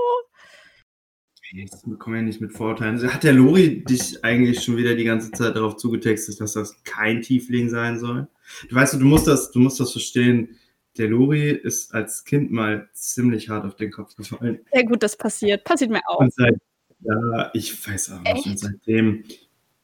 Jetzt 1.52 1.84
kommen 1.98 2.16
ja 2.16 2.22
nicht 2.22 2.40
mit 2.40 2.52
Vorurteilen. 2.52 3.12
Hat 3.12 3.24
der 3.24 3.32
Lori 3.32 3.82
dich 3.84 4.24
eigentlich 4.24 4.62
schon 4.62 4.76
wieder 4.76 4.94
die 4.94 5.04
ganze 5.04 5.32
Zeit 5.32 5.56
darauf 5.56 5.76
zugetextet, 5.76 6.40
dass 6.40 6.52
das 6.52 6.80
kein 6.84 7.22
Tiefling 7.22 7.68
sein 7.68 7.98
soll? 7.98 8.28
Du 8.68 8.76
weißt, 8.76 8.94
du 8.94 8.98
musst 9.00 9.26
das, 9.26 9.50
du 9.50 9.58
musst 9.58 9.80
das 9.80 9.92
verstehen. 9.92 10.56
Der 10.98 11.08
Lori 11.08 11.50
ist 11.50 11.94
als 11.94 12.24
Kind 12.24 12.50
mal 12.50 12.88
ziemlich 12.92 13.48
hart 13.48 13.64
auf 13.64 13.76
den 13.76 13.90
Kopf 13.90 14.14
gefallen. 14.16 14.60
Ja 14.72 14.82
gut, 14.82 15.02
das 15.02 15.16
passiert. 15.16 15.64
Passiert 15.64 15.90
mir 15.90 16.02
auch. 16.06 16.18
Und 16.18 16.34
seit, 16.34 16.56
ja, 17.00 17.50
ich 17.54 17.88
weiß 17.88 18.12
auch 18.12 18.22
nicht. 18.22 18.46
Und 18.46 18.58
seitdem. 18.58 19.24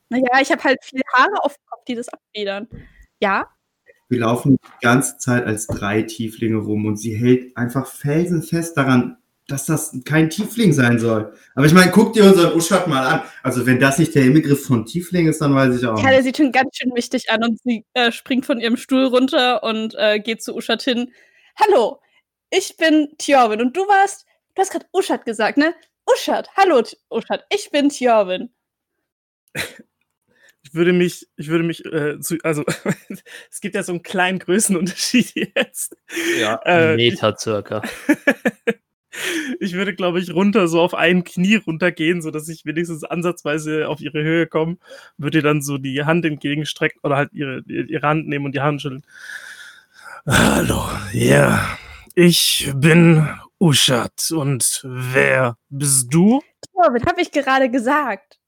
Naja, 0.08 0.40
ich 0.40 0.50
habe 0.50 0.62
halt 0.62 0.78
viele 0.82 1.02
Haare 1.12 1.42
auf 1.42 1.54
dem 1.54 1.66
Kopf, 1.66 1.84
die 1.86 1.94
das 1.94 2.08
abfedern. 2.08 2.68
Ja. 3.20 3.48
Wir 4.08 4.20
laufen 4.20 4.56
die 4.56 4.84
ganze 4.84 5.18
Zeit 5.18 5.46
als 5.46 5.66
drei 5.66 6.02
Tieflinge 6.02 6.58
rum 6.58 6.86
und 6.86 6.96
sie 6.96 7.16
hält 7.16 7.56
einfach 7.56 7.86
felsenfest 7.86 8.76
daran, 8.76 9.16
dass 9.46 9.66
das 9.66 9.96
kein 10.04 10.28
Tiefling 10.28 10.72
sein 10.72 10.98
soll. 10.98 11.32
Aber 11.54 11.66
ich 11.66 11.72
meine, 11.72 11.92
guck 11.92 12.12
dir 12.12 12.24
unseren 12.24 12.54
Uschat 12.56 12.88
mal 12.88 13.06
an. 13.06 13.22
Also 13.42 13.64
wenn 13.64 13.78
das 13.78 13.98
nicht 13.98 14.14
der 14.14 14.24
Inbegriff 14.24 14.66
von 14.66 14.86
Tiefling 14.86 15.28
ist, 15.28 15.40
dann 15.40 15.54
weiß 15.54 15.76
ich 15.76 15.86
auch. 15.86 16.02
Ja, 16.02 16.10
der 16.10 16.22
sieht 16.22 16.36
schon 16.36 16.50
ganz 16.50 16.76
schön 16.76 16.94
wichtig 16.94 17.30
an 17.30 17.44
und 17.44 17.60
sie 17.62 17.84
äh, 17.94 18.10
springt 18.10 18.44
von 18.44 18.60
ihrem 18.60 18.76
Stuhl 18.76 19.04
runter 19.04 19.62
und 19.62 19.94
äh, 19.96 20.18
geht 20.18 20.42
zu 20.42 20.54
Uschat 20.56 20.82
hin. 20.82 21.12
Hallo, 21.56 22.00
ich 22.50 22.76
bin 22.76 23.08
Tjorvin 23.18 23.60
und 23.60 23.76
du 23.76 23.82
warst, 23.82 24.26
du 24.54 24.62
hast 24.62 24.72
gerade 24.72 24.86
Uschat 24.92 25.24
gesagt, 25.24 25.58
ne? 25.58 25.74
Uschat, 26.12 26.48
hallo 26.56 26.82
Uschat, 27.10 27.44
ich 27.50 27.70
bin 27.70 27.88
Tjorvin. 27.88 28.50
Ich 30.66 30.74
würde 30.74 30.92
mich, 30.92 31.28
ich 31.36 31.46
würde 31.46 31.62
mich, 31.62 31.84
äh, 31.84 32.18
zu, 32.18 32.38
also 32.42 32.64
es 33.50 33.60
gibt 33.60 33.76
ja 33.76 33.84
so 33.84 33.92
einen 33.92 34.02
kleinen 34.02 34.40
Größenunterschied 34.40 35.32
jetzt. 35.54 35.96
Ja, 36.40 36.60
äh, 36.64 36.96
Meter 36.96 37.36
circa. 37.38 37.82
Ich 39.60 39.74
würde, 39.74 39.94
glaube 39.94 40.20
ich, 40.20 40.32
runter, 40.32 40.68
so 40.68 40.80
auf 40.80 40.94
ein 40.94 41.24
Knie 41.24 41.56
runtergehen, 41.56 42.22
sodass 42.22 42.48
ich 42.48 42.64
wenigstens 42.64 43.04
ansatzweise 43.04 43.88
auf 43.88 44.00
ihre 44.00 44.22
Höhe 44.22 44.46
komme. 44.46 44.78
Würde 45.18 45.42
dann 45.42 45.62
so 45.62 45.78
die 45.78 46.04
Hand 46.04 46.24
entgegenstrecken 46.24 47.00
oder 47.02 47.16
halt 47.16 47.32
ihre, 47.32 47.60
ihre 47.66 48.06
Hand 48.06 48.28
nehmen 48.28 48.46
und 48.46 48.54
die 48.54 48.60
Hand 48.60 48.82
schütteln. 48.82 49.04
Hallo, 50.26 50.88
ja, 51.12 51.64
ich 52.14 52.72
bin 52.74 53.28
Uschat. 53.58 54.30
Und 54.32 54.82
wer 54.84 55.56
bist 55.68 56.12
du? 56.12 56.42
Torben, 56.72 57.04
habe 57.06 57.20
ich 57.20 57.30
gerade 57.30 57.70
gesagt. 57.70 58.38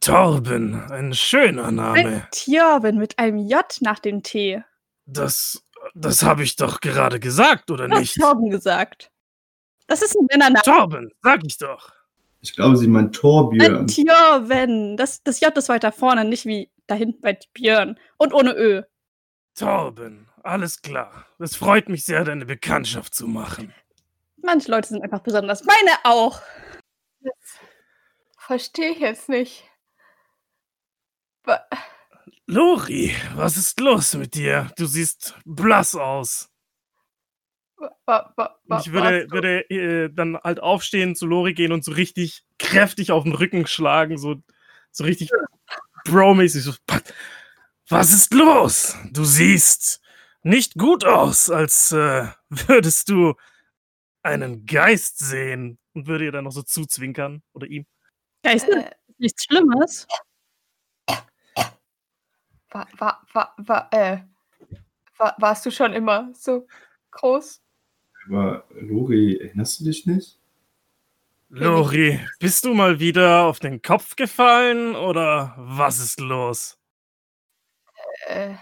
Torben, 0.00 0.90
ein 0.90 1.14
schöner 1.14 1.70
Name. 1.70 2.26
Torben 2.30 2.98
mit 2.98 3.18
einem 3.18 3.38
J 3.38 3.64
nach 3.80 3.98
dem 3.98 4.22
T. 4.22 4.62
Das, 5.06 5.62
das 5.94 6.22
habe 6.22 6.42
ich 6.42 6.56
doch 6.56 6.80
gerade 6.80 7.20
gesagt, 7.20 7.70
oder 7.70 7.88
Du 7.88 7.94
hast 7.94 8.00
nicht? 8.00 8.20
Torben 8.20 8.50
gesagt. 8.50 9.11
Das 9.92 10.00
ist 10.00 10.16
ein 10.18 10.26
Männername. 10.30 10.62
Torben, 10.62 11.10
sag 11.22 11.40
ich 11.44 11.58
doch. 11.58 11.92
Ich 12.40 12.56
glaube, 12.56 12.78
sie 12.78 12.88
meint 12.88 13.14
Torbjörn. 13.14 13.86
Tjörven. 13.86 14.96
Das, 14.96 15.22
das 15.22 15.38
J 15.40 15.54
ist 15.54 15.68
weiter 15.68 15.92
vorne, 15.92 16.24
nicht 16.24 16.46
wie 16.46 16.70
da 16.86 16.94
hinten 16.94 17.20
bei 17.20 17.38
Björn. 17.52 17.98
Und 18.16 18.32
ohne 18.32 18.54
Ö. 18.56 18.84
Torben, 19.54 20.30
alles 20.42 20.80
klar. 20.80 21.26
Es 21.38 21.56
freut 21.56 21.90
mich 21.90 22.06
sehr, 22.06 22.24
deine 22.24 22.46
Bekanntschaft 22.46 23.14
zu 23.14 23.26
machen. 23.26 23.74
Manche 24.38 24.70
Leute 24.70 24.88
sind 24.88 25.02
einfach 25.02 25.20
besonders. 25.20 25.62
Meine 25.64 25.90
auch. 26.04 26.40
Verstehe 28.38 28.92
ich 28.92 29.00
jetzt 29.00 29.28
nicht. 29.28 29.64
Wa- 31.44 31.66
Lori, 32.46 33.14
was 33.34 33.58
ist 33.58 33.78
los 33.78 34.14
mit 34.14 34.34
dir? 34.36 34.70
Du 34.78 34.86
siehst 34.86 35.34
blass 35.44 35.94
aus. 35.94 36.48
Ich 38.80 38.92
würde, 38.92 39.26
würde 39.30 39.70
äh, 39.70 40.08
dann 40.12 40.36
halt 40.38 40.60
aufstehen, 40.60 41.14
zu 41.16 41.26
Lori 41.26 41.54
gehen 41.54 41.72
und 41.72 41.84
so 41.84 41.92
richtig 41.92 42.44
kräftig 42.58 43.12
auf 43.12 43.24
den 43.24 43.34
Rücken 43.34 43.66
schlagen, 43.66 44.18
so, 44.18 44.36
so 44.90 45.04
richtig 45.04 45.30
bro-mäßig. 46.04 46.62
So, 46.64 46.72
"Pat, 46.86 47.12
was 47.88 48.12
ist 48.12 48.32
los? 48.34 48.96
Du 49.12 49.24
siehst 49.24 50.00
nicht 50.42 50.74
gut 50.74 51.04
aus, 51.04 51.50
als 51.50 51.92
äh, 51.92 52.26
würdest 52.48 53.08
du 53.08 53.34
einen 54.22 54.66
Geist 54.66 55.18
sehen. 55.18 55.78
Und 55.94 56.06
würde 56.06 56.24
ihr 56.24 56.32
dann 56.32 56.44
noch 56.44 56.52
so 56.52 56.62
zuzwinkern 56.62 57.42
oder 57.52 57.66
ihm. 57.66 57.84
Ja, 58.44 58.52
ist 58.52 58.66
Äh, 58.68 58.90
nichts 59.18 59.44
Schlimmes. 59.44 60.06
wa, 62.70 62.86
wa, 62.98 63.20
wa, 63.34 63.54
wa, 63.58 63.88
äh, 63.90 64.18
wa, 65.18 65.34
warst 65.38 65.66
du 65.66 65.70
schon 65.70 65.92
immer 65.92 66.30
so 66.34 66.66
groß? 67.10 67.60
Aber 68.26 68.64
Lori, 68.80 69.36
erinnerst 69.40 69.80
du 69.80 69.84
dich 69.84 70.06
nicht? 70.06 70.38
Lori, 71.48 72.18
bist 72.38 72.64
du 72.64 72.72
mal 72.74 72.98
wieder 72.98 73.44
auf 73.44 73.58
den 73.58 73.82
Kopf 73.82 74.16
gefallen 74.16 74.96
oder 74.96 75.54
was 75.58 75.98
ist 76.00 76.20
los? 76.20 76.78
Äh, 78.26 78.54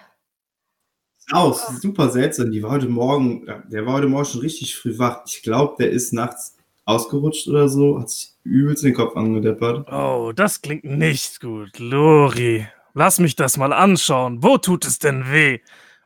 Aus, 1.33 1.69
super 1.81 2.11
seltsam. 2.11 2.51
Die 2.51 2.63
war 2.63 2.73
heute 2.73 2.89
Morgen, 2.89 3.47
ja, 3.47 3.59
der 3.69 3.87
war 3.87 3.95
heute 3.95 4.09
Morgen 4.09 4.25
schon 4.25 4.41
richtig 4.41 4.77
früh 4.77 4.99
wach. 4.99 5.23
Ich 5.27 5.43
glaube, 5.43 5.77
der 5.79 5.91
ist 5.91 6.13
nachts 6.13 6.57
ausgerutscht 6.85 7.47
oder 7.47 7.69
so, 7.69 8.01
hat 8.01 8.11
sich 8.11 8.35
übelst 8.43 8.83
den 8.83 8.95
Kopf 8.95 9.17
angedeppert. 9.17 9.89
Oh, 9.93 10.33
das 10.35 10.61
klingt 10.61 10.85
nicht 10.85 11.41
gut. 11.41 11.79
Lori, 11.79 12.67
lass 12.95 13.21
mich 13.21 13.37
das 13.37 13.57
mal 13.57 13.73
anschauen. 13.73 14.43
Wo 14.43 14.59
tut 14.59 14.85
es 14.85 14.99
denn 14.99 15.31
weh? 15.31 15.61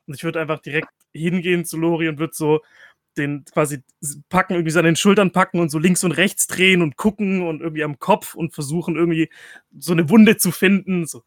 Und 0.07 0.15
ich 0.15 0.25
würde 0.25 0.41
einfach 0.41 0.61
direkt 0.61 0.91
hingehen 1.15 1.65
zu 1.65 1.79
Lori 1.79 2.09
und 2.09 2.19
würde 2.19 2.35
so 2.35 2.61
den 3.15 3.45
quasi 3.45 3.83
packen, 4.29 4.55
irgendwie 4.55 4.71
so 4.71 4.79
an 4.79 4.85
den 4.85 4.97
Schultern 4.97 5.33
packen 5.33 5.61
und 5.61 5.71
so 5.71 5.79
links 5.79 6.05
und 6.05 6.13
rechts 6.13 6.47
drehen 6.47 6.83
und 6.83 6.97
gucken 6.97 7.47
und 7.47 7.61
irgendwie 7.61 7.85
am 7.85 7.99
Kopf 7.99 8.35
und 8.35 8.55
versuchen 8.55 8.97
irgendwie 8.97 9.31
so 9.79 9.93
eine 9.93 10.09
Wunde 10.11 10.37
zu 10.37 10.53
finden. 10.53 11.07
So, 11.07 11.23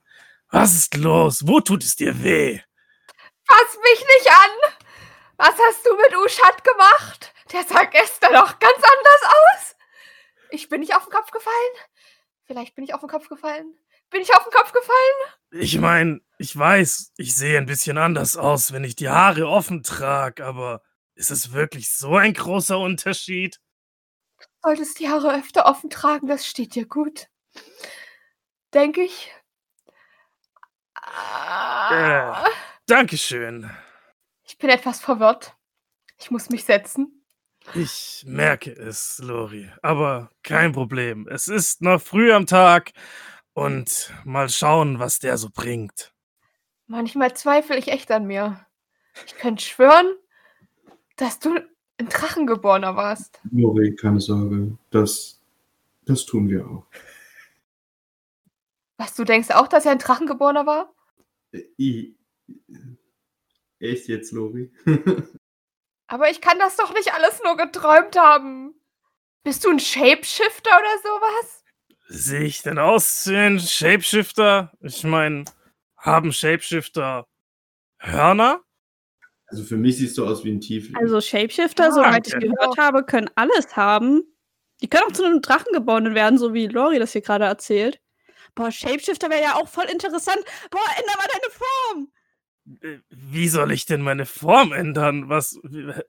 was 0.49 0.75
ist 0.75 0.95
los? 0.95 1.47
Wo 1.47 1.59
tut 1.59 1.83
es 1.83 1.95
dir 1.95 2.23
weh? 2.23 2.59
fass 3.47 3.77
mich 3.81 3.99
nicht 3.99 4.29
an! 4.29 4.73
Was 5.37 5.55
hast 5.57 5.85
du 5.85 5.95
mit 5.95 6.15
Uschat 6.17 6.63
gemacht? 6.63 7.33
Der 7.51 7.63
sah 7.63 7.83
gestern 7.83 8.33
doch 8.33 8.59
ganz 8.59 8.77
anders 8.77 9.23
aus. 9.23 9.75
Ich 10.49 10.67
bin 10.67 10.81
nicht 10.81 10.95
auf 10.95 11.05
den 11.05 11.11
Kopf 11.11 11.31
gefallen. 11.31 11.73
Vielleicht 12.45 12.75
bin 12.75 12.83
ich 12.83 12.93
auf 12.93 13.01
den 13.01 13.09
Kopf 13.09 13.29
gefallen. 13.29 13.73
Bin 14.09 14.21
ich 14.21 14.33
auf 14.33 14.43
den 14.43 14.51
Kopf 14.51 14.71
gefallen? 14.71 15.33
Ich 15.51 15.77
meine, 15.79 16.21
ich 16.37 16.57
weiß, 16.57 17.13
ich 17.17 17.35
sehe 17.35 17.57
ein 17.57 17.65
bisschen 17.65 17.97
anders 17.97 18.35
aus, 18.37 18.71
wenn 18.71 18.83
ich 18.83 18.95
die 18.95 19.09
Haare 19.09 19.47
offen 19.47 19.83
trage, 19.83 20.45
aber 20.45 20.81
ist 21.17 21.31
es 21.31 21.51
wirklich 21.51 21.89
so 21.89 22.15
ein 22.15 22.33
großer 22.33 22.77
Unterschied? 22.77 23.59
Solltest 24.61 24.99
die 24.99 25.09
Haare 25.09 25.35
öfter 25.35 25.65
offen 25.65 25.89
tragen, 25.89 26.27
das 26.27 26.45
steht 26.45 26.75
dir 26.75 26.85
gut. 26.85 27.27
Denke 28.73 29.01
ich. 29.01 29.33
Ah, 30.93 32.45
Dankeschön. 32.85 33.69
Ich 34.43 34.57
bin 34.57 34.69
etwas 34.69 34.99
verwirrt. 34.99 35.55
Ich 36.19 36.31
muss 36.31 36.49
mich 36.49 36.65
setzen. 36.65 37.25
Ich 37.73 38.23
merke 38.25 38.71
es, 38.71 39.19
Lori. 39.19 39.71
Aber 39.81 40.29
kein 40.43 40.71
Problem. 40.71 41.27
Es 41.27 41.47
ist 41.47 41.81
noch 41.81 42.01
früh 42.01 42.31
am 42.31 42.45
Tag 42.45 42.91
und 43.53 44.13
mal 44.23 44.49
schauen, 44.49 44.99
was 44.99 45.19
der 45.19 45.37
so 45.37 45.49
bringt. 45.49 46.13
Manchmal 46.85 47.35
zweifle 47.35 47.77
ich 47.77 47.89
echt 47.89 48.11
an 48.11 48.25
mir. 48.25 48.65
Ich 49.25 49.35
könnte 49.35 49.63
schwören, 49.65 50.15
dass 51.17 51.39
du 51.39 51.55
ein 51.97 52.09
Drachengeborener 52.09 52.95
warst. 52.95 53.41
Lori, 53.51 53.95
keine 53.95 54.21
Sorge, 54.21 54.77
das, 54.91 55.41
das 56.05 56.25
tun 56.25 56.49
wir 56.49 56.65
auch. 56.65 56.85
Was, 58.97 59.15
du 59.15 59.23
denkst 59.23 59.51
auch, 59.51 59.67
dass 59.67 59.85
er 59.85 59.91
ein 59.91 59.99
Drachengeborener 59.99 60.65
war? 60.65 60.93
Äh, 61.51 61.63
I, 61.77 62.15
echt 63.79 64.07
jetzt, 64.07 64.31
Lori? 64.31 64.71
Aber 66.07 66.29
ich 66.29 66.39
kann 66.39 66.57
das 66.57 66.77
doch 66.77 66.93
nicht 66.93 67.13
alles 67.13 67.41
nur 67.43 67.57
geträumt 67.57 68.15
haben. 68.17 68.73
Bist 69.43 69.65
du 69.65 69.69
ein 69.69 69.79
Shapeshifter 69.79 70.71
oder 70.71 70.97
sowas? 71.03 71.63
Sehe 72.07 72.43
ich 72.43 72.61
denn 72.61 72.79
aus 72.79 73.27
wie 73.27 73.35
ein 73.35 73.59
Shapeshifter? 73.59 74.71
Ich 74.79 75.03
meine, 75.03 75.45
haben 75.97 76.31
Shapeshifter 76.31 77.27
Hörner? 77.99 78.63
Also 79.47 79.63
für 79.63 79.77
mich 79.77 79.97
siehst 79.97 80.17
du 80.17 80.25
aus 80.25 80.43
wie 80.43 80.51
ein 80.51 80.61
Tiefling. 80.61 80.95
Also 80.97 81.19
Shapeshifter, 81.21 81.87
Ah, 81.87 81.91
soweit 81.91 82.27
ich 82.27 82.35
okay. 82.35 82.47
gehört 82.49 82.77
habe, 82.77 83.03
können 83.03 83.29
alles 83.35 83.75
haben. 83.75 84.23
Die 84.81 84.87
können 84.87 85.03
auch 85.07 85.13
zu 85.13 85.23
einem 85.25 85.41
Drachengeborenen 85.41 86.13
werden, 86.15 86.37
so 86.37 86.53
wie 86.53 86.67
Lori 86.67 86.99
das 86.99 87.13
hier 87.13 87.21
gerade 87.21 87.45
erzählt. 87.45 87.99
Boah, 88.55 88.71
Shapeshifter 88.71 89.29
wäre 89.29 89.41
ja 89.41 89.55
auch 89.55 89.67
voll 89.67 89.85
interessant. 89.85 90.39
Boah, 90.69 90.79
änder 90.97 91.13
mal 91.17 91.27
deine 91.31 91.53
Form. 91.53 92.11
Äh, 92.81 92.99
Wie 93.09 93.47
soll 93.47 93.71
ich 93.71 93.85
denn 93.85 94.01
meine 94.01 94.25
Form 94.25 94.73
ändern? 94.73 95.29
Was, 95.29 95.59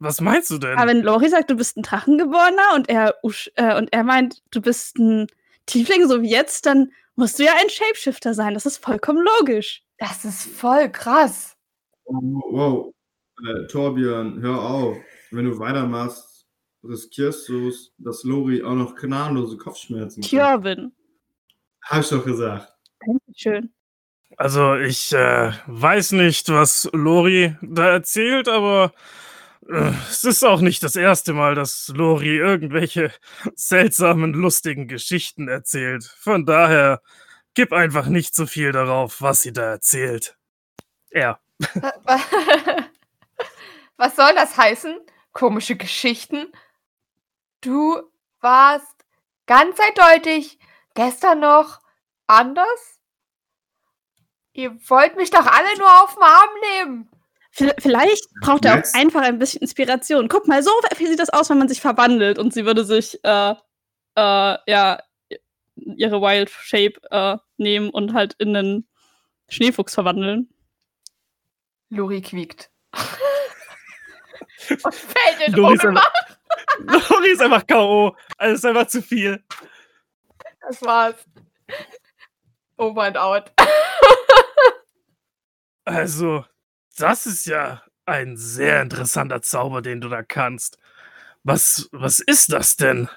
was 0.01 0.21
meinst 0.21 0.51
du 0.51 0.59
denn? 0.59 0.77
Aber 0.77 0.91
wenn 0.91 1.03
Lori 1.03 1.29
sagt, 1.29 1.51
du 1.51 1.55
bist 1.57 1.77
ein 1.77 1.83
Drachengeborener 1.83 2.75
und 2.75 2.89
er, 2.89 3.15
Usch- 3.23 3.51
äh, 3.57 3.77
und 3.77 3.93
er 3.93 4.03
meint, 4.05 4.43
du 4.51 4.61
bist 4.61 4.99
ein 4.99 5.27
Tiefling, 5.67 6.09
so 6.09 6.21
wie 6.23 6.31
jetzt, 6.31 6.67
dann 6.67 6.91
musst 7.15 7.39
du 7.39 7.45
ja 7.45 7.53
ein 7.61 7.69
Shapeshifter 7.71 8.35
sein. 8.35 8.55
Das 8.55 8.67
ist 8.67 8.79
vollkommen 8.79 9.25
logisch. 9.39 9.83
Das 9.99 10.25
ist 10.25 10.45
voll 10.47 10.91
krass. 10.91 11.57
Wow, 12.05 12.45
wow. 12.51 12.95
Äh, 13.47 13.67
Torbjörn, 13.67 14.41
hör 14.41 14.61
auf. 14.61 14.97
Wenn 15.31 15.45
du 15.45 15.59
weitermachst, 15.59 16.47
riskierst 16.85 17.49
du 17.49 17.69
es, 17.69 17.93
dass 17.99 18.25
Lori 18.25 18.63
auch 18.63 18.75
noch 18.75 18.95
gnadenlose 18.95 19.57
Kopfschmerzen 19.57 20.23
kriegt. 20.23 20.31
Tjörvin. 20.31 20.93
Hab 21.85 22.01
ich 22.01 22.09
doch 22.09 22.25
gesagt. 22.25 22.73
Schön. 23.35 23.71
Also 24.37 24.77
ich 24.77 25.13
äh, 25.13 25.53
weiß 25.67 26.13
nicht, 26.13 26.49
was 26.49 26.89
Lori 26.93 27.57
da 27.63 27.89
erzählt, 27.89 28.49
aber 28.49 28.93
äh, 29.69 29.93
es 30.09 30.25
ist 30.25 30.45
auch 30.45 30.61
nicht 30.61 30.83
das 30.83 30.97
erste 30.97 31.33
Mal, 31.33 31.55
dass 31.55 31.93
Lori 31.95 32.37
irgendwelche 32.37 33.13
seltsamen, 33.55 34.33
lustigen 34.35 34.87
Geschichten 34.87 35.49
erzählt. 35.49 36.05
Von 36.05 36.47
daher 36.47 37.03
gib 37.55 37.73
einfach 37.73 38.07
nicht 38.07 38.35
so 38.35 38.47
viel 38.47 38.73
darauf, 38.73 39.21
was 39.21 39.43
sie 39.43 39.53
da 39.53 39.63
erzählt. 39.63 40.37
Er. 41.11 41.41
Was 43.99 44.17
soll 44.17 44.33
das 44.35 44.57
heißen? 44.57 44.97
Komische 45.33 45.77
Geschichten? 45.77 46.51
Du 47.61 48.01
warst 48.41 49.05
ganz 49.47 49.77
eindeutig 49.81 50.59
gestern 50.95 51.41
noch 51.41 51.81
anders? 52.29 53.01
Ihr 54.53 54.77
wollt 54.89 55.17
mich 55.17 55.31
doch 55.31 55.47
alle 55.47 55.79
nur 55.79 56.03
auf 56.03 56.15
den 56.15 56.23
Arm 56.23 56.49
nehmen. 56.77 57.11
Vielleicht 57.51 58.23
braucht 58.41 58.65
er 58.65 58.79
auch 58.79 58.95
einfach 58.95 59.23
ein 59.23 59.41
bisschen 59.41 59.63
Inspiration. 59.63 60.29
Guck 60.29 60.47
mal, 60.47 60.63
so 60.63 60.71
sieht 60.97 61.19
das 61.19 61.31
aus, 61.31 61.51
wenn 61.51 61.59
man 61.59 61.69
sich 61.69 61.81
verwandelt. 61.81 62.39
Und 62.39 62.55
sie 62.55 62.65
würde 62.65 62.85
sich, 62.85 63.19
äh, 63.25 63.51
äh, 63.51 63.55
ja, 64.15 65.01
ihre 65.75 66.21
Wild 66.21 66.51
Shape 66.51 67.01
äh, 67.11 67.37
nehmen 67.57 67.91
und 67.91 68.15
halt 68.15 68.35
in 68.39 68.55
einen 68.55 68.89
Schneefuchs 69.49 69.95
verwandeln. 69.95 70.49
Lori 71.89 72.21
quiekt. 72.21 72.71
Und 74.71 74.95
fällt 74.95 75.49
in 75.49 75.53
Lori 75.55 75.75
ist. 75.75 75.85
Lori 75.85 77.31
ist 77.31 77.43
einfach 77.43 77.67
K.O. 77.67 78.17
Also 78.37 78.55
ist 78.55 78.65
einfach 78.67 78.87
zu 78.89 79.03
viel. 79.03 79.43
Das 80.61 80.83
war's. 80.83 81.15
Over 82.77 83.03
and 83.05 83.17
out. 83.17 83.53
Also, 85.85 86.45
das 86.97 87.27
ist 87.27 87.47
ja 87.47 87.83
ein 88.05 88.37
sehr 88.37 88.83
interessanter 88.83 89.43
Zauber, 89.43 89.83
den 89.83 90.01
du 90.01 90.09
da 90.09 90.23
kannst. 90.23 90.79
Was, 91.45 91.89
was 91.93 92.21
ist 92.21 92.53
das 92.53 92.77
denn? 92.77 93.09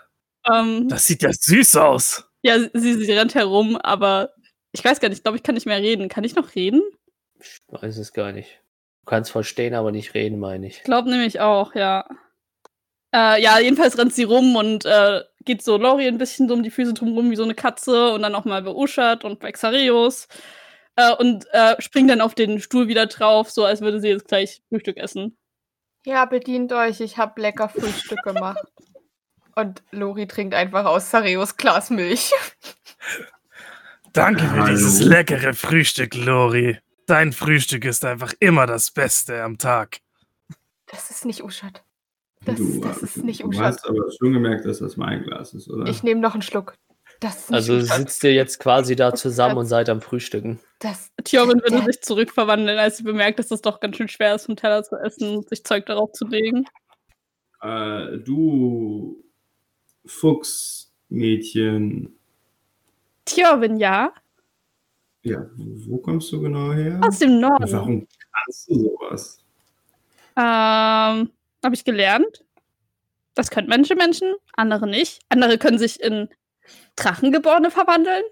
Ähm, 0.51 0.87
Das 0.87 1.05
sieht 1.05 1.21
ja 1.23 1.31
süß 1.33 1.75
aus. 1.77 2.29
ja, 2.43 2.57
sie, 2.73 2.93
sie 3.03 3.11
rennt 3.11 3.35
herum, 3.35 3.75
aber 3.77 4.33
ich 4.71 4.83
weiß 4.83 4.99
gar 4.99 5.09
nicht, 5.09 5.19
ich 5.19 5.23
glaube, 5.23 5.37
ich 5.37 5.43
kann 5.43 5.55
nicht 5.55 5.65
mehr 5.65 5.79
reden. 5.79 6.07
Kann 6.07 6.23
ich 6.23 6.35
noch 6.35 6.55
reden? 6.55 6.81
Ich 7.39 7.59
weiß 7.67 7.97
es 7.97 8.13
gar 8.13 8.31
nicht. 8.31 8.60
Du 9.01 9.05
kannst 9.05 9.31
verstehen, 9.31 9.73
aber 9.73 9.91
nicht 9.91 10.13
reden, 10.13 10.39
meine 10.39 10.67
ich. 10.67 10.77
Ich 10.77 10.83
glaube 10.83 11.09
nämlich 11.09 11.39
auch, 11.39 11.75
ja. 11.75 12.05
Äh, 13.13 13.41
ja, 13.41 13.59
jedenfalls 13.59 13.97
rennt 13.97 14.13
sie 14.13 14.23
rum 14.23 14.55
und 14.55 14.85
äh, 14.85 15.21
geht 15.43 15.63
so 15.63 15.77
Lori 15.77 16.07
ein 16.07 16.17
bisschen 16.17 16.47
so 16.47 16.53
um 16.53 16.63
die 16.63 16.71
Füße 16.71 16.93
drumrum 16.93 17.31
wie 17.31 17.35
so 17.35 17.43
eine 17.43 17.55
Katze 17.55 18.13
und 18.13 18.21
dann 18.21 18.35
auch 18.35 18.45
mal 18.45 18.61
bei 18.61 18.71
Uschat 18.71 19.23
und 19.23 19.39
bei 19.39 19.51
Xareus. 19.51 20.27
Äh, 20.95 21.13
und 21.15 21.45
äh, 21.51 21.81
springt 21.81 22.09
dann 22.09 22.21
auf 22.21 22.35
den 22.35 22.59
Stuhl 22.59 22.87
wieder 22.87 23.07
drauf, 23.07 23.49
so 23.49 23.65
als 23.65 23.81
würde 23.81 23.99
sie 23.99 24.09
jetzt 24.09 24.27
gleich 24.27 24.61
Frühstück 24.69 24.97
essen. 24.97 25.37
Ja, 26.05 26.25
bedient 26.25 26.73
euch. 26.73 26.99
Ich 26.99 27.17
hab 27.17 27.37
lecker 27.37 27.69
Frühstück 27.69 28.21
gemacht. 28.23 28.63
Und 29.55 29.83
Lori 29.91 30.27
trinkt 30.27 30.55
einfach 30.55 30.85
aus 30.85 31.11
Sareos 31.11 31.57
Glas 31.57 31.89
Milch. 31.89 32.31
Danke 34.13 34.43
für 34.43 34.51
Hallo. 34.51 34.67
dieses 34.67 35.01
leckere 35.01 35.53
Frühstück, 35.53 36.15
Lori. 36.15 36.79
Dein 37.11 37.33
Frühstück 37.33 37.83
ist 37.83 38.05
einfach 38.05 38.31
immer 38.39 38.65
das 38.67 38.89
Beste 38.89 39.43
am 39.43 39.57
Tag. 39.57 39.97
Das 40.85 41.11
ist 41.11 41.25
nicht 41.25 41.43
Uschat. 41.43 41.83
Das, 42.45 42.55
du, 42.55 42.79
das 42.79 43.03
ist 43.03 43.17
du, 43.17 43.25
nicht 43.25 43.41
du 43.41 43.47
Uschat. 43.47 43.65
hast 43.65 43.85
aber 43.85 44.09
schon 44.17 44.31
gemerkt, 44.31 44.65
dass 44.65 44.79
das 44.79 44.95
mein 44.95 45.21
Glas 45.23 45.53
ist, 45.53 45.69
oder? 45.69 45.87
Ich 45.87 46.03
nehme 46.03 46.21
noch 46.21 46.35
einen 46.35 46.41
Schluck. 46.41 46.75
Das 47.19 47.35
ist 47.35 47.49
nicht 47.49 47.57
Also 47.57 47.73
Uschat. 47.75 47.97
sitzt 47.97 48.23
ihr 48.23 48.33
jetzt 48.33 48.59
quasi 48.59 48.95
da 48.95 49.13
zusammen 49.13 49.57
und 49.57 49.65
seid 49.65 49.89
am 49.89 49.99
Frühstücken. 49.99 50.61
Das, 50.79 51.11
Tjorvin 51.25 51.61
würde 51.61 51.83
sich 51.83 52.01
zurückverwandeln, 52.01 52.79
als 52.79 52.95
sie 52.95 53.03
bemerkt, 53.03 53.39
dass 53.39 53.51
es 53.51 53.61
doch 53.61 53.81
ganz 53.81 53.97
schön 53.97 54.07
schwer 54.07 54.35
ist, 54.35 54.45
vom 54.45 54.55
Teller 54.55 54.81
zu 54.81 54.95
essen 54.95 55.35
und 55.35 55.49
sich 55.49 55.65
Zeug 55.65 55.85
darauf 55.87 56.13
zu 56.13 56.25
legen. 56.25 56.63
Äh, 57.61 58.19
du 58.19 59.21
Fuchsmädchen. 60.05 62.15
Tjorvin, 63.25 63.79
ja. 63.79 64.13
Ja, 65.23 65.45
wo 65.57 65.97
kommst 65.97 66.31
du 66.31 66.41
genau 66.41 66.73
her? 66.73 66.99
Aus 67.03 67.19
dem 67.19 67.39
Norden. 67.39 67.71
Warum 67.71 68.07
kannst 68.31 68.69
du 68.69 68.75
sowas? 68.75 69.37
Ähm, 70.35 71.31
habe 71.63 71.73
ich 71.73 71.83
gelernt. 71.83 72.43
Das 73.35 73.49
können 73.51 73.69
manche 73.69 73.95
Menschen, 73.95 74.33
andere 74.53 74.87
nicht. 74.87 75.21
Andere 75.29 75.57
können 75.57 75.77
sich 75.77 76.01
in 76.01 76.29
Drachengeborene 76.95 77.71
verwandeln. 77.71 78.23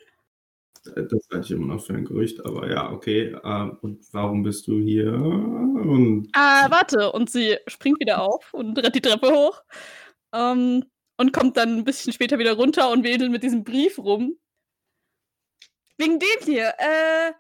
Das 0.84 1.28
halte 1.32 1.46
ich 1.46 1.52
immer 1.52 1.76
noch 1.76 1.86
für 1.86 1.94
ein 1.94 2.06
Gerücht, 2.06 2.44
aber 2.46 2.70
ja, 2.72 2.92
okay. 2.92 3.36
Ähm, 3.44 3.78
und 3.82 4.02
warum 4.14 4.44
bist 4.44 4.68
du 4.68 4.80
hier? 4.80 5.14
Und 5.14 6.30
Ah, 6.34 6.70
warte. 6.72 7.12
Und 7.12 7.30
sie 7.30 7.58
springt 7.68 8.00
wieder 8.00 8.22
auf 8.22 8.54
und 8.54 8.78
rennt 8.80 8.96
die 8.96 9.02
Treppe 9.02 9.30
hoch. 9.30 9.62
Ähm, 10.34 10.86
und 11.18 11.34
kommt 11.34 11.58
dann 11.58 11.78
ein 11.78 11.84
bisschen 11.84 12.14
später 12.14 12.40
wieder 12.40 12.54
runter 12.54 12.90
und 12.92 13.04
wedelt 13.04 13.30
mit 13.30 13.44
diesem 13.44 13.64
Brief 13.64 14.00
rum. 14.00 14.38
Wegen 16.00 16.18
dem 16.18 16.46
hier. 16.46 16.74
Äh, 16.78 17.34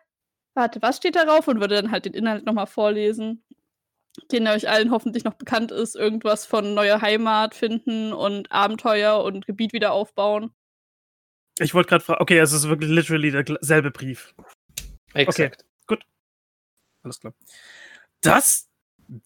warte, 0.53 0.81
was 0.81 0.97
steht 0.97 1.15
darauf? 1.15 1.47
Und 1.47 1.59
würde 1.59 1.81
dann 1.81 1.91
halt 1.91 2.05
den 2.05 2.13
Inhalt 2.13 2.45
nochmal 2.45 2.67
vorlesen. 2.67 3.43
Den 4.31 4.47
euch 4.47 4.69
allen 4.69 4.91
hoffentlich 4.91 5.23
noch 5.23 5.35
bekannt 5.35 5.71
ist. 5.71 5.95
Irgendwas 5.95 6.45
von 6.45 6.73
neue 6.73 7.01
Heimat 7.01 7.55
finden 7.55 8.13
und 8.13 8.51
Abenteuer 8.51 9.23
und 9.23 9.45
Gebiet 9.47 9.73
wieder 9.73 9.93
aufbauen. 9.93 10.51
Ich 11.59 11.73
wollte 11.73 11.89
gerade 11.89 12.03
fragen, 12.03 12.21
okay, 12.21 12.37
es 12.37 12.51
ist 12.51 12.67
wirklich 12.67 12.89
literally 12.89 13.31
derselbe 13.31 13.91
Brief. 13.91 14.35
Exakt. 15.13 15.65
Alles 17.03 17.19
klar. 17.19 17.33
Das, 18.21 18.69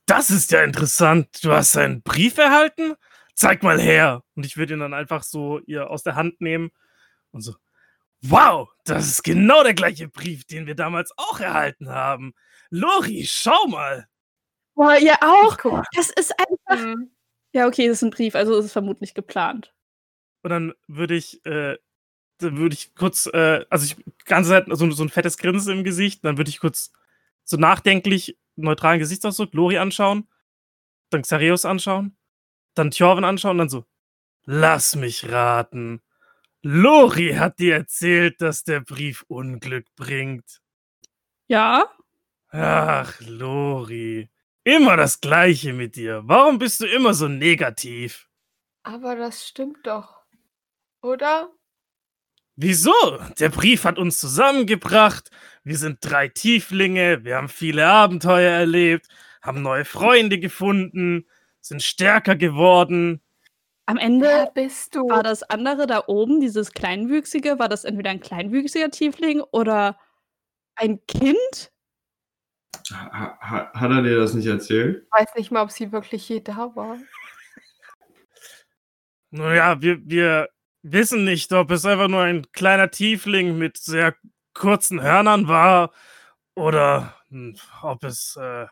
das 0.05 0.29
ist 0.29 0.51
ja 0.51 0.63
interessant. 0.63 1.43
Du 1.43 1.51
hast 1.51 1.75
einen 1.75 2.03
Brief 2.03 2.38
erhalten? 2.38 2.93
Zeig 3.34 3.63
mal 3.63 3.79
her. 3.79 4.23
Und 4.36 4.45
ich 4.45 4.57
würde 4.57 4.73
ihn 4.73 4.79
dann 4.79 4.93
einfach 4.93 5.23
so 5.23 5.59
ihr 5.65 5.89
aus 5.89 6.03
der 6.03 6.15
Hand 6.15 6.39
nehmen 6.39 6.71
und 7.31 7.41
so. 7.41 7.55
Wow, 8.26 8.69
das 8.86 9.07
ist 9.07 9.24
genau 9.24 9.63
der 9.63 9.74
gleiche 9.74 10.07
Brief, 10.07 10.45
den 10.45 10.65
wir 10.65 10.76
damals 10.76 11.11
auch 11.17 11.39
erhalten 11.39 11.89
haben. 11.89 12.34
Lori, 12.69 13.26
schau 13.28 13.67
mal. 13.67 14.07
Boah, 14.76 14.97
ihr 14.97 15.15
auch? 15.21 15.57
Guck. 15.57 15.84
Das 15.93 16.09
ist 16.09 16.34
einfach. 16.39 16.84
Hm. 16.84 17.11
Ja, 17.51 17.67
okay, 17.67 17.88
das 17.88 17.97
ist 17.97 18.03
ein 18.03 18.09
Brief, 18.09 18.34
also 18.36 18.57
ist 18.57 18.65
es 18.65 18.71
vermutlich 18.71 19.13
geplant. 19.13 19.74
Und 20.41 20.49
dann 20.49 20.74
würde 20.88 21.15
ich, 21.15 21.45
äh, 21.45 21.78
dann 22.39 22.57
würde 22.57 22.74
ich 22.74 22.95
kurz, 22.95 23.28
äh, 23.28 23.65
also 23.69 23.86
ich 23.86 23.95
ganze 24.26 24.49
Zeit 24.49 24.65
so, 24.69 24.89
so 24.91 25.03
ein 25.03 25.09
fettes 25.09 25.38
Grinsen 25.38 25.78
im 25.78 25.84
Gesicht, 25.84 26.26
dann 26.26 26.38
würde 26.38 26.49
ich 26.49 26.59
kurz 26.59 26.91
so 27.43 27.57
nachdenklich 27.57 28.39
neutralen 28.55 28.99
Gesichtsausdruck 28.99 29.53
Lori 29.53 29.78
anschauen, 29.78 30.28
dann 31.09 31.21
Xareus 31.21 31.65
anschauen, 31.65 32.17
dann 32.74 32.91
Thjorven 32.91 33.24
anschauen 33.24 33.51
und 33.51 33.57
dann 33.59 33.69
so, 33.69 33.86
lass 34.45 34.95
mich 34.95 35.30
raten. 35.32 36.01
Lori 36.66 37.34
hat 37.34 37.59
dir 37.59 37.76
erzählt, 37.76 38.41
dass 38.41 38.64
der 38.64 38.80
Brief 38.80 39.24
Unglück 39.28 39.86
bringt. 39.95 40.61
Ja? 41.47 41.89
Ach, 42.51 43.20
Lori. 43.20 44.30
Immer 44.64 44.95
das 44.95 45.20
Gleiche 45.20 45.74
mit 45.74 45.97
dir. 45.97 46.22
Warum 46.24 46.59
bist 46.59 46.80
du 46.80 46.86
immer 46.86 47.14
so 47.14 47.28
negativ? 47.28 48.30
Aber 48.84 49.16
das 49.18 49.45
stimmt 49.45 49.86
doch. 49.86 50.22
Oder? 51.01 51.49
Wieso? 52.55 52.93
Der 53.39 53.49
Brief 53.49 53.84
hat 53.84 53.97
uns 53.97 54.20
zusammengebracht. 54.20 55.32
Wir 55.64 55.78
sind 55.78 55.97
drei 56.01 56.28
Tieflinge, 56.28 57.26
wir 57.26 57.38
haben 57.38 57.49
viele 57.49 57.88
Abenteuer 57.88 58.51
erlebt, 58.51 59.07
haben 59.41 59.61
neue 59.64 59.86
Freunde 59.86 60.39
gefunden, 60.39 61.28
sind 61.59 61.82
stärker 61.82 62.36
geworden. 62.36 63.22
Am 63.86 63.97
Ende 63.97 64.49
bist 64.53 64.95
du? 64.95 65.09
war 65.09 65.23
das 65.23 65.43
andere 65.43 65.88
da 65.88 66.03
oben, 66.07 66.39
dieses 66.39 66.71
Kleinwüchsige, 66.71 67.59
war 67.59 67.67
das 67.67 67.84
entweder 67.84 68.11
ein 68.11 68.21
kleinwüchsiger 68.21 68.89
Tiefling 68.89 69.41
oder 69.51 69.97
ein 70.75 71.05
Kind? 71.05 71.71
ha, 72.91 73.38
ha, 73.41 73.71
hat 73.73 73.91
er 73.91 74.01
dir 74.01 74.17
das 74.17 74.34
nicht 74.34 74.47
erzählt? 74.47 75.05
Ich 75.05 75.11
weiß 75.11 75.36
nicht 75.36 75.51
mal, 75.51 75.63
ob 75.63 75.71
sie 75.71 75.91
wirklich 75.91 76.27
je 76.29 76.41
da 76.41 76.75
war. 76.75 76.97
Naja, 79.36 79.81
wir, 79.81 79.97
wir 80.05 80.49
wissen 80.84 81.25
nicht, 81.25 81.51
ob 81.53 81.71
es 81.71 81.86
einfach 81.86 82.07
nur 82.07 82.21
ein 82.21 82.45
kleiner 82.51 82.91
Tiefling 82.91 83.57
mit 83.57 83.77
sehr 83.77 84.15
kurzen 84.53 85.01
Hörnern 85.01 85.47
war 85.47 85.91
oder 86.53 87.15
hm, 87.29 87.57
ob 87.81 88.03
es 88.03 88.38
äh, 88.39 88.67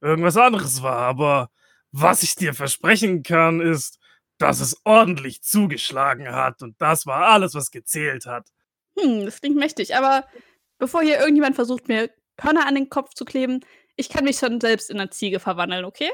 irgendwas 0.00 0.36
anderes 0.36 0.82
war. 0.82 0.96
Aber 0.96 1.50
was 1.92 2.24
ich 2.24 2.34
dir 2.34 2.54
versprechen 2.54 3.22
kann, 3.22 3.60
ist, 3.60 3.99
dass 4.40 4.60
es 4.60 4.80
ordentlich 4.84 5.42
zugeschlagen 5.42 6.32
hat 6.32 6.62
und 6.62 6.80
das 6.80 7.04
war 7.04 7.26
alles, 7.26 7.54
was 7.54 7.70
gezählt 7.70 8.24
hat. 8.24 8.48
Hm, 8.98 9.26
das 9.26 9.40
klingt 9.40 9.56
mächtig. 9.56 9.94
Aber 9.94 10.26
bevor 10.78 11.02
hier 11.02 11.18
irgendjemand 11.18 11.56
versucht, 11.56 11.88
mir 11.88 12.10
Körner 12.38 12.66
an 12.66 12.74
den 12.74 12.88
Kopf 12.88 13.12
zu 13.12 13.26
kleben, 13.26 13.60
ich 13.96 14.08
kann 14.08 14.24
mich 14.24 14.38
schon 14.38 14.60
selbst 14.60 14.88
in 14.88 14.98
eine 14.98 15.10
Ziege 15.10 15.40
verwandeln, 15.40 15.84
okay? 15.84 16.10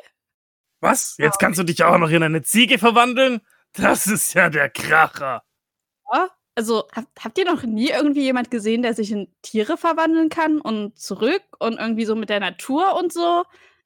Was? 0.81 1.15
Jetzt 1.19 1.39
kannst 1.39 1.61
du 1.61 1.63
dich 1.63 1.85
auch 1.85 1.99
noch 1.99 2.11
in 2.11 2.23
eine 2.23 2.43
Ziege 2.43 2.79
verwandeln? 2.79 3.41
Das 3.73 4.09
ist 4.09 4.35
ja 4.35 4.51
der 4.51 4.71
Kracher. 4.71 5.45
Ja, 6.13 6.29
also 6.57 6.89
habt, 6.93 7.25
habt 7.25 7.39
ihr 7.39 7.45
noch 7.45 7.63
nie 7.63 7.91
irgendwie 7.91 8.23
jemand 8.23 8.51
gesehen, 8.51 8.83
der 8.83 8.95
sich 8.95 9.13
in 9.13 9.33
Tiere 9.43 9.77
verwandeln 9.77 10.31
kann 10.31 10.61
und 10.61 10.99
zurück 10.99 11.45
und 11.61 11.79
irgendwie 11.79 12.07
so 12.07 12.17
mit 12.17 12.29
der 12.29 12.41
Natur 12.41 12.97
und 12.99 13.13
so? 13.13 13.45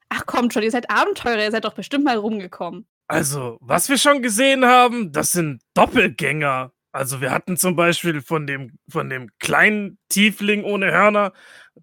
Ach 0.09 0.25
kommt 0.25 0.55
schon, 0.55 0.63
ihr 0.63 0.71
seid 0.71 0.91
Abenteurer, 0.91 1.45
ihr 1.45 1.51
seid 1.51 1.67
doch 1.67 1.75
bestimmt 1.75 2.05
mal 2.05 2.17
rumgekommen. 2.17 2.87
Also, 3.11 3.59
was 3.61 3.89
wir 3.89 3.99
schon 3.99 4.23
gesehen 4.23 4.65
haben, 4.65 5.11
das 5.11 5.33
sind 5.33 5.63
Doppelgänger. 5.75 6.71
Also 6.93 7.21
wir 7.21 7.33
hatten 7.33 7.57
zum 7.57 7.75
Beispiel 7.75 8.21
von 8.23 8.47
dem, 8.47 8.79
von 8.89 9.11
dem 9.11 9.31
kleinen 9.41 9.99
Tiefling 10.09 10.63
ohne 10.63 10.93
Hörner, 10.93 11.33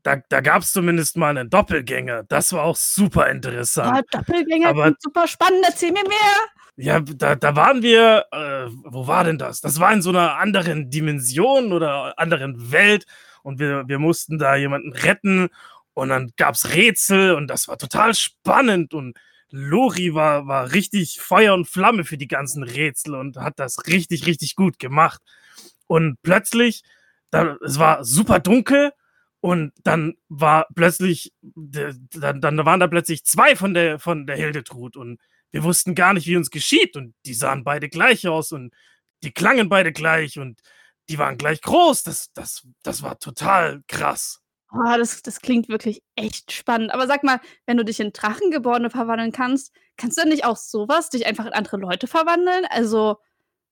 da, 0.04 0.18
da 0.30 0.40
gab 0.40 0.62
es 0.62 0.72
zumindest 0.72 1.18
mal 1.18 1.38
einen 1.38 1.50
Doppelgänger. 1.50 2.24
Das 2.30 2.54
war 2.54 2.64
auch 2.64 2.78
super 2.78 3.30
interessant. 3.30 3.98
Ja, 4.14 4.20
Doppelgänger 4.20 4.70
Aber- 4.70 4.94
super 5.00 5.28
spannend, 5.28 5.66
erzähl 5.68 5.92
mir 5.92 6.04
mehr. 6.08 6.38
Ja, 6.78 7.00
da, 7.02 7.36
da 7.36 7.56
waren 7.58 7.82
wir, 7.82 8.26
äh, 8.32 8.68
wo 8.86 9.08
war 9.08 9.26
denn 9.26 9.38
das? 9.38 9.60
Das 9.60 9.82
war 9.82 9.92
in 9.92 10.02
so 10.02 10.12
einer 10.12 10.36
anderen 10.38 10.90
Dimension 10.90 11.74
oder 11.74 12.18
anderen 12.18 12.72
Welt 12.72 13.06
und 13.44 13.60
wir, 13.60 13.84
wir 13.88 14.00
mussten 14.00 14.38
da 14.38 14.56
jemanden 14.56 14.94
retten 14.94 15.50
und 15.94 16.08
dann 16.10 16.32
gab's 16.38 16.74
Rätsel 16.74 17.34
und 17.34 17.48
das 17.48 17.68
war 17.68 17.78
total 17.78 18.14
spannend 18.14 18.94
und 18.94 19.18
Lori 19.50 20.14
war, 20.14 20.48
war 20.48 20.74
richtig 20.74 21.20
Feuer 21.22 21.54
und 21.54 21.68
Flamme 21.68 22.04
für 22.04 22.18
die 22.18 22.28
ganzen 22.28 22.64
Rätsel 22.64 23.16
und 23.16 23.38
hat 23.38 23.60
das 23.60 23.88
richtig, 23.88 24.26
richtig 24.26 24.56
gut 24.56 24.80
gemacht. 24.80 25.22
Und 25.88 26.18
plötzlich, 26.22 26.84
da, 27.32 27.58
es 27.66 27.80
war 27.80 28.04
super 28.04 28.40
dunkel 28.40 28.92
und 29.40 29.72
dann 29.84 30.16
war 30.30 30.68
plötzlich, 30.76 31.34
dann, 31.42 32.42
dann 32.42 32.66
waren 32.66 32.80
da 32.80 32.88
plötzlich 32.88 33.24
zwei 33.26 33.56
von 33.56 33.74
der, 33.74 34.00
von 34.00 34.28
der 34.28 34.36
Hildetrud 34.36 34.98
und 34.98 35.20
wir 35.52 35.64
wussten 35.64 35.96
gar 35.96 36.14
nicht, 36.14 36.28
wie 36.28 36.38
uns 36.38 36.50
geschieht. 36.50 36.96
Und 36.96 37.16
die 37.26 37.34
sahen 37.34 37.64
beide 37.64 37.90
gleich 37.90 38.28
aus 38.28 38.52
und 38.52 38.74
die 39.24 39.32
klangen 39.32 39.70
beide 39.70 39.92
gleich 39.92 40.38
und 40.38 40.62
die 41.10 41.18
waren 41.18 41.38
gleich 41.38 41.62
groß. 41.62 42.04
Das, 42.04 42.32
das, 42.34 42.68
das 42.84 43.02
war 43.02 43.20
total 43.20 43.82
krass. 43.88 44.42
Oh, 44.74 44.98
das, 44.98 45.22
das 45.22 45.40
klingt 45.42 45.70
wirklich 45.70 46.04
echt 46.16 46.52
spannend. 46.52 46.94
Aber 46.94 47.08
sag 47.08 47.24
mal, 47.24 47.40
wenn 47.66 47.78
du 47.78 47.86
dich 47.86 48.00
in 48.00 48.12
Drachengeborene 48.12 48.90
verwandeln 48.90 49.32
kannst, 49.32 49.72
kannst 49.96 50.18
du 50.22 50.28
nicht 50.28 50.46
auch 50.46 50.58
sowas, 50.58 51.10
dich 51.10 51.26
einfach 51.26 51.46
in 51.46 51.54
andere 51.54 51.78
Leute 51.78 52.08
verwandeln? 52.08 52.66
Also, 52.70 53.18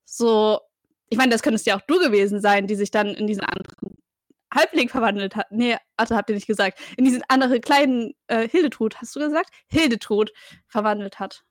so, 0.05 0.59
ich 1.09 1.17
meine, 1.17 1.31
das 1.31 1.43
könntest 1.43 1.65
ja 1.65 1.77
auch 1.77 1.81
du 1.87 1.99
gewesen 1.99 2.39
sein, 2.41 2.67
die 2.67 2.75
sich 2.75 2.91
dann 2.91 3.07
in 3.07 3.27
diesen 3.27 3.43
anderen 3.43 3.97
Halbling 4.53 4.89
verwandelt 4.89 5.35
hat. 5.35 5.47
Nee, 5.51 5.77
warte, 5.97 6.15
habt 6.15 6.29
ihr 6.29 6.35
nicht 6.35 6.47
gesagt. 6.47 6.79
In 6.97 7.05
diesen 7.05 7.23
anderen 7.27 7.61
kleinen 7.61 8.13
äh, 8.27 8.47
Hildetrud, 8.47 8.95
hast 9.01 9.15
du 9.15 9.19
gesagt? 9.19 9.49
Hildetrud 9.67 10.31
verwandelt 10.67 11.19
hat. 11.19 11.43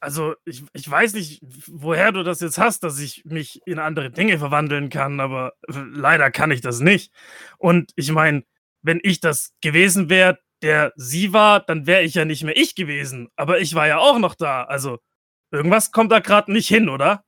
Also, 0.00 0.34
ich, 0.44 0.62
ich 0.72 0.88
weiß 0.88 1.14
nicht, 1.14 1.40
woher 1.66 2.12
du 2.12 2.22
das 2.22 2.40
jetzt 2.40 2.58
hast, 2.58 2.84
dass 2.84 2.98
ich 3.00 3.24
mich 3.24 3.60
in 3.66 3.78
andere 3.78 4.10
Dinge 4.10 4.38
verwandeln 4.38 4.88
kann, 4.88 5.18
aber 5.20 5.54
äh, 5.68 5.78
leider 5.92 6.30
kann 6.30 6.50
ich 6.50 6.60
das 6.60 6.80
nicht. 6.80 7.12
Und 7.58 7.92
ich 7.96 8.12
meine, 8.12 8.44
wenn 8.82 9.00
ich 9.02 9.20
das 9.20 9.52
gewesen 9.60 10.08
wäre, 10.08 10.38
der 10.62 10.92
sie 10.96 11.32
war, 11.32 11.60
dann 11.60 11.86
wäre 11.86 12.02
ich 12.02 12.14
ja 12.14 12.24
nicht 12.24 12.44
mehr 12.44 12.56
ich 12.56 12.74
gewesen. 12.74 13.28
Aber 13.36 13.60
ich 13.60 13.74
war 13.74 13.88
ja 13.88 13.98
auch 13.98 14.18
noch 14.18 14.34
da. 14.34 14.64
Also, 14.64 14.98
irgendwas 15.50 15.92
kommt 15.92 16.12
da 16.12 16.20
gerade 16.20 16.52
nicht 16.52 16.68
hin, 16.68 16.88
oder? 16.88 17.24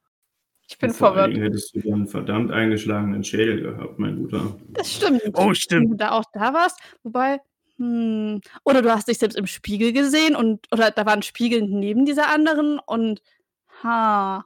Ich 0.70 0.78
bin 0.78 0.92
verwirrt. 0.92 1.34
Hättest 1.36 1.74
du 1.74 1.80
dann 1.80 1.94
einen 1.94 2.08
verdammt 2.08 2.52
eingeschlagenen 2.52 3.24
Schädel 3.24 3.62
gehabt, 3.62 3.98
mein 3.98 4.16
Guter. 4.16 4.56
Das 4.68 4.94
stimmt. 4.94 5.22
Oh, 5.32 5.46
Wenn 5.48 5.54
stimmt. 5.54 5.92
du 5.92 5.96
da 5.96 6.10
auch 6.10 6.24
da 6.32 6.52
warst. 6.52 6.78
Wobei, 7.02 7.40
hm, 7.78 8.40
oder 8.64 8.82
du 8.82 8.90
hast 8.90 9.08
dich 9.08 9.18
selbst 9.18 9.36
im 9.36 9.46
Spiegel 9.46 9.92
gesehen 9.92 10.36
und 10.36 10.66
oder 10.72 10.90
da 10.90 11.06
war 11.06 11.12
ein 11.12 11.22
Spiegel 11.22 11.62
neben 11.62 12.04
dieser 12.04 12.28
anderen 12.28 12.78
und 12.78 13.22
ha. 13.82 14.44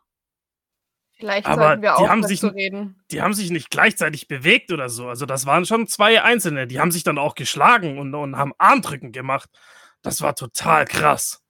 Vielleicht 1.22 1.46
Aber 1.46 1.68
sollten 1.68 1.82
wir 1.82 1.90
die 1.90 2.04
auch 2.04 2.08
haben 2.08 2.24
sich 2.24 2.42
reden. 2.42 3.00
Die 3.12 3.22
haben 3.22 3.32
sich 3.32 3.50
nicht 3.50 3.70
gleichzeitig 3.70 4.26
bewegt 4.26 4.72
oder 4.72 4.88
so. 4.88 5.06
Also, 5.06 5.24
das 5.24 5.46
waren 5.46 5.64
schon 5.64 5.86
zwei 5.86 6.20
Einzelne. 6.20 6.66
Die 6.66 6.80
haben 6.80 6.90
sich 6.90 7.04
dann 7.04 7.16
auch 7.16 7.36
geschlagen 7.36 7.98
und, 7.98 8.12
und 8.14 8.36
haben 8.36 8.52
Armdrücken 8.58 9.12
gemacht. 9.12 9.48
Das 10.02 10.20
war 10.20 10.34
total 10.34 10.84
krass. 10.84 11.40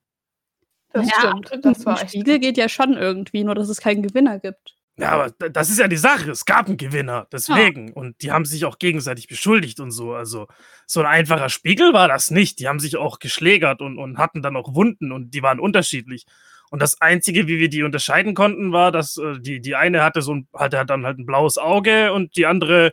Das 0.92 1.06
Ja, 1.06 1.32
stimmt. 1.40 1.64
Das 1.64 1.86
war 1.86 2.02
echt. 2.02 2.10
Spiegel 2.10 2.38
geht 2.38 2.58
ja 2.58 2.68
schon 2.68 2.98
irgendwie, 2.98 3.44
nur 3.44 3.54
dass 3.54 3.70
es 3.70 3.80
keinen 3.80 4.02
Gewinner 4.02 4.38
gibt. 4.40 4.76
Ja, 4.98 5.10
aber 5.12 5.30
das 5.48 5.70
ist 5.70 5.78
ja 5.78 5.88
die 5.88 5.96
Sache. 5.96 6.30
Es 6.30 6.44
gab 6.44 6.66
einen 6.66 6.76
Gewinner, 6.76 7.26
deswegen. 7.32 7.92
Und 7.92 8.20
die 8.20 8.30
haben 8.30 8.44
sich 8.44 8.66
auch 8.66 8.78
gegenseitig 8.78 9.26
beschuldigt 9.26 9.80
und 9.80 9.90
so. 9.90 10.14
Also, 10.14 10.48
so 10.86 11.00
ein 11.00 11.06
einfacher 11.06 11.48
Spiegel 11.48 11.94
war 11.94 12.08
das 12.08 12.30
nicht. 12.30 12.58
Die 12.58 12.68
haben 12.68 12.78
sich 12.78 12.96
auch 12.96 13.18
geschlägert 13.18 13.80
und, 13.80 13.98
und 13.98 14.18
hatten 14.18 14.42
dann 14.42 14.56
auch 14.56 14.74
Wunden 14.74 15.10
und 15.10 15.32
die 15.32 15.42
waren 15.42 15.60
unterschiedlich. 15.60 16.26
Und 16.70 16.80
das 16.80 17.00
Einzige, 17.00 17.48
wie 17.48 17.58
wir 17.58 17.68
die 17.68 17.82
unterscheiden 17.82 18.34
konnten, 18.34 18.72
war, 18.72 18.92
dass 18.92 19.16
äh, 19.16 19.38
die, 19.38 19.60
die 19.60 19.76
eine 19.76 20.02
hatte 20.02 20.20
so 20.22 20.34
ein, 20.34 20.48
hatte 20.54 20.84
dann 20.84 21.04
halt 21.04 21.18
ein 21.18 21.26
blaues 21.26 21.56
Auge 21.58 22.12
und 22.12 22.36
die 22.36 22.46
andere, 22.46 22.92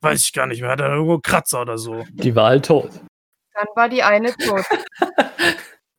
weiß 0.00 0.24
ich 0.24 0.32
gar 0.32 0.46
nicht 0.46 0.60
mehr, 0.60 0.70
hatte 0.70 0.84
irgendwo 0.84 1.14
einen 1.14 1.22
Kratzer 1.22 1.62
oder 1.62 1.78
so. 1.78 2.04
Die 2.10 2.34
war 2.34 2.46
halt 2.46 2.66
tot. 2.66 2.90
Dann 3.54 3.66
war 3.74 3.88
die 3.88 4.02
eine 4.02 4.34
tot. 4.36 4.64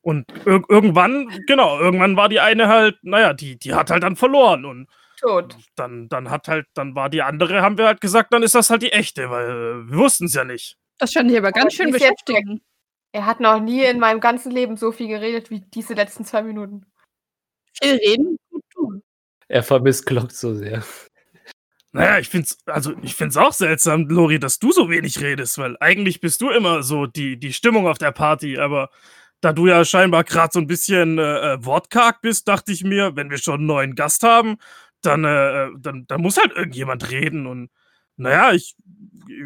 Und 0.01 0.25
ir 0.45 0.61
irgendwann, 0.67 1.29
genau, 1.47 1.79
irgendwann 1.79 2.17
war 2.17 2.27
die 2.27 2.41
eine 2.41 2.67
halt, 2.67 2.97
naja, 3.03 3.31
die, 3.31 3.57
die 3.57 3.73
hat 3.73 3.89
halt 3.89 4.03
dann 4.03 4.17
verloren 4.17 4.65
und 4.65 4.89
tot. 5.23 5.57
dann, 5.75 6.09
dann 6.09 6.29
hat 6.29 6.47
halt, 6.47 6.67
dann 6.73 6.95
war 6.95 7.09
die 7.09 7.21
andere, 7.21 7.61
haben 7.61 7.77
wir 7.77 7.87
halt 7.87 8.01
gesagt, 8.01 8.33
dann 8.33 8.43
ist 8.43 8.55
das 8.55 8.69
halt 8.69 8.81
die 8.81 8.91
echte, 8.91 9.29
weil 9.29 9.87
wir 9.87 9.97
wussten 9.97 10.25
es 10.25 10.33
ja 10.33 10.43
nicht. 10.43 10.77
Das 10.97 11.11
scheint 11.11 11.29
dich 11.29 11.37
aber 11.37 11.51
ganz 11.51 11.73
schön 11.73 11.91
beschäftigen. 11.91 12.61
Er 13.11 13.25
hat 13.25 13.39
noch 13.39 13.59
nie 13.59 13.83
in 13.83 13.99
meinem 13.99 14.19
ganzen 14.19 14.51
Leben 14.51 14.75
so 14.75 14.91
viel 14.91 15.07
geredet 15.07 15.49
wie 15.49 15.61
diese 15.61 15.93
letzten 15.93 16.25
zwei 16.25 16.41
Minuten. 16.41 16.85
Viel 17.81 17.95
reden, 17.95 18.37
gut 18.49 18.63
tun. 18.71 19.03
Er 19.47 19.63
vermisst 19.63 20.05
Glock 20.05 20.31
so 20.31 20.53
sehr. 20.53 20.83
Naja, 21.91 22.17
ich 22.17 22.27
find's, 22.27 22.57
also 22.65 22.93
ich 23.03 23.13
find's 23.13 23.37
auch 23.37 23.53
seltsam, 23.53 24.07
Lori, 24.09 24.39
dass 24.39 24.57
du 24.57 24.71
so 24.71 24.89
wenig 24.89 25.21
redest, 25.21 25.59
weil 25.59 25.77
eigentlich 25.79 26.21
bist 26.21 26.41
du 26.41 26.49
immer 26.49 26.81
so 26.81 27.05
die, 27.05 27.37
die 27.37 27.53
Stimmung 27.53 27.87
auf 27.87 27.99
der 27.99 28.11
Party, 28.11 28.57
aber 28.57 28.89
da 29.41 29.53
du 29.53 29.67
ja 29.67 29.85
scheinbar 29.85 30.23
gerade 30.23 30.53
so 30.53 30.59
ein 30.59 30.65
bisschen 30.65 31.19
äh, 31.19 31.53
äh, 31.53 31.65
wortkarg 31.65 32.21
bist, 32.21 32.47
dachte 32.47 32.71
ich 32.71 32.83
mir, 32.83 33.15
wenn 33.15 33.29
wir 33.29 33.37
schon 33.37 33.55
einen 33.55 33.65
neuen 33.67 33.93
Gast 33.93 34.23
haben, 34.23 34.57
dann, 35.05 35.23
äh, 35.25 35.65
äh, 35.65 35.71
dann, 35.79 36.05
dann 36.07 36.21
muss 36.21 36.37
halt 36.37 36.51
irgendjemand 36.51 37.09
reden 37.09 37.47
und 37.47 37.69
naja, 38.15 38.53
ich, 38.53 38.75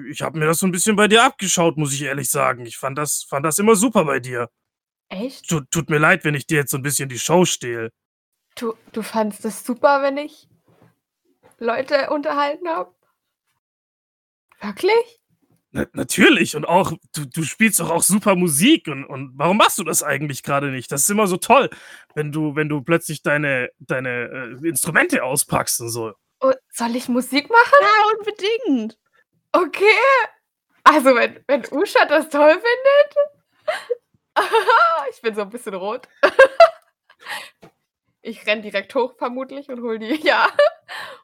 ich 0.10 0.22
habe 0.22 0.38
mir 0.38 0.46
das 0.46 0.60
so 0.60 0.68
ein 0.68 0.72
bisschen 0.72 0.96
bei 0.96 1.08
dir 1.08 1.24
abgeschaut, 1.24 1.78
muss 1.78 1.94
ich 1.94 2.02
ehrlich 2.04 2.30
sagen. 2.30 2.66
Ich 2.66 2.78
fand 2.78 2.98
das, 2.98 3.24
fand 3.24 3.46
das 3.46 3.60
immer 3.60 3.76
super 3.76 4.04
bei 4.04 4.20
dir. 4.20 4.50
Echt? 5.10 5.48
Tut, 5.48 5.72
tut 5.72 5.90
mir 5.90 6.00
leid, 6.00 6.26
wenn 6.26 6.36
ich 6.36 6.48
dir 6.48 6.58
jetzt 6.58 6.72
so 6.72 6.78
ein 6.78 6.84
bisschen 6.84 7.08
die 7.08 7.20
Show 7.20 7.46
stehle. 7.46 7.92
Du, 8.56 8.74
du 8.92 9.04
fandst 9.04 9.46
es 9.46 9.64
super, 9.64 10.02
wenn 10.02 10.18
ich 10.18 10.50
Leute 11.60 12.10
unterhalten 12.10 12.68
habe? 12.68 12.94
Wirklich? 14.60 15.22
Na, 15.72 15.86
natürlich. 15.94 16.56
Und 16.56 16.66
auch, 16.66 16.94
du, 17.14 17.26
du 17.26 17.44
spielst 17.44 17.80
doch 17.80 17.90
auch 17.90 18.04
super 18.04 18.36
Musik. 18.36 18.88
Und, 18.88 19.06
und 19.06 19.34
warum 19.36 19.58
machst 19.58 19.78
du 19.78 19.84
das 19.84 20.04
eigentlich 20.04 20.44
gerade 20.44 20.72
nicht? 20.72 20.92
Das 20.92 21.04
ist 21.04 21.10
immer 21.10 21.28
so 21.28 21.38
toll, 21.38 21.70
wenn 22.16 22.32
du, 22.32 22.56
wenn 22.56 22.70
du 22.70 22.82
plötzlich 22.82 23.22
deine, 23.22 23.70
deine 23.80 24.58
äh, 24.62 24.68
Instrumente 24.68 25.24
auspackst 25.24 25.82
und 25.82 25.90
so. 25.90 26.14
Oh, 26.40 26.54
soll 26.72 26.96
ich 26.96 27.10
Musik 27.10 27.50
machen? 27.50 27.80
Ja, 27.82 28.18
unbedingt. 28.18 28.98
Okay. 29.52 29.86
Also, 30.84 31.16
wenn, 31.16 31.44
wenn 31.48 31.64
Usha 31.72 32.06
das 32.06 32.30
toll 32.30 32.54
findet. 32.54 33.16
ich 35.12 35.22
bin 35.22 35.36
so 35.36 35.42
ein 35.42 35.50
bisschen 35.50 35.74
rot. 35.74 36.08
ich 38.22 38.46
renn 38.46 38.62
direkt 38.62 38.94
hoch, 38.96 39.16
vermutlich, 39.18 39.70
und 39.70 39.82
hol 39.82 40.00
die, 40.00 40.16
ja, 40.24 40.48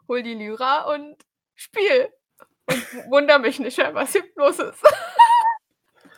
hol 0.07 0.23
die 0.23 0.33
Lyra 0.33 0.93
und 0.93 1.17
spiel. 1.55 2.09
Und 2.65 3.11
wunder 3.11 3.39
mich 3.39 3.59
nicht 3.59 3.77
mehr, 3.77 3.93
was 3.93 4.13
hier 4.13 4.23
los 4.35 4.59
ist. 4.59 4.83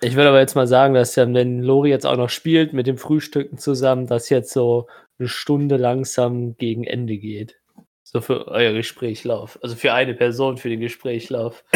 Ich 0.02 0.16
würde 0.16 0.30
aber 0.30 0.40
jetzt 0.40 0.56
mal 0.56 0.68
sagen, 0.68 0.94
dass 0.94 1.16
ja, 1.16 1.32
wenn 1.34 1.64
Lori 1.64 1.90
jetzt 1.90 2.06
auch 2.06 2.18
noch 2.18 2.30
spielt 2.30 2.74
mit 2.74 2.86
dem 2.86 2.98
Frühstücken 2.98 3.58
zusammen, 3.58 4.08
das 4.08 4.30
jetzt 4.30 4.52
so 4.52 4.88
eine 5.18 5.28
Stunde 5.28 5.78
langsam 5.78 6.58
gegen 6.58 6.84
Ende 6.84 7.18
geht. 7.18 7.58
So 8.04 8.22
für 8.22 8.48
euer 8.48 8.74
Gesprächlauf. 8.74 9.58
Also 9.64 9.76
für 9.76 9.94
eine 9.94 10.14
Person 10.14 10.58
für 10.58 10.70
den 10.70 10.80
Gesprächlauf. 10.80 11.64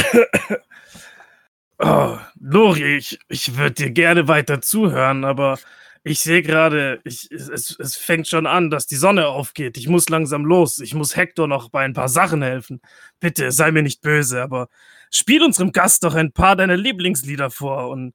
Oh, 1.82 2.17
Lori, 2.41 2.97
ich, 2.97 3.20
ich 3.30 3.55
würde 3.55 3.72
dir 3.72 3.91
gerne 3.91 4.28
weiter 4.28 4.59
zuhören, 4.59 5.24
aber 5.24 5.57
ich 6.04 6.20
sehe 6.22 6.41
gerade, 6.41 7.02
es, 7.04 7.30
es, 7.30 7.95
fängt 7.95 8.28
schon 8.28 8.47
an, 8.47 8.70
dass 8.70 8.88
die 8.88 8.95
Sonne 8.95 9.28
aufgeht. 9.28 9.78
Ich 9.78 9.88
muss 9.88 10.10
langsam 10.10 10.45
los. 10.45 10.80
Ich 10.80 10.93
muss 10.93 11.16
Hector 11.16 11.47
noch 11.47 11.70
bei 11.70 11.84
ein 11.84 11.93
paar 11.93 12.10
Sachen 12.10 12.41
helfen. 12.41 12.82
Bitte, 13.20 13.52
sei 13.52 13.72
mir 13.72 13.84
nicht 13.84 14.02
böse, 14.02 14.41
aber 14.41 14.70
spiel 15.12 15.43
unserem 15.43 15.72
Gast 15.72 16.04
doch 16.04 16.16
ein 16.16 16.32
paar 16.32 16.56
deiner 16.56 16.78
Lieblingslieder 16.78 17.52
vor 17.52 17.89
und 17.89 18.14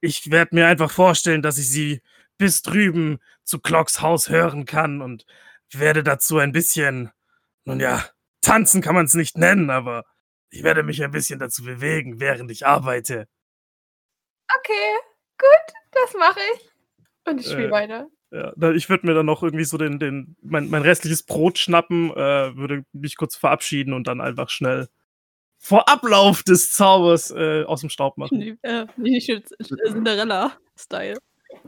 ich 0.00 0.30
werde 0.30 0.54
mir 0.54 0.66
einfach 0.66 0.90
vorstellen, 0.90 1.42
dass 1.42 1.58
ich 1.58 1.70
sie 1.70 2.02
bis 2.38 2.62
drüben 2.62 3.18
zu 3.44 3.60
Clocks 3.60 4.00
Haus 4.00 4.28
hören 4.28 4.64
kann 4.66 5.00
und 5.00 5.26
werde 5.72 6.02
dazu 6.02 6.38
ein 6.38 6.52
bisschen, 6.52 7.10
nun 7.64 7.80
ja, 7.80 8.04
tanzen 8.40 8.82
kann 8.82 8.94
man 8.94 9.06
es 9.06 9.14
nicht 9.14 9.38
nennen, 9.38 9.70
aber 9.70 10.04
ich 10.50 10.62
werde 10.62 10.82
mich 10.82 11.02
ein 11.02 11.10
bisschen 11.10 11.38
dazu 11.38 11.64
bewegen, 11.64 12.20
während 12.20 12.50
ich 12.50 12.66
arbeite. 12.66 13.26
Okay. 14.58 14.96
Das 15.92 16.14
mache 16.14 16.40
ich. 16.54 16.75
Und 17.26 17.40
ich 17.40 17.46
spiele 17.46 17.68
Äh. 17.68 17.72
weiter. 17.72 18.06
Ja, 18.32 18.52
ich 18.72 18.88
würde 18.88 19.06
mir 19.06 19.14
dann 19.14 19.26
noch 19.26 19.42
irgendwie 19.42 19.64
so 19.64 19.78
den, 19.78 19.98
den, 19.98 20.36
mein, 20.42 20.68
mein 20.68 20.82
restliches 20.82 21.22
Brot 21.22 21.58
schnappen, 21.58 22.10
äh, 22.10 22.56
würde 22.56 22.84
mich 22.92 23.16
kurz 23.16 23.36
verabschieden 23.36 23.92
und 23.92 24.08
dann 24.08 24.20
einfach 24.20 24.50
schnell 24.50 24.88
vor 25.58 25.88
Ablauf 25.88 26.42
des 26.42 26.72
Zaubers 26.72 27.30
äh, 27.30 27.64
aus 27.64 27.80
dem 27.80 27.90
Staub 27.90 28.18
machen. 28.18 28.38
Nee, 28.38 28.56
äh, 28.62 28.86
nicht 28.96 29.30
Cinderella-Style. 29.62 31.18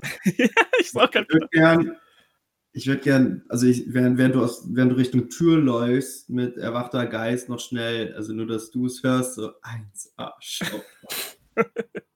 ich 0.24 0.90
sag 0.90 1.14
halt, 1.14 1.26
Ich 1.28 1.34
würde 1.34 1.48
gern, 1.52 1.96
ich 2.72 2.86
würde 2.86 3.00
gern, 3.02 3.44
also 3.48 3.66
ich, 3.66 3.84
während, 3.86 4.18
während, 4.18 4.34
du 4.34 4.42
aus, 4.42 4.66
während 4.68 4.92
du 4.92 4.96
Richtung 4.96 5.28
Tür 5.30 5.58
läufst, 5.58 6.28
mit 6.28 6.56
erwachter 6.56 7.06
Geist 7.06 7.48
noch 7.48 7.60
schnell, 7.60 8.14
also 8.14 8.32
nur, 8.32 8.46
dass 8.46 8.70
du 8.70 8.86
es 8.86 9.02
hörst, 9.02 9.36
so 9.36 9.52
eins, 9.62 10.12
ah, 10.16 10.34
schau. 10.40 10.82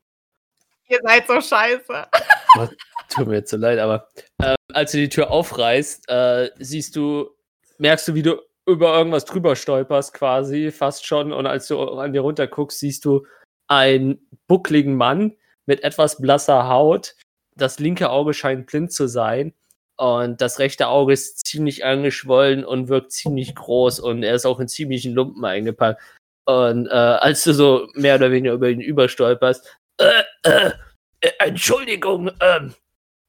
Ihr 0.88 1.00
seid 1.02 1.26
so 1.26 1.40
scheiße. 1.40 2.06
Tut 3.08 3.26
mir 3.26 3.36
jetzt 3.36 3.50
so 3.50 3.56
leid, 3.56 3.78
aber 3.78 4.08
äh, 4.42 4.54
als 4.72 4.92
du 4.92 4.98
die 4.98 5.08
Tür 5.08 5.30
aufreißt, 5.30 6.08
äh, 6.08 6.50
siehst 6.58 6.96
du, 6.96 7.30
merkst 7.78 8.08
du, 8.08 8.14
wie 8.14 8.22
du 8.22 8.40
über 8.66 8.96
irgendwas 8.96 9.24
drüber 9.24 9.56
stolperst, 9.56 10.14
quasi, 10.14 10.70
fast 10.70 11.06
schon. 11.06 11.32
Und 11.32 11.46
als 11.46 11.66
du 11.68 11.80
an 11.80 12.12
dir 12.12 12.20
runter 12.20 12.46
guckst, 12.46 12.78
siehst 12.78 13.04
du 13.04 13.26
einen 13.66 14.28
buckligen 14.46 14.94
Mann 14.94 15.36
mit 15.66 15.82
etwas 15.82 16.20
blasser 16.20 16.68
Haut. 16.68 17.14
Das 17.56 17.78
linke 17.78 18.10
Auge 18.10 18.34
scheint 18.34 18.66
blind 18.66 18.92
zu 18.92 19.08
sein. 19.08 19.52
Und 19.96 20.40
das 20.40 20.58
rechte 20.58 20.88
Auge 20.88 21.12
ist 21.12 21.46
ziemlich 21.46 21.84
angeschwollen 21.84 22.64
und 22.64 22.88
wirkt 22.88 23.12
ziemlich 23.12 23.54
groß. 23.54 24.00
Und 24.00 24.22
er 24.22 24.34
ist 24.34 24.46
auch 24.46 24.58
in 24.60 24.68
ziemlichen 24.68 25.12
Lumpen 25.12 25.44
eingepackt. 25.44 26.00
Und 26.44 26.86
äh, 26.86 26.90
als 26.90 27.44
du 27.44 27.52
so 27.52 27.88
mehr 27.94 28.16
oder 28.16 28.30
weniger 28.30 28.54
über 28.54 28.68
ihn 28.68 28.80
überstolperst, 28.80 29.78
äh, 29.98 30.22
äh, 30.42 30.72
äh, 31.20 31.30
Entschuldigung, 31.38 32.30
ähm, 32.40 32.74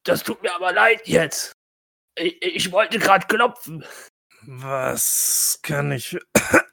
das 0.03 0.23
tut 0.23 0.41
mir 0.41 0.53
aber 0.53 0.73
leid 0.73 1.07
jetzt. 1.07 1.53
Ich, 2.15 2.41
ich 2.41 2.71
wollte 2.71 2.99
gerade 2.99 3.25
klopfen. 3.27 3.85
was 4.41 5.59
kann 5.63 5.91
ich 5.91 6.09
für. 6.09 6.21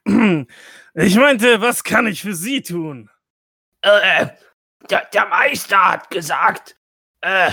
ich 0.94 1.16
meinte, 1.16 1.60
was 1.60 1.84
kann 1.84 2.06
ich 2.06 2.22
für 2.22 2.34
Sie 2.34 2.62
tun? 2.62 3.10
Äh, 3.82 4.28
der, 4.88 5.06
der 5.06 5.26
Meister 5.26 5.92
hat 5.92 6.10
gesagt, 6.10 6.76
äh, 7.20 7.52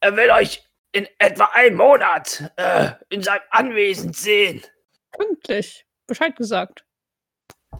er 0.00 0.16
will 0.16 0.30
euch 0.30 0.64
in 0.92 1.08
etwa 1.18 1.46
einem 1.46 1.76
Monat 1.76 2.52
äh, 2.56 2.92
in 3.08 3.22
seinem 3.22 3.42
Anwesen 3.50 4.12
sehen. 4.12 4.62
Pünktlich. 5.12 5.86
Bescheid 6.06 6.36
gesagt. 6.36 6.84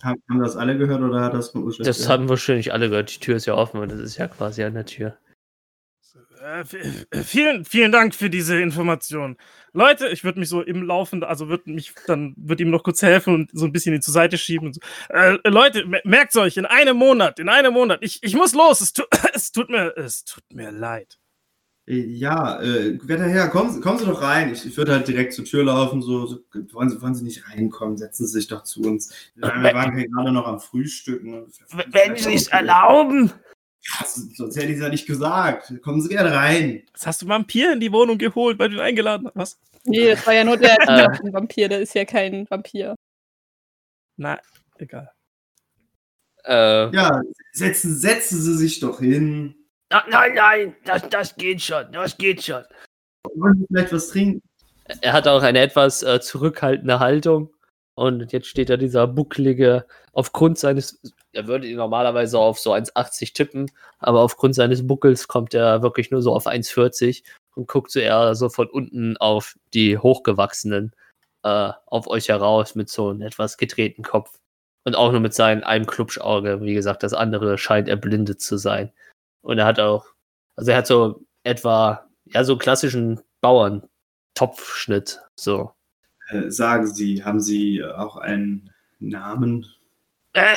Haben, 0.02 0.22
haben 0.28 0.40
das 0.40 0.56
alle 0.56 0.76
gehört 0.78 1.00
oder 1.02 1.20
hat 1.20 1.34
das 1.34 1.54
nur 1.54 1.64
Uschi 1.64 1.82
Das 1.82 1.98
gehört? 1.98 2.10
haben 2.12 2.28
wahrscheinlich 2.28 2.72
alle 2.72 2.88
gehört. 2.88 3.14
Die 3.14 3.20
Tür 3.20 3.36
ist 3.36 3.46
ja 3.46 3.54
offen 3.54 3.80
und 3.80 3.90
das 3.90 4.00
ist 4.00 4.16
ja 4.16 4.28
quasi 4.28 4.62
an 4.64 4.74
der 4.74 4.86
Tür. 4.86 5.16
Äh, 6.42 6.64
vielen, 7.24 7.64
vielen 7.64 7.90
Dank 7.90 8.14
für 8.14 8.28
diese 8.28 8.60
Information. 8.60 9.36
Leute, 9.72 10.08
ich 10.08 10.24
würde 10.24 10.38
mich 10.38 10.50
so 10.50 10.60
im 10.60 10.82
Laufen, 10.82 11.24
also 11.24 11.48
würde 11.48 11.70
mich 11.70 11.94
dann, 12.06 12.34
würde 12.36 12.62
ihm 12.62 12.70
noch 12.70 12.82
kurz 12.82 13.00
helfen 13.00 13.34
und 13.34 13.50
so 13.54 13.64
ein 13.64 13.72
bisschen 13.72 13.94
ihn 13.94 14.02
zur 14.02 14.12
Seite 14.12 14.36
schieben. 14.36 14.66
Und 14.68 14.74
so. 14.74 14.80
äh, 15.08 15.38
Leute, 15.48 15.86
me- 15.86 16.02
merkt's 16.04 16.36
euch, 16.36 16.58
in 16.58 16.66
einem 16.66 16.98
Monat, 16.98 17.38
in 17.38 17.48
einem 17.48 17.72
Monat, 17.72 18.00
ich, 18.02 18.18
ich 18.22 18.34
muss 18.34 18.52
los, 18.54 18.82
es, 18.82 18.92
tu, 18.92 19.04
es 19.34 19.52
tut 19.52 19.70
mir, 19.70 19.94
es 19.96 20.24
tut 20.24 20.44
mir 20.52 20.70
leid. 20.70 21.18
Ja, 21.86 22.62
äh, 22.62 22.98
werter 23.06 23.28
Herr, 23.28 23.48
kommen, 23.48 23.70
Sie- 23.72 23.80
kommen 23.82 23.98
Sie 23.98 24.06
doch 24.06 24.22
rein. 24.22 24.50
Ich, 24.52 24.64
ich 24.64 24.74
würde 24.76 24.92
halt 24.92 25.06
direkt 25.06 25.34
zur 25.34 25.44
Tür 25.44 25.64
laufen, 25.64 26.00
so, 26.00 26.26
so 26.26 26.38
wollen, 26.72 26.88
Sie, 26.88 27.02
wollen 27.02 27.14
Sie 27.14 27.24
nicht 27.24 27.46
reinkommen, 27.50 27.98
setzen 27.98 28.26
Sie 28.26 28.32
sich 28.32 28.46
doch 28.46 28.62
zu 28.62 28.80
uns. 28.82 29.12
Wir 29.34 29.48
wir 29.48 29.74
waren 29.74 29.94
hier 29.96 30.08
gerade 30.08 30.32
noch 30.32 30.46
am 30.46 30.60
Frühstücken. 30.60 31.46
Wenn 31.88 32.16
Sie 32.16 32.34
es 32.34 32.48
erlauben. 32.48 33.30
Ja, 33.82 34.06
sonst 34.06 34.56
hätte 34.56 34.68
ich 34.68 34.76
es 34.76 34.80
ja 34.82 34.88
nicht 34.88 35.06
gesagt. 35.06 35.74
Kommen 35.82 36.00
Sie 36.00 36.08
gerne 36.08 36.32
rein. 36.32 36.84
Was 36.94 37.06
hast 37.06 37.20
du 37.22 37.28
Vampir 37.28 37.74
in 37.74 37.80
die 37.80 37.92
Wohnung 37.92 38.16
geholt, 38.16 38.58
weil 38.58 38.70
du 38.70 38.76
ihn 38.76 38.80
eingeladen 38.80 39.26
hast? 39.26 39.34
Was? 39.34 39.58
Nee, 39.84 40.08
das 40.12 40.26
war 40.26 40.32
ja 40.32 40.44
nur 40.44 40.56
der 40.56 40.78
Äh. 40.88 41.32
Vampir, 41.34 41.68
der 41.68 41.80
ist 41.82 41.94
ja 41.94 42.06
kein 42.06 42.46
Vampir. 42.48 42.94
Na, 44.16 44.40
egal. 44.78 45.10
Äh, 46.44 46.94
Ja, 46.94 47.20
setzen, 47.52 47.94
setzen 47.98 48.40
Sie 48.40 48.56
sich 48.56 48.80
doch 48.80 49.00
hin. 49.00 49.54
Nein, 49.90 50.34
nein, 50.34 50.76
das, 50.84 51.08
das 51.08 51.36
geht 51.36 51.62
schon, 51.62 51.90
das 51.92 52.16
geht 52.16 52.42
schon. 52.42 52.64
Wollen 53.34 53.58
Sie 53.58 53.66
vielleicht 53.68 53.92
was 53.92 54.08
trinken? 54.08 54.42
Er 55.00 55.12
hat 55.12 55.26
auch 55.26 55.42
eine 55.42 55.60
etwas 55.60 56.02
äh, 56.02 56.20
zurückhaltende 56.20 56.98
Haltung. 57.00 57.50
Und 57.96 58.32
jetzt 58.32 58.48
steht 58.48 58.70
da 58.70 58.76
dieser 58.76 59.06
bucklige, 59.06 59.86
aufgrund 60.12 60.58
seines, 60.58 61.00
er 61.32 61.46
würde 61.46 61.68
ihn 61.68 61.76
normalerweise 61.76 62.38
auf 62.38 62.58
so 62.58 62.72
1,80 62.72 63.34
tippen, 63.34 63.70
aber 64.00 64.20
aufgrund 64.20 64.56
seines 64.56 64.86
Buckels 64.86 65.28
kommt 65.28 65.54
er 65.54 65.82
wirklich 65.82 66.10
nur 66.10 66.20
so 66.20 66.34
auf 66.34 66.46
1,40 66.46 67.22
und 67.54 67.68
guckt 67.68 67.92
so 67.92 68.00
eher 68.00 68.34
so 68.34 68.48
von 68.48 68.68
unten 68.68 69.16
auf 69.18 69.56
die 69.74 69.96
Hochgewachsenen 69.96 70.92
äh, 71.44 71.70
auf 71.86 72.08
euch 72.08 72.28
heraus 72.28 72.74
mit 72.74 72.88
so 72.88 73.10
einem 73.10 73.22
etwas 73.22 73.58
gedrehten 73.58 74.02
Kopf. 74.02 74.40
Und 74.84 74.96
auch 74.96 75.12
nur 75.12 75.20
mit 75.20 75.32
seinem 75.32 75.62
einem 75.62 75.86
Klubschauge. 75.86 76.60
Wie 76.60 76.74
gesagt, 76.74 77.02
das 77.04 77.14
andere 77.14 77.56
scheint 77.58 77.88
erblindet 77.88 78.42
zu 78.42 78.58
sein. 78.58 78.92
Und 79.44 79.58
er 79.58 79.66
hat 79.66 79.78
auch, 79.78 80.06
also 80.56 80.70
er 80.70 80.78
hat 80.78 80.86
so 80.86 81.22
etwa, 81.42 82.08
ja, 82.24 82.44
so 82.44 82.56
klassischen 82.56 83.20
Bauern-Topfschnitt. 83.42 85.20
So. 85.36 85.70
Äh, 86.28 86.50
sagen 86.50 86.86
Sie, 86.86 87.22
haben 87.22 87.40
Sie 87.40 87.84
auch 87.84 88.16
einen 88.16 88.72
Namen? 89.00 89.66
Äh, 90.32 90.56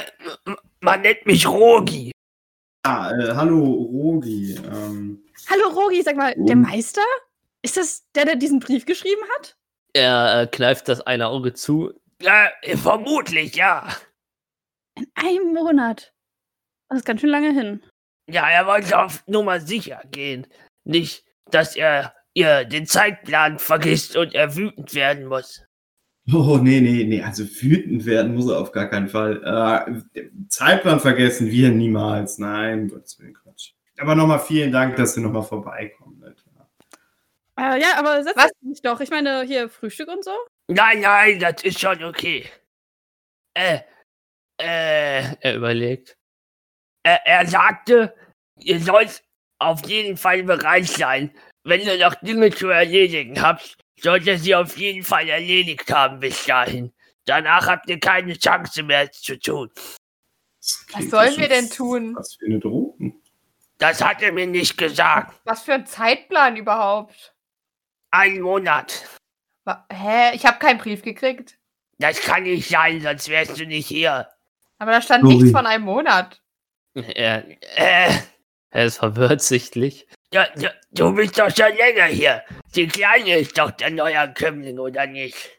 man 0.79 1.01
nennt 1.01 1.25
mich 1.25 1.45
Rogi. 1.47 2.11
Ah, 2.83 3.11
äh, 3.11 3.35
hallo, 3.35 3.65
Rogi. 3.65 4.55
Ähm, 4.55 5.21
Hallo 5.49 5.67
Rogi, 5.67 6.01
sag 6.01 6.15
mal, 6.15 6.33
der? 6.38 6.55
Meister? 6.55 7.03
Ist 7.61 7.75
das 7.75 8.09
der, 8.15 8.23
der 8.23 8.38
diesen 8.38 8.59
Brief 8.59 8.85
geschrieben 8.85 9.21
hat? 9.35 9.57
Er 9.91 10.41
äh, 10.41 10.47
kneift 10.47 10.88
das 10.88 11.01
eine 11.01 11.27
Auge 11.27 11.53
zu. 11.53 11.93
Ja, 12.21 12.49
vermutlich, 12.75 13.55
ja. 13.55 13.89
In 14.95 15.07
einem 15.15 15.53
Monat. 15.53 16.13
Das 16.88 16.99
ist 16.99 17.05
ganz 17.05 17.19
schön 17.19 17.29
lange 17.29 17.51
hin. 17.51 17.83
Ja, 18.30 18.49
er 18.49 18.67
wollte 18.67 18.97
auf 18.99 19.23
Nummer 19.28 19.59
sicher 19.59 20.01
gehen. 20.11 20.47
Nicht, 20.84 21.23
dass 21.49 21.75
er 21.75 22.13
ihr 22.34 22.65
den 22.65 22.86
Zeitplan 22.86 23.57
vergisst 23.59 24.15
und 24.15 24.36
er 24.36 24.55
wütend 24.55 24.93
werden 24.93 25.25
muss. 25.25 25.63
oh, 26.34 26.57
nee, 26.61 26.82
nee, 26.82 27.03
nee. 27.03 27.21
Also 27.21 27.43
wütend 27.45 28.05
werden 28.05 28.36
muss 28.36 28.49
er 28.49 28.59
auf 28.59 28.71
gar 28.71 28.89
keinen 28.89 29.07
Fall. 29.07 30.03
Äh, 30.15 30.25
Zeitplan 30.49 30.99
vergessen 30.99 31.49
wir 31.49 31.69
niemals. 31.69 32.38
Nein, 32.38 32.89
Gottes 32.89 33.17
Willen, 33.19 33.34
Quatsch. 33.34 33.71
Aber 33.99 34.13
nochmal 34.13 34.39
vielen 34.39 34.71
Dank, 34.71 34.95
dass 34.97 35.15
Sie 35.15 35.21
nochmal 35.21 35.43
vorbeikommen. 35.43 36.23
Alter. 36.23 36.47
Äh, 37.57 37.82
ja, 37.82 37.97
aber 37.97 38.23
setz 38.23 38.36
Was? 38.36 38.51
dich 38.61 38.82
doch. 38.82 38.99
Ich 38.99 39.09
meine, 39.09 39.41
hier 39.41 39.69
Frühstück 39.69 40.09
und 40.09 40.23
so. 40.23 40.32
Nein, 40.67 41.01
nein, 41.01 41.39
das 41.39 41.63
ist 41.63 41.80
schon 41.80 42.03
okay. 42.03 42.45
Äh, 43.55 43.80
äh, 44.57 45.23
er 45.39 45.55
überlegt. 45.55 46.16
Er, 47.07 47.25
er 47.25 47.47
sagte, 47.47 48.13
ihr 48.59 48.81
sollt 48.81 49.23
auf 49.59 49.87
jeden 49.87 50.17
Fall 50.17 50.43
bereit 50.43 50.87
sein. 50.87 51.33
Wenn 51.63 51.79
ihr 51.79 51.97
noch 51.97 52.15
Dinge 52.15 52.51
zu 52.51 52.67
erledigen 52.67 53.41
habt, 53.41 53.77
sollt 53.97 54.25
ihr 54.25 54.37
sie 54.37 54.53
auf 54.53 54.75
jeden 54.75 55.05
Fall 55.05 55.29
erledigt 55.29 55.89
haben 55.89 56.19
bis 56.19 56.43
dahin. 56.43 56.91
Danach 57.23 57.67
habt 57.67 57.89
ihr 57.89 58.01
keine 58.01 58.37
Chance 58.37 58.83
mehr 58.83 59.09
zu 59.09 59.39
tun. 59.39 59.71
Was 60.91 61.09
sollen 61.09 61.37
wir 61.37 61.47
denn 61.47 61.69
tun? 61.69 62.13
Was 62.17 62.35
für 62.35 62.45
eine 62.45 62.59
Drohung. 62.59 63.21
Das 63.77 64.03
hat 64.03 64.21
er 64.21 64.33
mir 64.33 64.47
nicht 64.47 64.77
gesagt. 64.77 65.33
Was 65.45 65.63
für 65.63 65.75
ein 65.75 65.85
Zeitplan 65.85 66.57
überhaupt? 66.57 67.33
Ein 68.11 68.41
Monat. 68.41 69.07
Hä? 69.89 70.35
Ich 70.35 70.45
habe 70.45 70.59
keinen 70.59 70.79
Brief 70.79 71.03
gekriegt. 71.03 71.57
Das 71.99 72.19
kann 72.19 72.43
nicht 72.43 72.67
sein, 72.67 72.99
sonst 72.99 73.29
wärst 73.29 73.57
du 73.57 73.65
nicht 73.65 73.87
hier. 73.87 74.27
Aber 74.77 74.91
da 74.91 75.01
stand 75.01 75.23
Sorry. 75.23 75.35
nichts 75.35 75.51
von 75.51 75.65
einem 75.65 75.85
Monat. 75.85 76.41
Er, 77.15 77.45
äh, 77.75 78.11
er 78.71 78.85
ist 78.85 78.97
verwirrt 78.97 79.41
sichtlich. 79.41 80.07
Ja, 80.33 80.47
ja, 80.57 80.71
du 80.91 81.13
bist 81.13 81.39
doch 81.39 81.49
schon 81.49 81.75
länger 81.77 82.05
hier. 82.05 82.43
Die 82.75 82.87
Kleine 82.87 83.39
ist 83.39 83.57
doch 83.57 83.71
der 83.71 83.91
Neuankömmling, 83.91 84.77
oder 84.79 85.07
nicht? 85.07 85.57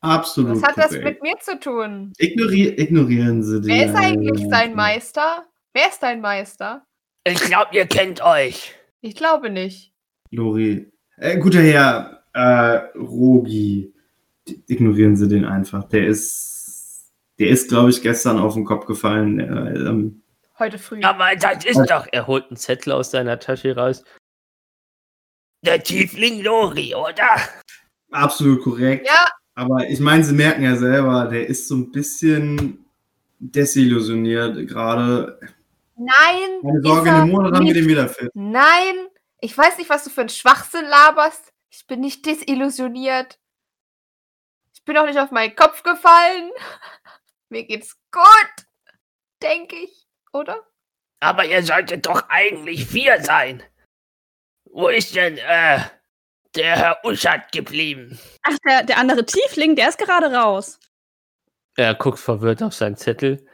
Absolut. 0.00 0.62
Was 0.62 0.62
hat 0.62 0.78
das 0.78 0.92
mit 0.92 1.22
mir 1.22 1.36
zu 1.40 1.58
tun? 1.58 2.12
Ignori 2.18 2.68
ignorieren 2.76 3.42
Sie 3.42 3.60
den. 3.60 3.68
Wer 3.68 3.86
ist 3.86 3.94
eigentlich 3.96 4.46
sein 4.48 4.74
Meister? 4.74 5.46
Wer 5.72 5.88
ist 5.88 6.02
dein 6.02 6.20
Meister? 6.20 6.86
Ich 7.24 7.40
glaube, 7.40 7.70
ihr 7.72 7.86
kennt 7.86 8.22
euch. 8.22 8.74
Ich 9.00 9.16
glaube 9.16 9.50
nicht. 9.50 9.92
Lori. 10.30 10.92
Äh, 11.16 11.38
guter 11.38 11.60
Herr, 11.60 12.22
äh, 12.32 12.98
Rogi. 12.98 13.92
Ignorieren 14.68 15.16
Sie 15.16 15.26
den 15.26 15.44
einfach. 15.44 15.88
Der 15.88 16.06
ist, 16.06 17.10
der 17.40 17.48
ist, 17.48 17.68
glaube 17.68 17.90
ich, 17.90 18.02
gestern 18.02 18.38
auf 18.38 18.54
den 18.54 18.64
Kopf 18.64 18.86
gefallen. 18.86 19.40
Äh, 19.40 19.88
ähm, 19.88 20.22
Heute 20.58 20.78
früh. 20.78 21.02
Aber 21.02 21.36
das 21.36 21.64
ist 21.64 21.90
doch. 21.90 22.06
Er 22.10 22.26
holt 22.26 22.46
einen 22.48 22.56
Zettel 22.56 22.92
aus 22.92 23.10
seiner 23.10 23.38
Tasche 23.38 23.76
raus. 23.76 24.04
Der 25.62 25.82
Tiefling 25.82 26.42
Lori, 26.42 26.94
oder? 26.94 27.40
absolut 28.10 28.62
korrekt. 28.62 29.06
Ja, 29.06 29.28
Aber 29.54 29.88
ich 29.88 30.00
meine, 30.00 30.24
Sie 30.24 30.34
merken 30.34 30.62
ja 30.62 30.76
selber, 30.76 31.26
der 31.26 31.46
ist 31.46 31.68
so 31.68 31.76
ein 31.76 31.90
bisschen 31.90 32.86
desillusioniert 33.38 34.68
gerade. 34.68 35.38
Nein. 35.96 36.60
Keine 36.62 36.82
Sorge, 36.82 37.08
in 37.08 37.14
einem 37.14 37.30
Monat 37.30 37.54
haben 37.54 37.66
wir 37.66 37.74
den 37.74 37.88
wieder 37.88 38.08
fit. 38.08 38.30
Nein. 38.34 39.08
Ich 39.40 39.56
weiß 39.56 39.78
nicht, 39.78 39.90
was 39.90 40.04
du 40.04 40.10
für 40.10 40.22
einen 40.22 40.30
Schwachsinn 40.30 40.86
laberst. 40.86 41.52
Ich 41.70 41.86
bin 41.86 42.00
nicht 42.00 42.24
desillusioniert. 42.24 43.38
Ich 44.72 44.82
bin 44.84 44.96
auch 44.96 45.06
nicht 45.06 45.18
auf 45.18 45.30
meinen 45.30 45.54
Kopf 45.54 45.82
gefallen. 45.82 46.50
Mir 47.48 47.64
geht's 47.64 47.96
gut. 48.10 48.66
Denke 49.42 49.76
ich, 49.76 50.05
oder? 50.36 50.66
Aber 51.20 51.44
ihr 51.44 51.62
solltet 51.62 52.06
doch 52.06 52.28
eigentlich 52.28 52.86
vier 52.86 53.22
sein. 53.22 53.62
Wo 54.70 54.88
ist 54.88 55.14
denn, 55.14 55.38
äh, 55.38 55.80
der 56.54 56.76
Herr 56.76 57.04
Uschat 57.04 57.52
geblieben? 57.52 58.18
Ach, 58.42 58.56
der, 58.66 58.82
der 58.84 58.98
andere 58.98 59.24
Tiefling, 59.24 59.76
der 59.76 59.88
ist 59.88 59.98
gerade 59.98 60.32
raus. 60.32 60.78
Er 61.76 61.94
guckt 61.94 62.18
verwirrt 62.18 62.62
auf 62.62 62.74
seinen 62.74 62.96
Zettel. 62.96 63.46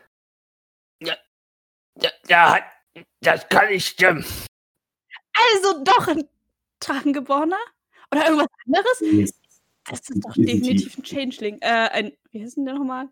Ja, 1.01 1.17
ja, 2.01 2.11
ja 2.29 2.59
das 3.21 3.49
kann 3.49 3.69
nicht 3.69 3.87
stimmen. 3.87 4.25
Also 5.35 5.83
doch 5.85 6.09
ein 6.09 6.29
Drachengeborener? 6.81 7.59
Oder 8.13 8.27
irgendwas 8.27 8.49
anderes? 8.67 9.33
Das 9.85 10.01
ist 10.01 10.25
doch 10.25 10.35
Definitiv. 10.35 10.63
definitiv 10.63 10.99
ein 10.99 11.05
Changeling. 11.05 11.59
Äh, 11.61 11.89
ein, 11.93 12.13
wie 12.31 12.43
heißt 12.43 12.57
denn 12.57 12.67
der 12.67 12.75
nochmal? 12.75 13.09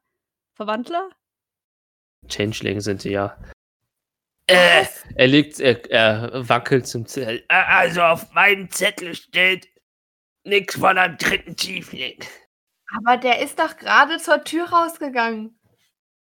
Verwandler? 0.54 1.10
Changeling 2.28 2.80
sind 2.80 3.02
sie 3.02 3.10
ja. 3.10 3.36
Äh, 4.50 4.84
er 5.14 5.26
liegt, 5.28 5.60
er, 5.60 5.90
er 5.90 6.48
wackelt 6.48 6.86
zum 6.86 7.06
Zettel. 7.06 7.44
Also 7.48 8.02
auf 8.02 8.32
meinem 8.32 8.70
Zettel 8.70 9.14
steht 9.14 9.68
nichts 10.44 10.76
von 10.76 10.98
einem 10.98 11.16
dritten 11.18 11.56
Tiefling. 11.56 12.18
Aber 12.96 13.16
der 13.16 13.40
ist 13.40 13.58
doch 13.58 13.76
gerade 13.76 14.18
zur 14.18 14.42
Tür 14.42 14.64
rausgegangen. 14.68 15.58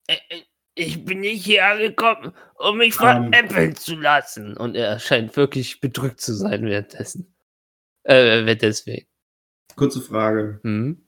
Äh, 0.08 0.18
äh, 0.30 0.42
Ich 0.76 1.04
bin 1.04 1.20
nicht 1.20 1.44
hier 1.44 1.66
angekommen, 1.66 2.34
um 2.56 2.78
mich 2.78 2.94
veräppeln 2.94 3.70
Ähm. 3.72 3.76
zu 3.76 3.96
lassen. 3.96 4.56
Und 4.58 4.76
er 4.76 5.00
scheint 5.00 5.36
wirklich 5.36 5.82
bedrückt 5.82 6.22
zu 6.22 6.34
sein 6.34 6.66
währenddessen. 6.66 7.36
Äh, 8.04 8.56
deswegen. 8.56 9.08
Kurze 9.76 10.02
Frage. 10.02 10.60
Hm? 10.64 11.03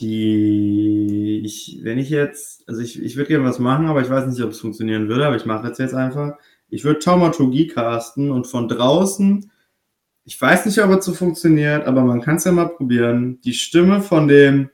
Die, 0.00 1.42
ich, 1.44 1.80
wenn 1.82 1.98
ich 1.98 2.10
jetzt, 2.10 2.68
also 2.68 2.80
ich, 2.80 3.02
ich 3.02 3.16
würde 3.16 3.28
gerne 3.28 3.44
was 3.44 3.58
machen, 3.58 3.86
aber 3.86 4.00
ich 4.00 4.10
weiß 4.10 4.26
nicht, 4.26 4.42
ob 4.42 4.50
es 4.50 4.60
funktionieren 4.60 5.08
würde, 5.08 5.26
aber 5.26 5.36
ich 5.36 5.46
mache 5.46 5.66
jetzt 5.66 5.78
jetzt 5.78 5.94
einfach. 5.94 6.36
Ich 6.68 6.84
würde 6.84 7.00
Taumaturgie 7.00 7.66
casten 7.66 8.30
und 8.30 8.46
von 8.46 8.68
draußen, 8.68 9.50
ich 10.24 10.40
weiß 10.40 10.66
nicht, 10.66 10.78
ob 10.82 10.90
es 10.90 11.06
so 11.06 11.14
funktioniert, 11.14 11.86
aber 11.86 12.02
man 12.02 12.20
kann 12.20 12.36
es 12.36 12.44
ja 12.44 12.52
mal 12.52 12.68
probieren, 12.68 13.40
die 13.40 13.54
Stimme 13.54 14.02
von 14.02 14.28
dem 14.28 14.70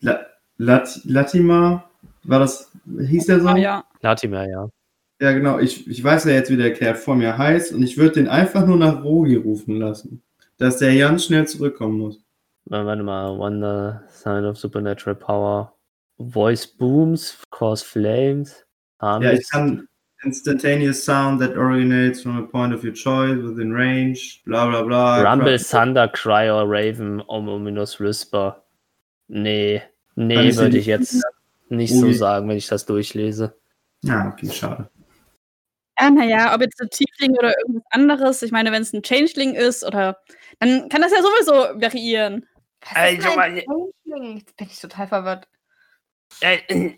La, 0.00 0.20
Lat, 0.58 1.00
Latima, 1.04 1.90
war 2.22 2.38
das, 2.38 2.70
hieß 2.86 3.26
der 3.26 3.40
so? 3.40 3.48
Ah, 3.48 3.56
ja. 3.56 3.84
Latimer, 4.00 4.48
ja. 4.48 4.70
Ja, 5.20 5.32
genau. 5.32 5.58
Ich, 5.58 5.88
ich 5.88 6.04
weiß 6.04 6.24
ja 6.24 6.32
jetzt, 6.32 6.50
wie 6.50 6.56
der 6.56 6.72
Kerl 6.72 6.94
vor 6.94 7.16
mir 7.16 7.36
heißt 7.38 7.72
und 7.72 7.82
ich 7.82 7.96
würde 7.96 8.14
den 8.14 8.28
einfach 8.28 8.66
nur 8.66 8.76
nach 8.76 9.02
Rogi 9.02 9.36
rufen 9.36 9.76
lassen. 9.76 10.22
Dass 10.58 10.78
der 10.78 10.96
ganz 10.96 11.24
schnell 11.24 11.46
zurückkommen 11.46 11.98
muss. 11.98 12.24
Warte 12.66 13.02
mal, 13.02 13.38
Wonder, 13.38 14.02
Sign 14.08 14.44
of 14.44 14.58
Supernatural 14.58 15.14
Power. 15.14 15.72
Voice 16.18 16.66
booms, 16.66 17.38
cause 17.50 17.82
flames. 17.82 18.64
Ja, 19.00 19.08
harmless. 19.08 19.40
ich 19.40 19.50
kann 19.50 19.86
instantaneous 20.24 21.04
sound 21.04 21.40
that 21.40 21.56
originates 21.56 22.22
from 22.22 22.38
a 22.38 22.42
point 22.42 22.74
of 22.74 22.82
your 22.82 22.92
choice 22.92 23.36
within 23.42 23.72
range, 23.72 24.42
bla 24.46 24.66
bla 24.66 24.82
bla. 24.82 25.22
Rumble, 25.22 25.58
Thunder, 25.58 26.08
Cry 26.08 26.48
or 26.48 26.66
Raven, 26.66 27.22
Ominous 27.28 28.00
Whisper. 28.00 28.62
Nee, 29.28 29.82
nee, 30.16 30.56
würde 30.56 30.70
nicht 30.70 30.76
ich 30.76 30.86
jetzt 30.86 31.22
nicht 31.68 31.92
so 31.94 32.06
Okay. 32.06 32.14
sagen, 32.14 32.48
wenn 32.48 32.56
ich 32.56 32.68
das 32.68 32.86
durchlese. 32.86 33.56
Ja, 34.02 34.28
okay, 34.32 34.50
schade. 34.50 34.88
Ja, 36.00 36.10
naja, 36.10 36.54
ob 36.54 36.60
jetzt 36.60 36.80
ein 36.80 36.90
Tiefling 36.90 37.32
oder 37.38 37.54
irgendwas 37.58 37.84
anderes. 37.90 38.42
Ich 38.42 38.52
meine, 38.52 38.72
wenn 38.72 38.82
es 38.82 38.92
ein 38.92 39.02
Changeling 39.02 39.54
ist 39.54 39.84
oder. 39.84 40.18
Dann 40.60 40.88
kann 40.88 41.02
das 41.02 41.12
ja 41.12 41.22
sowieso 41.22 41.80
variieren. 41.80 42.46
Was 42.90 42.92
ist 42.92 42.96
Also, 42.96 43.16
denn 43.22 43.30
ein 43.30 43.36
meine- 43.36 43.62
Changeling? 43.62 44.36
Jetzt 44.38 44.56
bin 44.56 44.66
ich 44.68 44.80
total 44.80 45.08
verwirrt. 45.08 45.48
Äh, 46.40 46.94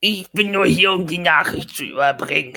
ich 0.00 0.30
bin 0.32 0.50
nur 0.50 0.66
hier, 0.66 0.92
um 0.92 1.06
die 1.06 1.18
Nachricht 1.18 1.70
zu 1.76 1.84
überbringen. 1.84 2.54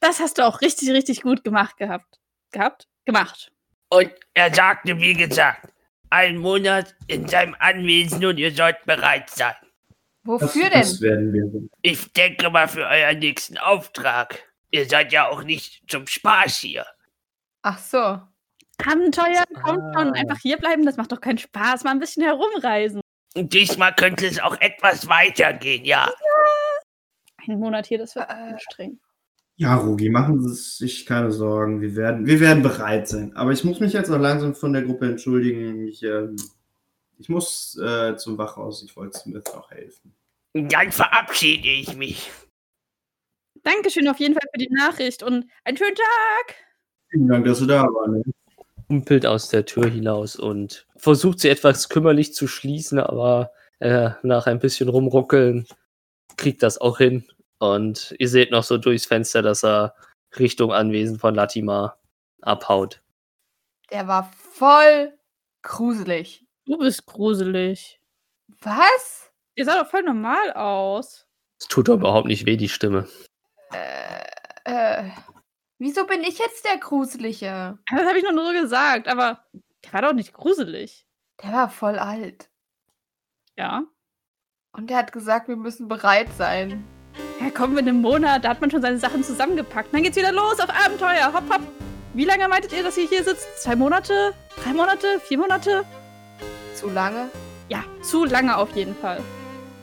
Das 0.00 0.20
hast 0.20 0.38
du 0.38 0.46
auch 0.46 0.60
richtig, 0.60 0.90
richtig 0.90 1.22
gut 1.22 1.44
gemacht 1.44 1.76
gehabt. 1.76 2.18
Gehabt? 2.52 2.86
Gemacht. 3.04 3.50
Und 3.90 4.12
er 4.34 4.54
sagte, 4.54 4.98
wie 5.00 5.14
gesagt, 5.14 5.72
einen 6.10 6.38
Monat 6.38 6.94
in 7.06 7.26
seinem 7.26 7.56
Anwesen 7.58 8.24
und 8.24 8.38
ihr 8.38 8.54
sollt 8.54 8.84
bereit 8.84 9.28
sein. 9.30 9.54
Das, 10.24 10.42
Wofür 10.42 10.68
das 10.70 11.00
denn? 11.00 11.32
werden 11.32 11.52
wir. 11.52 11.68
Ich 11.82 12.12
denke 12.12 12.50
mal 12.50 12.68
für 12.68 12.86
euren 12.86 13.18
nächsten 13.18 13.56
Auftrag. 13.58 14.44
Ihr 14.70 14.86
seid 14.88 15.12
ja 15.12 15.28
auch 15.28 15.42
nicht 15.42 15.82
zum 15.90 16.06
Spaß 16.06 16.58
hier. 16.58 16.86
Ach 17.62 17.78
so. 17.78 18.20
Abenteuer, 18.86 19.44
kommt 19.62 19.94
schon. 19.94 20.08
Ah. 20.08 20.12
Einfach 20.12 20.38
hierbleiben, 20.38 20.84
das 20.86 20.96
macht 20.96 21.12
doch 21.12 21.20
keinen 21.20 21.38
Spaß. 21.38 21.84
Mal 21.84 21.90
ein 21.90 21.98
bisschen 21.98 22.22
herumreisen. 22.24 23.00
Diesmal 23.36 23.94
könnte 23.94 24.26
es 24.26 24.40
auch 24.40 24.58
etwas 24.60 25.08
weitergehen, 25.08 25.84
ja. 25.84 26.10
Ein 27.46 27.58
Monat 27.58 27.86
hier, 27.86 27.98
das 27.98 28.14
wird 28.14 28.28
Äh. 28.28 28.32
anstrengend. 28.32 29.00
Ja, 29.56 29.74
Rugi, 29.74 30.08
machen 30.08 30.40
Sie 30.40 30.54
sich 30.54 31.04
keine 31.04 31.32
Sorgen. 31.32 31.80
Wir 31.80 31.96
werden, 31.96 32.26
wir 32.26 32.38
werden 32.38 32.62
bereit 32.62 33.08
sein. 33.08 33.34
Aber 33.34 33.50
ich 33.50 33.64
muss 33.64 33.80
mich 33.80 33.92
jetzt 33.92 34.08
auch 34.10 34.18
langsam 34.18 34.54
von 34.54 34.72
der 34.72 34.82
Gruppe 34.82 35.06
entschuldigen. 35.06 35.88
Ich, 35.88 36.02
ähm, 36.04 36.36
ich 37.18 37.28
muss 37.28 37.76
äh, 37.82 38.14
zum 38.16 38.38
Wachhaus. 38.38 38.84
Ich 38.84 38.96
wollte 38.96 39.18
Smith 39.18 39.46
auch 39.46 39.68
helfen. 39.72 40.14
Dann 40.52 40.92
verabschiede 40.92 41.68
ich 41.68 41.96
mich. 41.96 42.30
Dankeschön 43.64 44.06
auf 44.08 44.20
jeden 44.20 44.34
Fall 44.34 44.48
für 44.52 44.58
die 44.58 44.72
Nachricht 44.72 45.24
und 45.24 45.44
einen 45.64 45.76
schönen 45.76 45.96
Tag. 45.96 46.54
Vielen 47.08 47.26
Dank, 47.26 47.44
dass 47.44 47.58
du 47.58 47.66
da 47.66 47.82
warst. 47.82 48.30
Humpelt 48.88 49.26
aus 49.26 49.48
der 49.48 49.66
Tür 49.66 49.88
hinaus 49.88 50.36
und 50.36 50.86
versucht 50.96 51.40
sie 51.40 51.48
etwas 51.48 51.88
kümmerlich 51.88 52.34
zu 52.34 52.46
schließen, 52.46 52.98
aber 52.98 53.52
äh, 53.80 54.10
nach 54.22 54.46
ein 54.46 54.58
bisschen 54.58 54.88
rumruckeln 54.88 55.66
kriegt 56.36 56.62
das 56.62 56.78
auch 56.78 56.98
hin. 56.98 57.24
Und 57.58 58.14
ihr 58.18 58.28
seht 58.28 58.50
noch 58.50 58.64
so 58.64 58.78
durchs 58.78 59.06
Fenster, 59.06 59.42
dass 59.42 59.64
er 59.64 59.94
Richtung 60.38 60.72
Anwesen 60.72 61.18
von 61.18 61.34
Latima 61.34 61.96
abhaut. 62.40 63.02
Der 63.90 64.06
war 64.06 64.30
voll 64.32 65.12
gruselig. 65.62 66.46
Du 66.66 66.78
bist 66.78 67.06
gruselig. 67.06 68.00
Was? 68.60 69.32
Ihr 69.54 69.64
sah 69.64 69.82
doch 69.82 69.90
voll 69.90 70.02
normal 70.02 70.52
aus. 70.52 71.26
Es 71.58 71.66
tut 71.66 71.88
doch 71.88 71.94
überhaupt 71.94 72.28
nicht 72.28 72.46
weh, 72.46 72.56
die 72.56 72.68
Stimme. 72.68 73.08
Äh, 73.72 74.22
äh, 74.64 75.10
wieso 75.78 76.06
bin 76.06 76.22
ich 76.22 76.38
jetzt 76.38 76.64
der 76.64 76.78
Gruselige? 76.78 77.78
Das 77.90 78.06
habe 78.06 78.18
ich 78.18 78.24
nur 78.30 78.46
so 78.46 78.60
gesagt, 78.60 79.08
aber 79.08 79.44
der 79.84 79.92
war 79.92 80.02
doch 80.02 80.12
nicht 80.12 80.32
gruselig. 80.32 81.06
Der 81.42 81.52
war 81.52 81.70
voll 81.70 81.98
alt. 81.98 82.50
Ja. 83.56 83.84
Und 84.72 84.90
der 84.90 84.98
hat 84.98 85.12
gesagt, 85.12 85.48
wir 85.48 85.56
müssen 85.56 85.88
bereit 85.88 86.28
sein. 86.36 86.84
Ja, 87.40 87.50
kommen 87.50 87.74
wir 87.74 87.80
in 87.80 87.88
einem 87.88 88.00
Monat, 88.00 88.44
da 88.44 88.50
hat 88.50 88.60
man 88.60 88.70
schon 88.70 88.82
seine 88.82 88.98
Sachen 88.98 89.22
zusammengepackt. 89.22 89.92
Dann 89.92 90.02
geht's 90.02 90.16
wieder 90.16 90.32
los 90.32 90.60
auf 90.60 90.70
Abenteuer. 90.70 91.32
Hopp, 91.32 91.50
hopp. 91.52 91.62
Wie 92.14 92.24
lange 92.24 92.48
meintet 92.48 92.72
ihr, 92.72 92.82
dass 92.82 92.96
ihr 92.96 93.08
hier 93.08 93.22
sitzt? 93.22 93.62
Zwei 93.62 93.76
Monate? 93.76 94.34
Drei 94.62 94.72
Monate? 94.72 95.20
Vier 95.20 95.38
Monate? 95.38 95.84
Zu 96.74 96.88
lange? 96.88 97.30
Ja, 97.68 97.84
zu 98.02 98.24
lange 98.24 98.56
auf 98.56 98.74
jeden 98.74 98.94
Fall. 98.96 99.22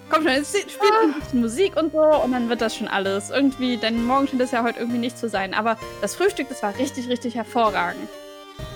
Komm 0.10 0.24
schon, 0.24 0.34
jetzt 0.34 0.56
spielt 0.56 0.94
ein 1.04 1.20
bisschen 1.20 1.42
Musik 1.42 1.76
und 1.78 1.92
so 1.92 2.00
und 2.00 2.32
dann 2.32 2.48
wird 2.50 2.62
das 2.62 2.76
schon 2.76 2.88
alles. 2.88 3.32
Irgendwie, 3.32 3.78
denn 3.78 4.06
morgen 4.06 4.28
scheint 4.28 4.42
es 4.42 4.52
ja 4.52 4.64
heute 4.64 4.80
irgendwie 4.80 5.00
nicht 5.00 5.18
zu 5.18 5.28
sein. 5.30 5.54
Aber 5.54 5.78
das 6.02 6.16
Frühstück, 6.16 6.50
das 6.50 6.62
war 6.62 6.78
richtig, 6.78 7.10
richtig 7.10 7.36
hervorragend. 7.36 8.08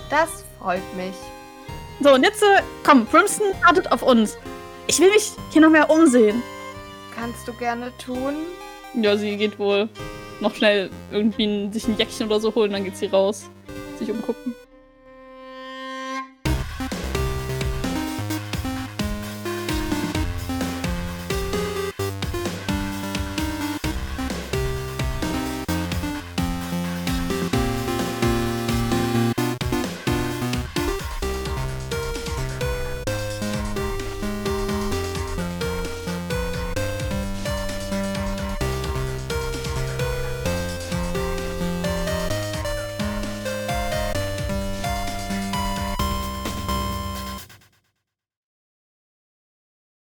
Das 0.08 0.44
freut 0.58 0.82
mich. 0.96 1.14
So, 2.00 2.14
und 2.14 2.24
jetzt, 2.24 2.42
äh, 2.42 2.62
komm, 2.84 3.06
Brimston 3.06 3.48
wartet 3.64 3.92
auf 3.92 4.02
uns. 4.02 4.38
Ich 4.86 4.98
will 4.98 5.10
mich 5.10 5.32
hier 5.50 5.62
noch 5.62 5.70
mehr 5.70 5.88
umsehen. 5.88 6.42
Kannst 7.14 7.46
du 7.46 7.52
gerne 7.52 7.92
tun? 7.98 8.34
Ja, 8.94 9.16
sie 9.16 9.36
geht 9.36 9.58
wohl 9.58 9.88
noch 10.40 10.54
schnell 10.54 10.90
irgendwie 11.12 11.44
ein, 11.44 11.72
sich 11.72 11.86
ein 11.86 11.96
Jäckchen 11.96 12.26
oder 12.26 12.40
so 12.40 12.54
holen, 12.54 12.72
dann 12.72 12.84
geht 12.84 12.96
sie 12.96 13.06
raus. 13.06 13.50
Sich 13.98 14.10
umgucken. 14.10 14.54